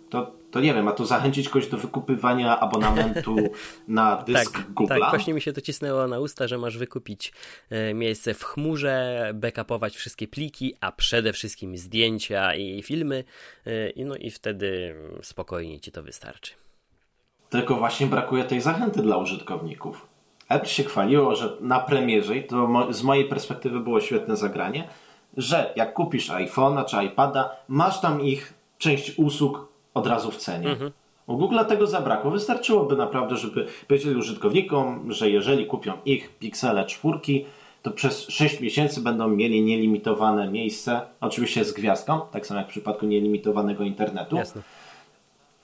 to, 0.10 0.32
to 0.52 0.62
nie 0.62 0.74
wiem, 0.74 0.88
a 0.88 0.92
to 0.92 1.06
zachęcić 1.06 1.50
kogoś 1.50 1.68
do 1.68 1.78
wykupywania 1.78 2.60
abonamentu 2.60 3.36
na 3.88 4.24
dysk 4.24 4.54
tak, 4.54 4.72
Google'a? 4.74 5.00
Tak, 5.00 5.10
właśnie 5.10 5.34
mi 5.34 5.42
się 5.42 5.54
to 5.54 5.62
cisnęło 5.62 6.08
na 6.08 6.20
usta, 6.20 6.48
że 6.48 6.58
masz 6.58 6.78
wykupić 6.78 7.34
e, 7.70 7.94
miejsce 7.94 8.34
w 8.34 8.44
chmurze, 8.44 9.32
backupować 9.34 9.96
wszystkie 9.96 10.28
pliki, 10.28 10.74
a 10.82 10.92
przede 10.92 11.34
wszystkim 11.34 11.78
zdjęcia 11.78 12.56
i 12.56 12.84
filmy, 12.84 13.24
e, 13.66 14.06
no 14.06 14.16
i 14.16 14.32
wtedy 14.32 14.96
spokojnie 15.22 15.80
ci 15.80 15.92
to 15.92 16.04
wystarczy. 16.04 16.54
Tylko 17.50 17.76
właśnie 17.76 18.08
brakuje 18.08 18.44
tej 18.44 18.62
zachęty 18.62 19.02
dla 19.02 19.18
użytkowników. 19.18 20.11
Apple 20.52 20.68
się 20.68 20.84
chwaliło, 20.84 21.36
że 21.36 21.58
na 21.62 21.80
premierze, 21.80 22.38
i 22.38 22.44
to 22.44 22.88
z 22.90 23.04
mojej 23.04 23.26
perspektywy 23.26 23.80
było 23.80 24.02
świetne 24.02 24.38
zagranie, 24.38 24.88
że 25.38 25.74
jak 25.76 25.94
kupisz 25.94 26.30
iPhone'a 26.30 26.86
czy 26.86 27.04
iPada, 27.04 27.56
masz 27.68 28.02
tam 28.02 28.22
ich 28.22 28.54
część 28.78 29.20
usług 29.20 29.68
od 29.94 30.08
razu 30.08 30.32
w 30.32 30.38
cenie. 30.38 30.70
Mhm. 30.70 30.92
U 31.28 31.38
Google 31.38 31.60
tego 31.70 31.88
zabrakło. 31.88 32.32
Wystarczyłoby 32.32 32.96
naprawdę, 32.96 33.36
żeby 33.36 33.68
powiedzieli 33.88 34.16
użytkownikom, 34.16 35.12
że 35.12 35.30
jeżeli 35.30 35.66
kupią 35.66 35.94
ich 36.06 36.38
Pixele 36.40 36.86
czwórki, 36.86 37.46
to 37.82 37.92
przez 37.92 38.28
6 38.30 38.60
miesięcy 38.60 39.02
będą 39.02 39.28
mieli 39.28 39.62
nielimitowane 39.62 40.52
miejsce, 40.52 41.02
oczywiście 41.22 41.66
z 41.66 41.74
gwiazdką, 41.74 42.22
tak 42.32 42.48
samo 42.48 42.60
jak 42.60 42.68
w 42.68 42.72
przypadku 42.72 43.06
nielimitowanego 43.06 43.84
internetu, 43.84 44.38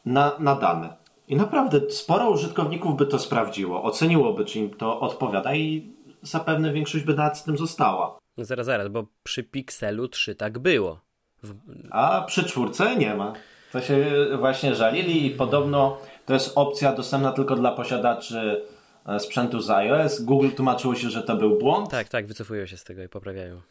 na, 0.05 0.31
na 0.39 0.55
dane. 0.55 1.06
I 1.27 1.35
naprawdę 1.35 1.89
sporo 1.89 2.29
użytkowników 2.29 2.97
by 2.97 3.05
to 3.05 3.19
sprawdziło, 3.19 3.83
oceniłoby, 3.83 4.45
czy 4.45 4.59
im 4.59 4.69
to 4.69 4.99
odpowiada 4.99 5.55
i 5.55 5.93
zapewne 6.21 6.73
większość 6.73 7.05
by 7.05 7.15
z 7.33 7.43
tym 7.43 7.57
została. 7.57 8.17
No 8.37 8.45
zaraz, 8.45 8.65
zaraz, 8.65 8.87
bo 8.87 9.05
przy 9.23 9.43
Pixelu 9.43 10.07
3 10.07 10.35
tak 10.35 10.59
było. 10.59 10.99
W... 11.43 11.53
A 11.91 12.21
przy 12.21 12.43
czwórce 12.43 12.95
nie 12.95 13.15
ma. 13.15 13.33
To 13.71 13.81
się 13.81 14.05
właśnie 14.39 14.75
żalili 14.75 15.25
i 15.25 15.29
podobno 15.31 15.97
to 16.25 16.33
jest 16.33 16.51
opcja 16.55 16.93
dostępna 16.93 17.31
tylko 17.31 17.55
dla 17.55 17.71
posiadaczy 17.71 18.65
e, 19.05 19.19
sprzętu 19.19 19.59
z 19.59 19.69
iOS. 19.69 20.21
Google 20.21 20.49
tłumaczyło 20.49 20.95
się, 20.95 21.09
że 21.09 21.23
to 21.23 21.35
był 21.35 21.57
błąd. 21.57 21.89
Tak, 21.89 22.09
tak, 22.09 22.27
wycofują 22.27 22.65
się 22.65 22.77
z 22.77 22.83
tego 22.83 23.03
i 23.03 23.09
poprawiają. 23.09 23.61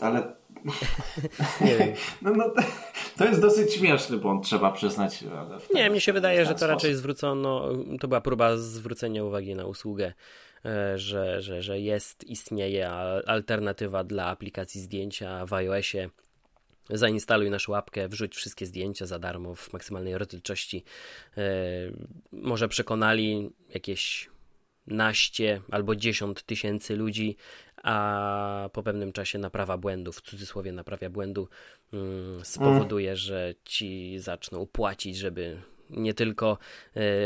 Ale 0.00 0.38
no, 2.22 2.30
no, 2.34 2.52
to 3.18 3.24
jest 3.24 3.40
dosyć 3.40 3.74
śmieszny 3.74 4.16
błąd, 4.16 4.44
trzeba 4.44 4.72
przyznać. 4.72 5.24
Nie, 5.74 5.90
mnie 5.90 6.00
się 6.00 6.12
wydaje, 6.12 6.44
że 6.44 6.52
to 6.52 6.58
sposób. 6.58 6.68
raczej 6.68 6.94
zwrócono, 6.94 7.68
to 8.00 8.08
była 8.08 8.20
próba 8.20 8.56
zwrócenia 8.56 9.24
uwagi 9.24 9.54
na 9.54 9.66
usługę, 9.66 10.12
e, 10.64 10.98
że, 10.98 11.42
że, 11.42 11.62
że 11.62 11.80
jest, 11.80 12.24
istnieje 12.24 12.90
alternatywa 13.26 14.04
dla 14.04 14.26
aplikacji 14.26 14.80
zdjęcia 14.80 15.46
w 15.46 15.52
iOSie. 15.52 16.10
Zainstaluj 16.90 17.50
naszą 17.50 17.72
łapkę, 17.72 18.08
wrzuć 18.08 18.36
wszystkie 18.36 18.66
zdjęcia 18.66 19.06
za 19.06 19.18
darmo 19.18 19.54
w 19.54 19.72
maksymalnej 19.72 20.18
rozdzielczości. 20.18 20.84
E, 21.36 21.42
może 22.32 22.68
przekonali 22.68 23.50
jakieś 23.74 24.30
naście 24.86 25.60
albo 25.70 25.96
dziesiąt 25.96 26.42
tysięcy 26.42 26.96
ludzi 26.96 27.36
a 27.82 28.68
po 28.72 28.82
pewnym 28.82 29.12
czasie 29.12 29.38
naprawa 29.38 29.76
błędu, 29.76 30.12
w 30.12 30.22
cudzysłowie 30.22 30.72
naprawia 30.72 31.10
błędu, 31.10 31.48
mm, 31.92 32.44
spowoduje, 32.44 33.16
że 33.16 33.54
ci 33.64 34.18
zaczną 34.18 34.66
płacić, 34.66 35.16
żeby 35.16 35.62
nie 35.90 36.14
tylko 36.14 36.58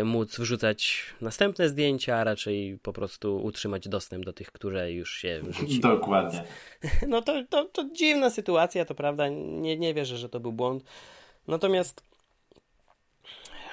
y, 0.00 0.04
móc 0.04 0.38
wrzucać 0.38 1.06
następne 1.20 1.68
zdjęcia, 1.68 2.16
a 2.16 2.24
raczej 2.24 2.78
po 2.82 2.92
prostu 2.92 3.42
utrzymać 3.42 3.88
dostęp 3.88 4.24
do 4.24 4.32
tych, 4.32 4.52
które 4.52 4.92
już 4.92 5.14
się 5.14 5.40
wrzuciły. 5.42 5.80
Dokładnie. 5.96 6.44
No 7.08 7.22
to, 7.22 7.44
to, 7.50 7.64
to 7.64 7.84
dziwna 7.94 8.30
sytuacja, 8.30 8.84
to 8.84 8.94
prawda, 8.94 9.28
nie, 9.28 9.76
nie 9.76 9.94
wierzę, 9.94 10.16
że 10.16 10.28
to 10.28 10.40
był 10.40 10.52
błąd. 10.52 10.84
Natomiast 11.48 12.02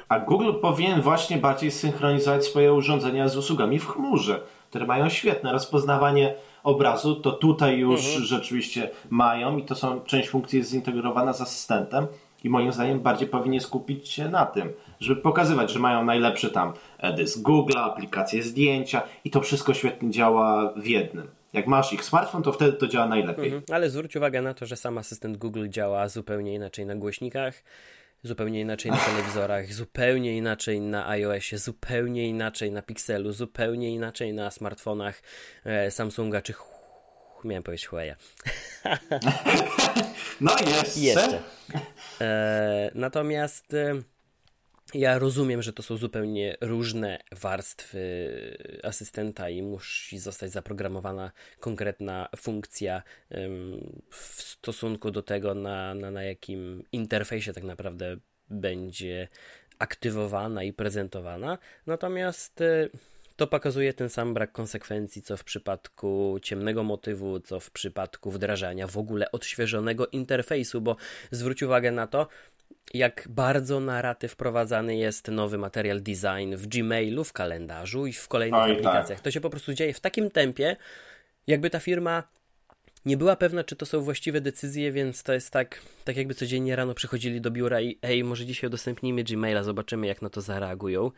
a 0.09 0.19
Google 0.19 0.53
powinien 0.61 1.01
właśnie 1.01 1.37
bardziej 1.37 1.71
synchronizować 1.71 2.45
swoje 2.45 2.73
urządzenia 2.73 3.27
z 3.27 3.37
usługami 3.37 3.79
w 3.79 3.87
chmurze, 3.87 4.41
które 4.69 4.85
mają 4.85 5.09
świetne 5.09 5.51
rozpoznawanie 5.51 6.35
obrazu, 6.63 7.15
to 7.15 7.31
tutaj 7.31 7.77
już 7.77 8.05
mhm. 8.05 8.25
rzeczywiście 8.25 8.89
mają 9.09 9.57
i 9.57 9.63
to 9.63 9.75
są 9.75 10.01
część 10.01 10.29
funkcji 10.29 10.59
jest 10.59 10.71
zintegrowana 10.71 11.33
z 11.33 11.41
asystentem 11.41 12.07
i 12.43 12.49
moim 12.49 12.71
zdaniem 12.71 12.99
bardziej 12.99 13.27
powinien 13.27 13.61
skupić 13.61 14.09
się 14.09 14.29
na 14.29 14.45
tym, 14.45 14.73
żeby 14.99 15.21
pokazywać, 15.21 15.71
że 15.71 15.79
mają 15.79 16.05
najlepszy 16.05 16.49
tam 16.49 16.73
dysk 17.17 17.41
Google, 17.41 17.77
aplikacje 17.77 18.43
zdjęcia 18.43 19.01
i 19.23 19.29
to 19.29 19.41
wszystko 19.41 19.73
świetnie 19.73 20.11
działa 20.11 20.73
w 20.75 20.87
jednym. 20.87 21.27
Jak 21.53 21.67
masz 21.67 21.93
ich 21.93 22.03
smartfon, 22.05 22.43
to 22.43 22.51
wtedy 22.51 22.73
to 22.73 22.87
działa 22.87 23.07
najlepiej. 23.07 23.45
Mhm. 23.45 23.63
Ale 23.71 23.89
zwróć 23.89 24.15
uwagę 24.15 24.41
na 24.41 24.53
to, 24.53 24.65
że 24.65 24.75
sam 24.75 24.97
asystent 24.97 25.37
Google 25.37 25.67
działa 25.69 26.09
zupełnie 26.09 26.53
inaczej 26.53 26.85
na 26.85 26.95
głośnikach 26.95 27.63
zupełnie 28.23 28.61
inaczej 28.61 28.91
na 28.91 28.97
telewizorach, 28.97 29.73
zupełnie 29.73 30.37
inaczej 30.37 30.81
na 30.81 31.09
iOSie, 31.09 31.57
zupełnie 31.57 32.27
inaczej 32.27 32.71
na 32.71 32.81
Pixelu, 32.81 33.31
zupełnie 33.31 33.93
inaczej 33.93 34.33
na 34.33 34.51
smartfonach 34.51 35.21
e, 35.65 35.91
Samsunga 35.91 36.41
czy 36.41 36.53
miałem 37.43 37.63
powiedzieć 37.63 37.87
Huawei. 37.87 38.11
no 40.41 40.55
jeszcze. 40.59 40.99
jeszcze. 40.99 41.43
E, 42.21 42.91
natomiast 42.95 43.73
e, 43.73 44.01
ja 44.93 45.19
rozumiem, 45.19 45.61
że 45.61 45.73
to 45.73 45.83
są 45.83 45.97
zupełnie 45.97 46.57
różne 46.61 47.19
warstwy 47.31 47.99
asystenta 48.83 49.49
i 49.49 49.61
musi 49.61 50.19
zostać 50.19 50.51
zaprogramowana 50.51 51.31
konkretna 51.59 52.29
funkcja 52.37 53.03
w 54.09 54.41
stosunku 54.41 55.11
do 55.11 55.21
tego, 55.21 55.53
na, 55.53 55.95
na, 55.95 56.11
na 56.11 56.23
jakim 56.23 56.83
interfejsie 56.91 57.53
tak 57.53 57.63
naprawdę 57.63 58.17
będzie 58.49 59.27
aktywowana 59.79 60.63
i 60.63 60.73
prezentowana. 60.73 61.57
Natomiast 61.85 62.61
e, 62.61 62.89
to 63.35 63.47
pokazuje 63.47 63.93
ten 63.93 64.09
sam 64.09 64.33
brak 64.33 64.51
konsekwencji, 64.51 65.21
co 65.21 65.37
w 65.37 65.43
przypadku 65.43 66.39
ciemnego 66.41 66.83
motywu, 66.83 67.39
co 67.39 67.59
w 67.59 67.71
przypadku 67.71 68.31
wdrażania 68.31 68.87
w 68.87 68.97
ogóle 68.97 69.31
odświeżonego 69.31 70.07
interfejsu, 70.07 70.81
bo 70.81 70.95
zwróć 71.31 71.63
uwagę 71.63 71.91
na 71.91 72.07
to, 72.07 72.27
jak 72.93 73.27
bardzo 73.29 73.79
na 73.79 74.01
raty 74.01 74.27
wprowadzany 74.27 74.97
jest 74.97 75.27
nowy 75.27 75.57
material 75.57 76.01
design 76.01 76.55
w 76.55 76.67
Gmailu, 76.67 77.23
w 77.23 77.33
kalendarzu 77.33 78.07
i 78.07 78.13
w 78.13 78.27
kolejnych 78.27 78.61
Oj, 78.61 78.71
aplikacjach. 78.71 79.17
Tak. 79.17 79.23
To 79.23 79.31
się 79.31 79.41
po 79.41 79.49
prostu 79.49 79.73
dzieje 79.73 79.93
w 79.93 79.99
takim 79.99 80.31
tempie, 80.31 80.75
jakby 81.47 81.69
ta 81.69 81.79
firma 81.79 82.23
nie 83.05 83.17
była 83.17 83.35
pewna, 83.35 83.63
czy 83.63 83.75
to 83.75 83.85
są 83.85 84.01
właściwe 84.01 84.41
decyzje, 84.41 84.91
więc 84.91 85.23
to 85.23 85.33
jest 85.33 85.51
tak, 85.51 85.81
tak 86.09 86.17
jakby 86.17 86.33
codziennie 86.33 86.75
rano 86.75 86.93
przychodzili 86.93 87.41
do 87.41 87.51
biura 87.51 87.81
i 87.81 87.97
ej, 88.01 88.23
może 88.23 88.45
dzisiaj 88.45 88.67
udostępnijmy 88.67 89.23
Gmaila, 89.23 89.63
zobaczymy 89.63 90.07
jak 90.07 90.21
na 90.21 90.29
to 90.29 90.41
zareagują 90.41 91.11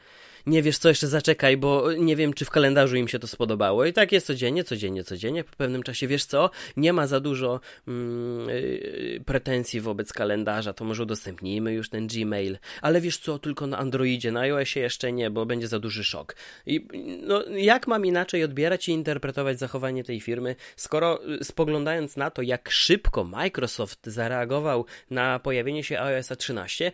nie 0.46 0.64
wiesz 0.64 0.78
co, 0.78 0.90
jeszcze 0.90 1.08
zaczekaj, 1.08 1.58
bo 1.58 1.94
nie 1.94 2.16
wiem, 2.16 2.34
czy 2.34 2.46
w 2.46 2.50
kalendarzu 2.50 2.96
im 2.96 3.08
się 3.08 3.20
to 3.20 3.28
spodobało. 3.28 3.86
I 3.86 3.94
tak 3.94 4.12
jest 4.12 4.28
codziennie, 4.28 4.64
codziennie, 4.64 5.04
codziennie. 5.04 5.44
Po 5.44 5.56
pewnym 5.56 5.84
czasie, 5.84 6.08
wiesz 6.08 6.26
co, 6.26 6.50
nie 6.78 6.94
ma 6.94 7.08
za 7.08 7.20
dużo 7.20 7.60
mm, 7.88 8.50
yy, 8.50 9.22
pretensji 9.26 9.82
wobec 9.82 10.14
kalendarza, 10.14 10.74
to 10.74 10.86
może 10.86 11.04
udostępnijmy 11.04 11.74
już 11.74 11.90
ten 11.90 12.08
Gmail. 12.08 12.58
Ale 12.82 13.02
wiesz 13.02 13.18
co, 13.18 13.40
tylko 13.40 13.68
na 13.68 13.78
Androidzie, 13.78 14.32
na 14.32 14.40
iOSie 14.40 14.80
jeszcze 14.80 15.12
nie, 15.12 15.30
bo 15.30 15.46
będzie 15.46 15.68
za 15.68 15.80
duży 15.80 16.04
szok. 16.04 16.36
I 16.66 16.88
no, 17.24 17.44
jak 17.46 17.88
mam 17.88 18.06
inaczej 18.06 18.44
odbierać 18.44 18.90
i 18.90 18.92
interpretować 18.92 19.60
zachowanie 19.60 20.04
tej 20.04 20.20
firmy, 20.20 20.56
skoro 20.76 21.20
y, 21.42 21.44
spoglądając 21.44 22.18
na 22.18 22.32
to, 22.32 22.42
jak 22.42 22.70
szybko 22.72 23.24
Microsoft 23.24 24.00
zareagował 24.06 24.81
na 25.10 25.40
pojawienie 25.40 25.84
się 25.84 26.00
iOS 26.00 26.30
13, 26.38 26.92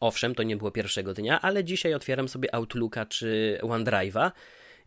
Owszem, 0.00 0.34
to 0.34 0.42
nie 0.42 0.56
było 0.56 0.70
pierwszego 0.70 1.14
dnia, 1.14 1.40
ale 1.40 1.64
dzisiaj 1.64 1.94
otwieram 1.94 2.28
sobie 2.28 2.54
Outlooka 2.54 3.06
czy 3.06 3.58
OneDrive'a 3.62 4.30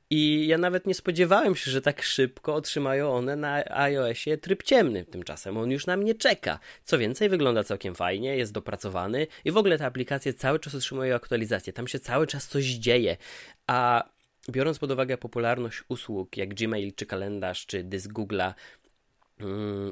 i 0.09 0.47
ja 0.47 0.57
nawet 0.57 0.87
nie 0.87 0.93
spodziewałem 0.93 1.55
się, 1.55 1.71
że 1.71 1.81
tak 1.81 2.01
szybko 2.01 2.55
otrzymają 2.55 3.13
one 3.13 3.35
na 3.35 3.65
iOSie 3.65 4.37
tryb 4.37 4.63
ciemny. 4.63 5.05
Tymczasem 5.05 5.57
on 5.57 5.71
już 5.71 5.85
na 5.85 5.97
mnie 5.97 6.15
czeka. 6.15 6.59
Co 6.83 6.97
więcej, 6.97 7.29
wygląda 7.29 7.63
całkiem 7.63 7.95
fajnie, 7.95 8.37
jest 8.37 8.51
dopracowany 8.51 9.27
i 9.45 9.51
w 9.51 9.57
ogóle 9.57 9.77
te 9.77 9.85
aplikacje 9.85 10.33
cały 10.33 10.59
czas 10.59 10.75
otrzymują 10.75 11.15
aktualizacje. 11.15 11.73
Tam 11.73 11.87
się 11.87 11.99
cały 11.99 12.27
czas 12.27 12.47
coś 12.47 12.65
dzieje. 12.65 13.17
A 13.67 14.09
biorąc 14.49 14.79
pod 14.79 14.91
uwagę 14.91 15.17
popularność 15.17 15.83
usług 15.87 16.37
jak 16.37 16.53
Gmail, 16.53 16.93
czy 16.95 17.05
kalendarz, 17.05 17.65
czy 17.65 17.83
dysk 17.83 18.11
Google'a, 18.11 18.53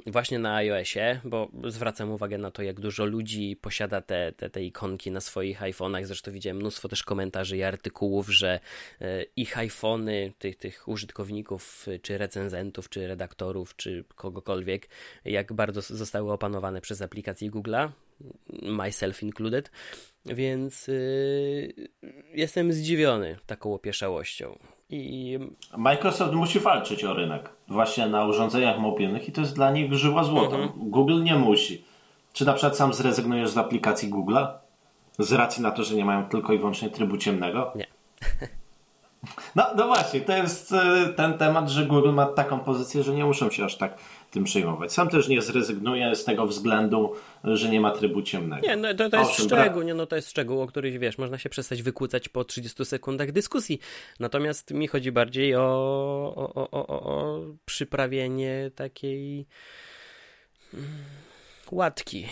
właśnie 0.08 0.40
na 0.40 0.56
iOSie, 0.56 1.20
bo 1.24 1.50
zwracam 1.68 2.12
uwagę 2.12 2.38
na 2.38 2.52
to, 2.52 2.64
jak 2.64 2.80
dużo 2.80 3.06
ludzi 3.06 3.58
posiada 3.62 4.02
te, 4.02 4.32
te, 4.32 4.50
te 4.50 4.64
ikonki 4.64 5.12
na 5.12 5.22
swoich 5.22 5.62
iPhone'ach. 5.62 6.06
Zresztą 6.06 6.32
widziałem 6.32 6.58
mnóstwo 6.58 6.90
też 6.90 7.04
komentarzy 7.04 7.58
i 7.58 7.64
artykułów, 7.64 8.30
że 8.30 8.60
e, 9.02 9.24
ich 9.36 9.58
iPhony, 9.58 10.34
tych, 10.40 10.56
tych 10.56 10.88
użytkowników, 10.88 11.86
czy 12.02 12.18
recenzentów, 12.18 12.90
czy 12.90 13.08
redaktorów, 13.08 13.76
czy 13.76 14.04
kogokolwiek, 14.16 14.88
jak 15.26 15.54
bardzo 15.54 15.82
zostały 15.82 16.32
opanowane 16.32 16.82
przez 16.82 17.02
aplikację 17.02 17.52
Google'a, 17.52 17.90
myself 18.62 19.24
included, 19.24 19.72
więc 20.26 20.88
yy, 20.88 21.74
jestem 22.34 22.74
zdziwiony 22.74 23.38
taką 23.46 23.74
opieszałością. 23.74 24.60
I... 24.92 25.40
Microsoft 25.78 26.34
musi 26.34 26.60
walczyć 26.60 27.04
o 27.04 27.14
rynek 27.14 27.50
właśnie 27.68 28.08
na 28.08 28.26
urządzeniach 28.26 28.80
mobilnych 28.80 29.30
i 29.30 29.32
to 29.32 29.42
jest 29.42 29.56
dla 29.56 29.72
nich 29.72 29.94
żyła 29.94 30.24
złota. 30.24 30.56
Mhm. 30.56 30.90
Google 30.90 31.24
nie 31.24 31.36
musi. 31.36 31.84
Czy 32.34 32.46
na 32.46 32.54
przykład 32.54 32.78
sam 32.78 32.94
zrezygnujesz 32.94 33.50
z 33.50 33.58
aplikacji 33.58 34.10
Google'a? 34.10 34.48
Z 35.20 35.32
racji 35.32 35.64
na 35.64 35.72
to, 35.72 35.84
że 35.84 35.96
nie 35.96 36.06
mają 36.06 36.30
tylko 36.30 36.54
i 36.54 36.58
wyłącznie 36.58 36.90
trybu 36.90 37.18
ciemnego? 37.18 37.72
Nie. 37.76 37.88
No, 39.56 39.66
no 39.76 39.88
właśnie, 39.88 40.22
to 40.22 40.38
jest 40.38 40.72
e, 40.72 41.14
ten 41.16 41.38
temat, 41.38 41.70
że 41.70 41.86
Google 41.86 42.12
ma 42.12 42.26
taką 42.26 42.60
pozycję, 42.60 43.04
że 43.04 43.14
nie 43.14 43.26
muszą 43.26 43.52
się 43.52 43.66
aż 43.66 43.78
tak 43.78 43.98
tym 44.32 44.44
przejmować. 44.44 44.94
Sam 44.94 45.10
też 45.10 45.28
nie 45.28 45.42
zrezygnuję 45.42 46.16
z 46.16 46.24
tego 46.24 46.48
względu, 46.48 47.14
że 47.44 47.70
nie 47.70 47.82
ma 47.82 47.92
trybu 47.92 48.22
ciemnego. 48.22 48.68
Nie, 48.68 48.76
no 48.76 48.94
to, 48.94 49.10
to 49.10 49.20
jest 49.20 49.32
szczegół, 49.32 49.82
nie, 49.82 49.94
no 49.94 50.06
to 50.06 50.16
jest 50.16 50.30
szczegół, 50.30 50.62
o 50.62 50.68
których 50.68 51.00
wiesz, 51.00 51.18
można 51.18 51.38
się 51.38 51.50
przestać 51.50 51.84
wykłócać 51.84 52.30
po 52.30 52.44
30 52.44 52.86
sekundach 52.86 53.32
dyskusji. 53.32 53.80
Natomiast 54.20 54.72
mi 54.72 54.88
chodzi 54.88 55.12
bardziej 55.12 55.56
o, 55.56 55.62
o, 56.36 56.54
o, 56.54 56.72
o, 56.72 56.88
o 56.88 57.40
przyprawienie 57.66 58.72
takiej 58.76 59.48
mm, 60.74 60.88
łatki 61.72 62.28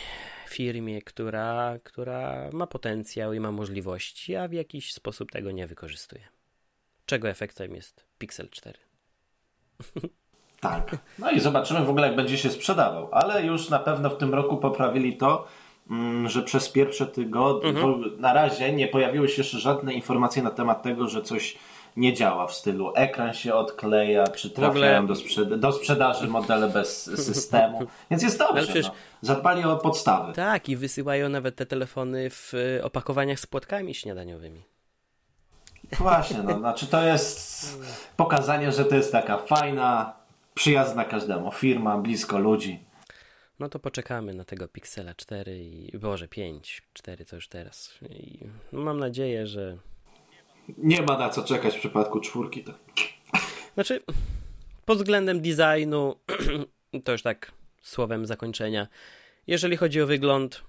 firmie, 0.49 1.01
która, 1.01 1.79
która 1.83 2.49
ma 2.53 2.67
potencjał 2.67 3.33
i 3.33 3.39
ma 3.39 3.51
możliwości, 3.51 4.35
a 4.35 4.47
w 4.47 4.53
jakiś 4.53 4.93
sposób 4.93 5.31
tego 5.31 5.51
nie 5.51 5.67
wykorzystuje. 5.67 6.38
Czego 7.09 7.29
efektem 7.29 7.75
jest 7.75 8.05
Pixel 8.17 8.49
4. 8.49 8.79
Tak. 10.61 10.97
No 11.19 11.31
i 11.31 11.39
zobaczymy 11.39 11.85
w 11.85 11.89
ogóle, 11.89 12.07
jak 12.07 12.15
będzie 12.15 12.37
się 12.37 12.49
sprzedawał. 12.49 13.09
Ale 13.11 13.45
już 13.45 13.69
na 13.69 13.79
pewno 13.79 14.09
w 14.09 14.17
tym 14.17 14.33
roku 14.33 14.57
poprawili 14.57 15.17
to, 15.17 15.47
mm, 15.89 16.29
że 16.29 16.41
przez 16.41 16.69
pierwsze 16.69 17.07
tygodnie, 17.07 17.69
mhm. 17.69 18.21
na 18.21 18.33
razie 18.33 18.73
nie 18.73 18.87
pojawiły 18.87 19.29
się 19.29 19.41
jeszcze 19.41 19.59
żadne 19.59 19.93
informacje 19.93 20.43
na 20.43 20.49
temat 20.49 20.83
tego, 20.83 21.07
że 21.07 21.21
coś 21.21 21.57
nie 21.97 22.13
działa 22.13 22.47
w 22.47 22.53
stylu 22.53 22.91
ekran 22.95 23.33
się 23.33 23.53
odkleja, 23.53 24.27
czy 24.27 24.49
trafiają 24.49 25.03
ogóle... 25.03 25.45
do, 25.45 25.57
do, 25.57 25.71
sprzedaży 25.71 26.27
modele 26.27 26.69
bez 26.69 27.03
systemu. 27.27 27.79
Więc 28.11 28.23
jest 28.23 28.39
dobrze. 28.39 28.63
Przecież... 28.63 28.85
No. 28.85 28.93
Zadbali 29.21 29.63
o 29.63 29.77
podstawy. 29.77 30.33
Tak, 30.33 30.69
i 30.69 30.75
wysyłają 30.75 31.29
nawet 31.29 31.55
te 31.55 31.65
telefony 31.65 32.29
w 32.29 32.53
e, 32.53 32.83
opakowaniach 32.83 33.39
z 33.39 33.45
płatkami 33.45 33.95
śniadaniowymi. 33.95 34.63
Właśnie, 35.97 36.43
no, 36.43 36.59
znaczy 36.59 36.87
to 36.87 37.03
jest 37.03 37.79
pokazanie, 38.17 38.71
że 38.71 38.85
to 38.85 38.95
jest 38.95 39.11
taka 39.11 39.37
fajna, 39.37 40.13
przyjazna 40.53 41.05
każdemu 41.05 41.51
firma, 41.51 41.97
blisko 41.97 42.39
ludzi. 42.39 42.79
No 43.59 43.69
to 43.69 43.79
poczekamy 43.79 44.33
na 44.33 44.45
tego 44.45 44.67
Pixela 44.67 45.13
4 45.13 45.59
i 45.59 45.97
Boże 45.97 46.27
5, 46.27 46.81
4 46.93 47.25
to 47.25 47.35
już 47.35 47.47
teraz. 47.47 47.99
I 48.09 48.39
mam 48.71 48.99
nadzieję, 48.99 49.47
że. 49.47 49.77
Nie 50.77 51.01
ma 51.01 51.17
na 51.17 51.29
co 51.29 51.43
czekać 51.43 51.75
w 51.75 51.79
przypadku 51.79 52.19
czwórki. 52.19 52.63
To... 52.63 52.73
Znaczy, 53.73 54.03
pod 54.85 54.97
względem 54.97 55.41
designu, 55.41 56.15
to 57.05 57.11
już 57.11 57.21
tak 57.21 57.51
słowem 57.81 58.25
zakończenia. 58.25 58.87
Jeżeli 59.47 59.77
chodzi 59.77 60.01
o 60.01 60.07
wygląd, 60.07 60.63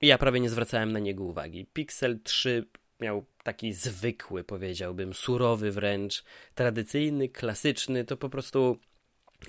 ja 0.00 0.18
prawie 0.18 0.40
nie 0.40 0.50
zwracałem 0.50 0.92
na 0.92 0.98
niego 0.98 1.24
uwagi. 1.24 1.66
Pixel 1.72 2.18
3 2.22 2.66
miał 3.00 3.24
taki 3.42 3.72
zwykły, 3.72 4.44
powiedziałbym, 4.44 5.14
surowy 5.14 5.72
wręcz, 5.72 6.24
tradycyjny, 6.54 7.28
klasyczny, 7.28 8.04
to 8.04 8.16
po 8.16 8.28
prostu 8.28 8.78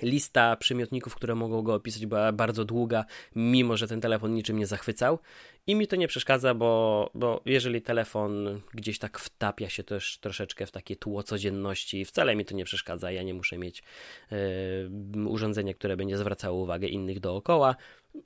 lista 0.02 0.56
przymiotników, 0.56 1.14
które 1.14 1.34
mogą 1.34 1.62
go 1.62 1.74
opisać, 1.74 2.06
była 2.06 2.32
bardzo 2.32 2.64
długa, 2.64 3.04
mimo 3.36 3.76
że 3.76 3.88
ten 3.88 4.00
telefon 4.00 4.34
niczym 4.34 4.58
nie 4.58 4.66
zachwycał. 4.66 5.18
I 5.66 5.74
mi 5.74 5.86
to 5.86 5.96
nie 5.96 6.08
przeszkadza, 6.08 6.54
bo, 6.54 7.10
bo 7.14 7.42
jeżeli 7.44 7.82
telefon 7.82 8.60
gdzieś 8.74 8.98
tak 8.98 9.18
wtapia 9.18 9.68
się 9.68 9.84
też 9.84 10.18
troszeczkę 10.18 10.66
w 10.66 10.70
takie 10.70 10.96
tło 10.96 11.22
codzienności, 11.22 12.04
wcale 12.04 12.36
mi 12.36 12.44
to 12.44 12.54
nie 12.54 12.64
przeszkadza. 12.64 13.12
Ja 13.12 13.22
nie 13.22 13.34
muszę 13.34 13.58
mieć 13.58 13.82
yy, 15.14 15.28
urządzenia, 15.28 15.74
które 15.74 15.96
będzie 15.96 16.18
zwracało 16.18 16.62
uwagę 16.62 16.88
innych 16.88 17.20
dookoła. 17.20 17.76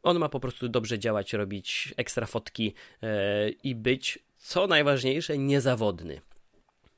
On 0.02 0.18
ma 0.18 0.28
po 0.28 0.40
prostu 0.40 0.68
dobrze 0.68 0.98
działać, 0.98 1.32
robić 1.32 1.94
ekstra 1.96 2.26
fotki 2.26 2.74
yy, 3.02 3.08
i 3.62 3.74
być, 3.74 4.18
co 4.46 4.66
najważniejsze, 4.66 5.38
niezawodny. 5.38 6.20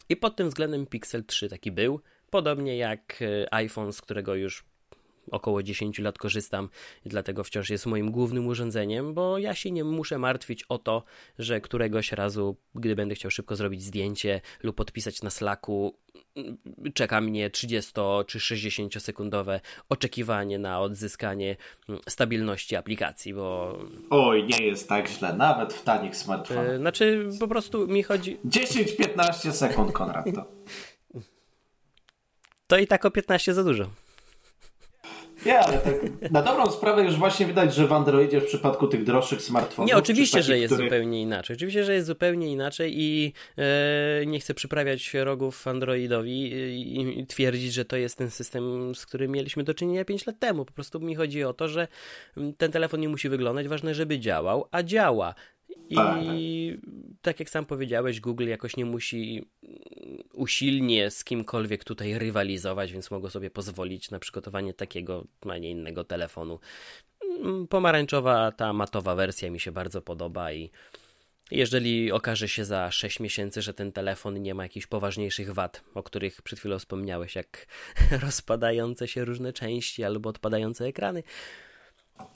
I 0.08 0.16
pod 0.16 0.36
tym 0.36 0.48
względem 0.48 0.86
Pixel 0.86 1.24
3 1.24 1.48
taki 1.48 1.72
był. 1.72 2.00
Podobnie 2.30 2.76
jak 2.76 3.22
e, 3.22 3.54
iPhone, 3.54 3.92
z 3.92 4.00
którego 4.00 4.34
już 4.34 4.64
około 5.30 5.62
10 5.62 5.98
lat 5.98 6.18
korzystam 6.18 6.68
dlatego 7.06 7.44
wciąż 7.44 7.70
jest 7.70 7.86
moim 7.86 8.10
głównym 8.10 8.46
urządzeniem, 8.46 9.14
bo 9.14 9.38
ja 9.38 9.54
się 9.54 9.70
nie 9.70 9.84
muszę 9.84 10.18
martwić 10.18 10.64
o 10.68 10.78
to, 10.78 11.04
że 11.38 11.60
któregoś 11.60 12.12
razu, 12.12 12.56
gdy 12.74 12.96
będę 12.96 13.14
chciał 13.14 13.30
szybko 13.30 13.56
zrobić 13.56 13.82
zdjęcie 13.82 14.40
lub 14.62 14.76
podpisać 14.76 15.22
na 15.22 15.30
Slacku, 15.30 15.98
czeka 16.94 17.20
mnie 17.20 17.50
30 17.50 17.92
czy 18.26 18.40
60 18.40 19.02
sekundowe 19.02 19.60
oczekiwanie 19.88 20.58
na 20.58 20.80
odzyskanie 20.80 21.56
stabilności 22.08 22.76
aplikacji, 22.76 23.34
bo... 23.34 23.78
Oj, 24.10 24.44
nie 24.44 24.66
jest 24.66 24.88
tak 24.88 25.08
źle, 25.08 25.32
nawet 25.32 25.74
w 25.74 25.82
tanich 25.82 26.16
smartfonach. 26.16 26.68
Yy, 26.68 26.78
znaczy, 26.78 27.28
po 27.40 27.48
prostu 27.48 27.86
mi 27.88 28.02
chodzi... 28.02 28.38
10-15 28.44 29.52
sekund, 29.52 29.92
Konrad, 29.92 30.26
to. 30.34 30.44
To 32.66 32.78
i 32.78 32.86
tak 32.86 33.04
o 33.04 33.10
15 33.10 33.54
za 33.54 33.64
dużo. 33.64 33.90
Nie, 35.46 35.58
ale 35.58 35.78
tak 35.78 35.94
na 36.30 36.42
dobrą 36.42 36.70
sprawę 36.70 37.02
już 37.02 37.16
właśnie 37.16 37.46
widać, 37.46 37.74
że 37.74 37.86
w 37.86 37.92
Androidzie 37.92 38.40
w 38.40 38.44
przypadku 38.44 38.86
tych 38.86 39.04
droższych 39.04 39.42
smartfonów... 39.42 39.90
Nie, 39.90 39.96
oczywiście, 39.96 40.42
że 40.42 40.58
jest 40.58 40.74
który... 40.74 40.88
zupełnie 40.88 41.22
inaczej. 41.22 41.56
Oczywiście, 41.56 41.84
że 41.84 41.94
jest 41.94 42.06
zupełnie 42.06 42.52
inaczej 42.52 42.92
i 42.96 43.32
e, 43.58 44.26
nie 44.26 44.40
chcę 44.40 44.54
przyprawiać 44.54 45.14
rogów 45.14 45.68
Androidowi 45.68 46.52
i, 46.52 47.20
i, 47.20 47.26
twierdzić, 47.26 47.72
że 47.72 47.84
to 47.84 47.96
jest 47.96 48.18
ten 48.18 48.30
system, 48.30 48.94
z 48.94 49.06
którym 49.06 49.32
mieliśmy 49.32 49.64
do 49.64 49.74
czynienia 49.74 50.04
5 50.04 50.26
lat 50.26 50.38
temu. 50.38 50.64
Po 50.64 50.72
prostu 50.72 51.00
mi 51.00 51.14
chodzi 51.14 51.44
o 51.44 51.52
to, 51.52 51.68
że 51.68 51.88
ten 52.56 52.72
telefon 52.72 53.00
nie 53.00 53.08
musi 53.08 53.28
wyglądać, 53.28 53.68
ważne, 53.68 53.94
żeby 53.94 54.18
działał, 54.18 54.68
a 54.70 54.82
działa. 54.82 55.34
I 55.88 55.94
tak, 55.94 56.14
tak. 56.14 56.24
tak 57.22 57.40
jak 57.40 57.50
sam 57.50 57.66
powiedziałeś, 57.66 58.20
Google 58.20 58.48
jakoś 58.48 58.76
nie 58.76 58.84
musi 58.84 59.44
usilnie 60.32 61.10
z 61.10 61.24
kimkolwiek 61.24 61.84
tutaj 61.84 62.18
rywalizować, 62.18 62.92
więc 62.92 63.10
mogą 63.10 63.28
sobie 63.28 63.50
pozwolić 63.50 64.10
na 64.10 64.18
przygotowanie 64.18 64.74
takiego, 64.74 65.24
a 65.48 65.58
nie 65.58 65.70
innego 65.70 66.04
telefonu. 66.04 66.60
Mm, 67.40 67.68
pomarańczowa, 67.68 68.52
ta 68.52 68.72
matowa 68.72 69.14
wersja 69.14 69.50
mi 69.50 69.60
się 69.60 69.72
bardzo 69.72 70.02
podoba 70.02 70.52
i 70.52 70.70
jeżeli 71.50 72.12
okaże 72.12 72.48
się 72.48 72.64
za 72.64 72.90
6 72.90 73.20
miesięcy, 73.20 73.62
że 73.62 73.74
ten 73.74 73.92
telefon 73.92 74.42
nie 74.42 74.54
ma 74.54 74.62
jakichś 74.62 74.86
poważniejszych 74.86 75.54
wad, 75.54 75.84
o 75.94 76.02
których 76.02 76.42
przed 76.42 76.58
chwilą 76.58 76.78
wspomniałeś, 76.78 77.34
jak 77.34 77.66
rozpadające 78.22 79.08
się 79.08 79.24
różne 79.24 79.52
części 79.52 80.04
albo 80.04 80.30
odpadające 80.30 80.84
ekrany, 80.84 81.22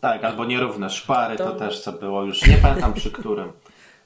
tak, 0.01 0.25
albo 0.25 0.45
nierówne 0.45 0.91
szpary, 0.91 1.37
to... 1.37 1.45
to 1.45 1.53
też 1.53 1.81
co 1.81 1.93
było, 1.93 2.23
już 2.23 2.47
nie 2.47 2.57
pamiętam 2.57 2.95
przy 2.95 3.11
którym. 3.11 3.53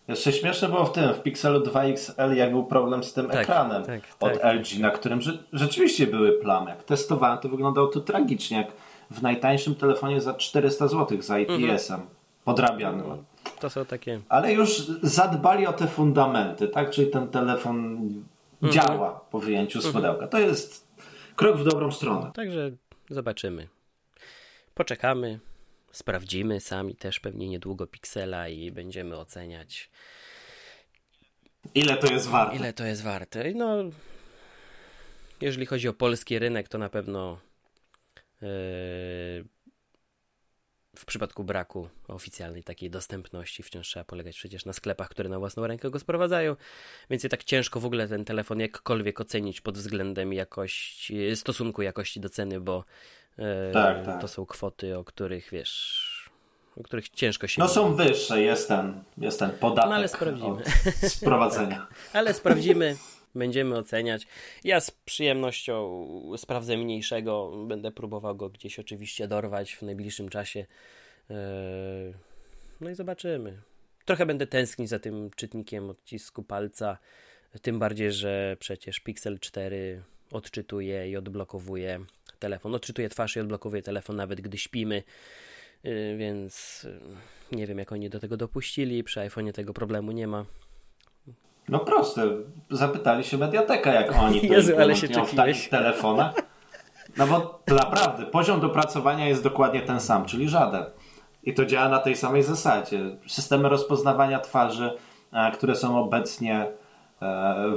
Jeszcze 0.08 0.32
śmieszne 0.32 0.68
było 0.68 0.84
w 0.84 0.92
tym, 0.92 1.14
w 1.14 1.22
Pixelu 1.22 1.60
2XL, 1.60 2.32
jak 2.32 2.50
był 2.50 2.64
problem 2.64 3.04
z 3.04 3.12
tym 3.12 3.26
tak, 3.26 3.36
ekranem 3.36 3.84
tak, 3.84 4.00
od 4.20 4.40
tak. 4.40 4.54
LG, 4.54 4.78
na 4.78 4.90
którym 4.90 5.20
rze 5.20 5.38
rzeczywiście 5.52 6.06
były 6.06 6.32
plamy. 6.32 6.70
Jak 6.70 6.82
testowałem, 6.82 7.38
to 7.38 7.48
wyglądało 7.48 7.86
to 7.86 8.00
tragicznie, 8.00 8.56
jak 8.56 8.72
w 9.10 9.22
najtańszym 9.22 9.74
telefonie 9.74 10.20
za 10.20 10.34
400 10.34 10.88
zł 10.88 11.22
za 11.22 11.38
IPS-em, 11.38 12.00
mhm. 12.00 12.08
podrabianym. 12.44 13.08
No, 13.08 13.18
to 13.60 13.70
są 13.70 13.84
takie... 13.84 14.20
Ale 14.28 14.52
już 14.52 14.78
zadbali 15.02 15.66
o 15.66 15.72
te 15.72 15.86
fundamenty, 15.86 16.68
tak? 16.68 16.90
Czyli 16.90 17.10
ten 17.10 17.28
telefon 17.28 17.98
mhm. 18.62 18.72
działa 18.72 19.20
po 19.30 19.38
wyjęciu 19.38 19.80
z 19.80 19.86
mhm. 19.86 20.04
pudełka. 20.04 20.28
To 20.28 20.38
jest 20.38 20.86
krok 21.36 21.56
w 21.56 21.64
dobrą 21.64 21.92
stronę. 21.92 22.30
Także 22.34 22.70
zobaczymy. 23.10 23.68
Poczekamy, 24.74 25.40
sprawdzimy 25.96 26.60
sami 26.60 26.96
też 26.96 27.20
pewnie 27.20 27.48
niedługo 27.48 27.86
Pixela 27.86 28.48
i 28.48 28.70
będziemy 28.70 29.16
oceniać. 29.16 29.90
Ile 31.74 31.96
to 31.96 32.12
jest 32.12 32.28
warte? 32.28 32.56
Ile 32.56 32.72
to 32.72 32.84
jest 32.84 33.02
warte? 33.02 33.52
No, 33.54 33.76
jeżeli 35.40 35.66
chodzi 35.66 35.88
o 35.88 35.92
polski 35.92 36.38
rynek, 36.38 36.68
to 36.68 36.78
na 36.78 36.88
pewno 36.88 37.38
yy, 38.42 38.48
w 40.96 41.04
przypadku 41.06 41.44
braku 41.44 41.88
oficjalnej 42.08 42.64
takiej 42.64 42.90
dostępności 42.90 43.62
wciąż 43.62 43.88
trzeba 43.88 44.04
polegać 44.04 44.36
przecież 44.36 44.64
na 44.64 44.72
sklepach, 44.72 45.08
które 45.08 45.28
na 45.28 45.38
własną 45.38 45.66
rękę 45.66 45.90
go 45.90 45.98
sprowadzają, 45.98 46.56
więc 47.10 47.22
jest 47.22 47.30
tak 47.30 47.44
ciężko 47.44 47.80
w 47.80 47.86
ogóle 47.86 48.08
ten 48.08 48.24
telefon 48.24 48.60
jakkolwiek 48.60 49.20
ocenić 49.20 49.60
pod 49.60 49.78
względem 49.78 50.32
jakości, 50.32 51.36
stosunku 51.36 51.82
jakości 51.82 52.20
do 52.20 52.28
ceny, 52.28 52.60
bo 52.60 52.84
tak, 53.72 54.06
tak. 54.06 54.20
To 54.20 54.28
są 54.28 54.46
kwoty, 54.46 54.98
o 54.98 55.04
których 55.04 55.48
wiesz, 55.52 56.30
o 56.76 56.82
których 56.82 57.08
ciężko 57.08 57.46
się. 57.46 57.62
No 57.62 57.68
są 57.68 57.94
wyższe, 57.94 58.42
jest 58.42 58.68
ten, 58.68 59.04
jest 59.18 59.38
ten 59.38 59.50
podatek. 59.50 59.90
No 59.90 59.96
ale 59.96 60.08
sprawdzimy. 60.08 60.62
Sprowadzenia. 61.08 61.76
tak, 61.88 62.10
ale 62.12 62.34
sprawdzimy, 62.34 62.96
będziemy 63.34 63.76
oceniać. 63.76 64.26
Ja 64.64 64.80
z 64.80 64.90
przyjemnością 64.90 66.06
sprawdzę 66.36 66.76
mniejszego, 66.76 67.52
będę 67.66 67.92
próbował 67.92 68.36
go 68.36 68.48
gdzieś 68.48 68.78
oczywiście 68.78 69.28
dorwać 69.28 69.74
w 69.74 69.82
najbliższym 69.82 70.28
czasie. 70.28 70.66
E, 71.30 71.34
no 72.80 72.90
i 72.90 72.94
zobaczymy. 72.94 73.62
Trochę 74.04 74.26
będę 74.26 74.46
tęsknić 74.46 74.88
za 74.88 74.98
tym 74.98 75.30
czytnikiem 75.36 75.90
odcisku 75.90 76.42
palca. 76.42 76.98
Tym 77.62 77.78
bardziej, 77.78 78.12
że 78.12 78.56
przecież 78.60 79.00
Pixel 79.00 79.38
4 79.38 80.02
odczytuje 80.32 81.10
i 81.10 81.16
odblokowuje 81.16 82.00
telefon. 82.38 82.74
Odczytuje 82.74 83.08
twarz 83.08 83.36
i 83.36 83.40
odblokowuje 83.40 83.82
telefon 83.82 84.16
nawet 84.16 84.40
gdy 84.40 84.58
śpimy, 84.58 85.02
y, 85.84 86.16
więc 86.18 86.84
y, 86.84 87.56
nie 87.56 87.66
wiem 87.66 87.78
jak 87.78 87.92
oni 87.92 88.10
do 88.10 88.20
tego 88.20 88.36
dopuścili. 88.36 89.04
Przy 89.04 89.20
iPhone'ie 89.20 89.52
tego 89.52 89.72
problemu 89.72 90.12
nie 90.12 90.26
ma. 90.26 90.44
No 91.68 91.78
proste. 91.78 92.22
Zapytali 92.70 93.24
się 93.24 93.38
Mediateka, 93.38 93.92
jak 93.94 94.12
oni 94.12 94.40
to 94.48 94.54
Jezu, 94.54 94.72
ale 94.80 94.96
się 94.96 95.08
w 95.08 95.34
takich 95.34 95.68
telefonach. 95.68 96.34
No 97.16 97.26
bo 97.26 97.62
naprawdę 97.66 98.26
poziom 98.26 98.60
dopracowania 98.60 99.28
jest 99.28 99.42
dokładnie 99.42 99.82
ten 99.82 100.00
sam, 100.00 100.24
czyli 100.24 100.48
żaden. 100.48 100.84
I 101.42 101.54
to 101.54 101.66
działa 101.66 101.88
na 101.88 101.98
tej 101.98 102.16
samej 102.16 102.42
zasadzie. 102.42 103.00
Systemy 103.26 103.68
rozpoznawania 103.68 104.40
twarzy, 104.40 104.90
e, 105.32 105.52
które 105.52 105.74
są 105.74 105.98
obecnie 105.98 106.66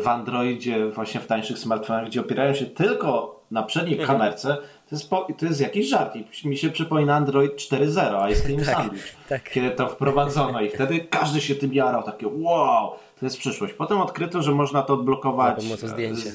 w 0.01 0.07
Androidzie, 0.07 0.89
właśnie 0.89 1.19
w 1.21 1.27
tańszych 1.27 1.59
smartfonach, 1.59 2.05
gdzie 2.05 2.21
opierają 2.21 2.53
się 2.53 2.65
tylko 2.65 3.38
na 3.51 3.63
przedniej 3.63 3.99
mhm. 3.99 4.17
kamerce, 4.17 4.57
to 4.57 4.95
jest, 4.95 5.09
po, 5.09 5.27
to 5.37 5.45
jest 5.45 5.61
jakiś 5.61 5.89
żart. 5.89 6.15
I 6.15 6.47
mi 6.47 6.57
się 6.57 6.69
przypomina 6.69 7.15
Android 7.15 7.55
4.0, 7.55 8.21
a 8.21 8.29
jest 8.29 8.45
Cream 8.45 8.59
tak, 8.65 8.75
Sandwich, 8.75 9.15
tak. 9.29 9.49
kiedy 9.49 9.71
to 9.71 9.87
wprowadzono 9.87 10.61
i 10.61 10.69
wtedy 10.69 10.99
każdy 10.99 11.41
się 11.41 11.55
tym 11.55 11.73
jarał, 11.73 12.03
takie 12.03 12.27
wow, 12.27 12.91
to 13.19 13.25
jest 13.25 13.37
przyszłość. 13.37 13.73
Potem 13.73 14.01
odkryto, 14.01 14.41
że 14.41 14.51
można 14.51 14.81
to 14.81 14.93
odblokować. 14.93 15.63
Za 15.63 15.87
zdjęcie. 15.87 16.31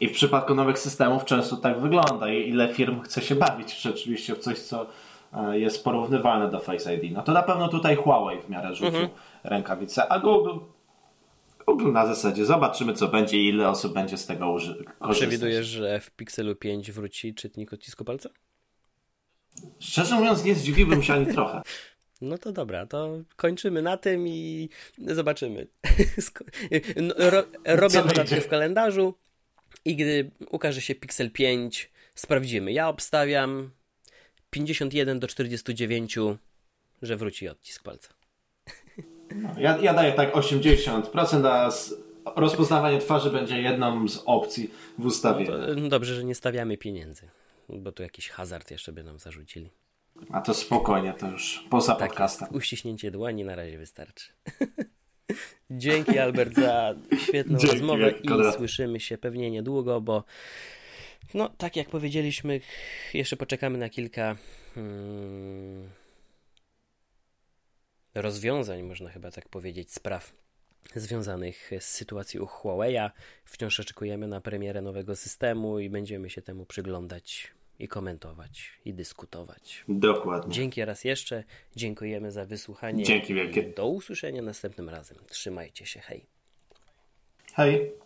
I 0.00 0.08
w 0.08 0.12
przypadku 0.12 0.54
nowych 0.54 0.78
systemów 0.78 1.24
często 1.24 1.56
tak 1.56 1.80
wygląda. 1.80 2.28
I 2.28 2.48
ile 2.48 2.68
firm 2.68 3.00
chce 3.00 3.22
się 3.22 3.34
bawić 3.34 3.80
rzeczywiście 3.80 4.34
w 4.34 4.38
coś, 4.38 4.58
co 4.58 4.86
e, 5.32 5.58
jest 5.58 5.84
porównywalne 5.84 6.50
do 6.50 6.60
Face 6.60 6.94
ID. 6.94 7.12
No 7.12 7.22
to 7.22 7.32
na 7.32 7.42
pewno 7.42 7.68
tutaj 7.68 7.96
Huawei 7.96 8.40
w 8.40 8.48
miarę 8.48 8.74
rzucił 8.74 8.86
mhm. 8.86 9.08
rękawice, 9.44 10.12
a 10.12 10.18
Google 10.18 10.58
Google 11.66 11.92
na 11.92 12.06
zasadzie 12.06 12.46
zobaczymy, 12.46 12.94
co 12.94 13.08
będzie 13.08 13.38
i 13.38 13.48
ile 13.48 13.68
osób 13.68 13.94
będzie 13.94 14.16
z 14.16 14.26
tego 14.26 14.52
korzystać. 14.52 15.10
Przewidujesz, 15.10 15.66
że 15.66 16.00
w 16.00 16.10
Pixelu 16.10 16.56
5 16.56 16.92
wróci 16.92 17.34
czytnik 17.34 17.72
odcisku 17.72 18.04
palca? 18.04 18.30
Szczerze 19.78 20.14
mówiąc, 20.14 20.44
nie 20.44 20.54
zdziwiłbym 20.54 21.02
się 21.02 21.14
ani 21.14 21.26
trochę. 21.26 21.62
No 22.20 22.38
to 22.38 22.52
dobra, 22.52 22.86
to 22.86 23.18
kończymy 23.36 23.82
na 23.82 23.96
tym 23.96 24.28
i 24.28 24.68
zobaczymy. 24.98 25.66
Ro, 27.18 27.44
robię 27.64 28.02
notatkę 28.02 28.40
w 28.40 28.48
kalendarzu 28.48 29.14
i 29.84 29.96
gdy 29.96 30.30
ukaże 30.50 30.80
się 30.80 30.94
Pixel 30.94 31.30
5, 31.30 31.90
sprawdzimy. 32.14 32.72
Ja 32.72 32.88
obstawiam 32.88 33.70
51 34.50 35.20
do 35.20 35.28
49, 35.28 36.18
że 37.02 37.16
wróci 37.16 37.48
odcisk 37.48 37.82
palca. 37.82 38.08
No, 39.34 39.48
ja, 39.58 39.78
ja 39.78 39.94
daję 39.94 40.12
tak 40.12 40.34
80%, 40.34 41.46
a 41.46 41.70
rozpoznawanie 42.36 42.98
twarzy 42.98 43.30
będzie 43.30 43.62
jedną 43.62 44.08
z 44.08 44.22
opcji 44.26 44.70
w 44.98 45.06
ustawie. 45.06 45.46
No, 45.50 45.74
no 45.76 45.88
dobrze, 45.88 46.14
że 46.14 46.24
nie 46.24 46.34
stawiamy 46.34 46.76
pieniędzy, 46.76 47.28
bo 47.68 47.92
tu 47.92 48.02
jakiś 48.02 48.28
hazard 48.28 48.70
jeszcze 48.70 48.92
by 48.92 49.02
nam 49.02 49.18
zarzucili. 49.18 49.70
A 50.32 50.40
to 50.40 50.54
spokojnie, 50.54 51.12
to 51.12 51.30
już 51.30 51.64
poza 51.70 51.94
tak, 51.94 52.08
podcastem. 52.08 52.48
Uściśnięcie 52.52 53.10
dłoni 53.10 53.44
na 53.44 53.56
razie 53.56 53.78
wystarczy. 53.78 54.32
Dzięki 55.70 56.18
Albert 56.18 56.54
za 56.54 56.94
świetną 57.18 57.58
Dzięki, 57.58 57.76
rozmowę 57.76 58.10
i 58.22 58.28
Konrad. 58.28 58.56
słyszymy 58.56 59.00
się 59.00 59.18
pewnie 59.18 59.50
niedługo, 59.50 60.00
bo 60.00 60.24
no 61.34 61.48
tak 61.48 61.76
jak 61.76 61.88
powiedzieliśmy, 61.88 62.60
jeszcze 63.14 63.36
poczekamy 63.36 63.78
na 63.78 63.88
kilka 63.88 64.36
hmm, 64.74 65.88
rozwiązań, 68.14 68.82
można 68.82 69.10
chyba 69.10 69.30
tak 69.30 69.48
powiedzieć, 69.48 69.92
spraw 69.92 70.32
związanych 70.94 71.70
z 71.80 71.84
sytuacją 71.84 72.44
Huawei'a. 72.44 73.10
Wciąż 73.44 73.80
oczekujemy 73.80 74.28
na 74.28 74.40
premierę 74.40 74.82
nowego 74.82 75.16
systemu 75.16 75.78
i 75.78 75.90
będziemy 75.90 76.30
się 76.30 76.42
temu 76.42 76.66
przyglądać 76.66 77.52
i 77.78 77.88
komentować 77.88 78.72
i 78.84 78.94
dyskutować. 78.94 79.84
Dokładnie. 79.88 80.54
Dzięki 80.54 80.84
raz 80.84 81.04
jeszcze. 81.04 81.44
Dziękujemy 81.76 82.32
za 82.32 82.44
wysłuchanie. 82.44 83.04
Dzięki 83.04 83.34
wielkie. 83.34 83.62
Do 83.62 83.86
usłyszenia 83.86 84.42
następnym 84.42 84.88
razem. 84.88 85.18
Trzymajcie 85.28 85.86
się. 85.86 86.00
Hej. 86.00 86.26
Hej. 87.52 88.03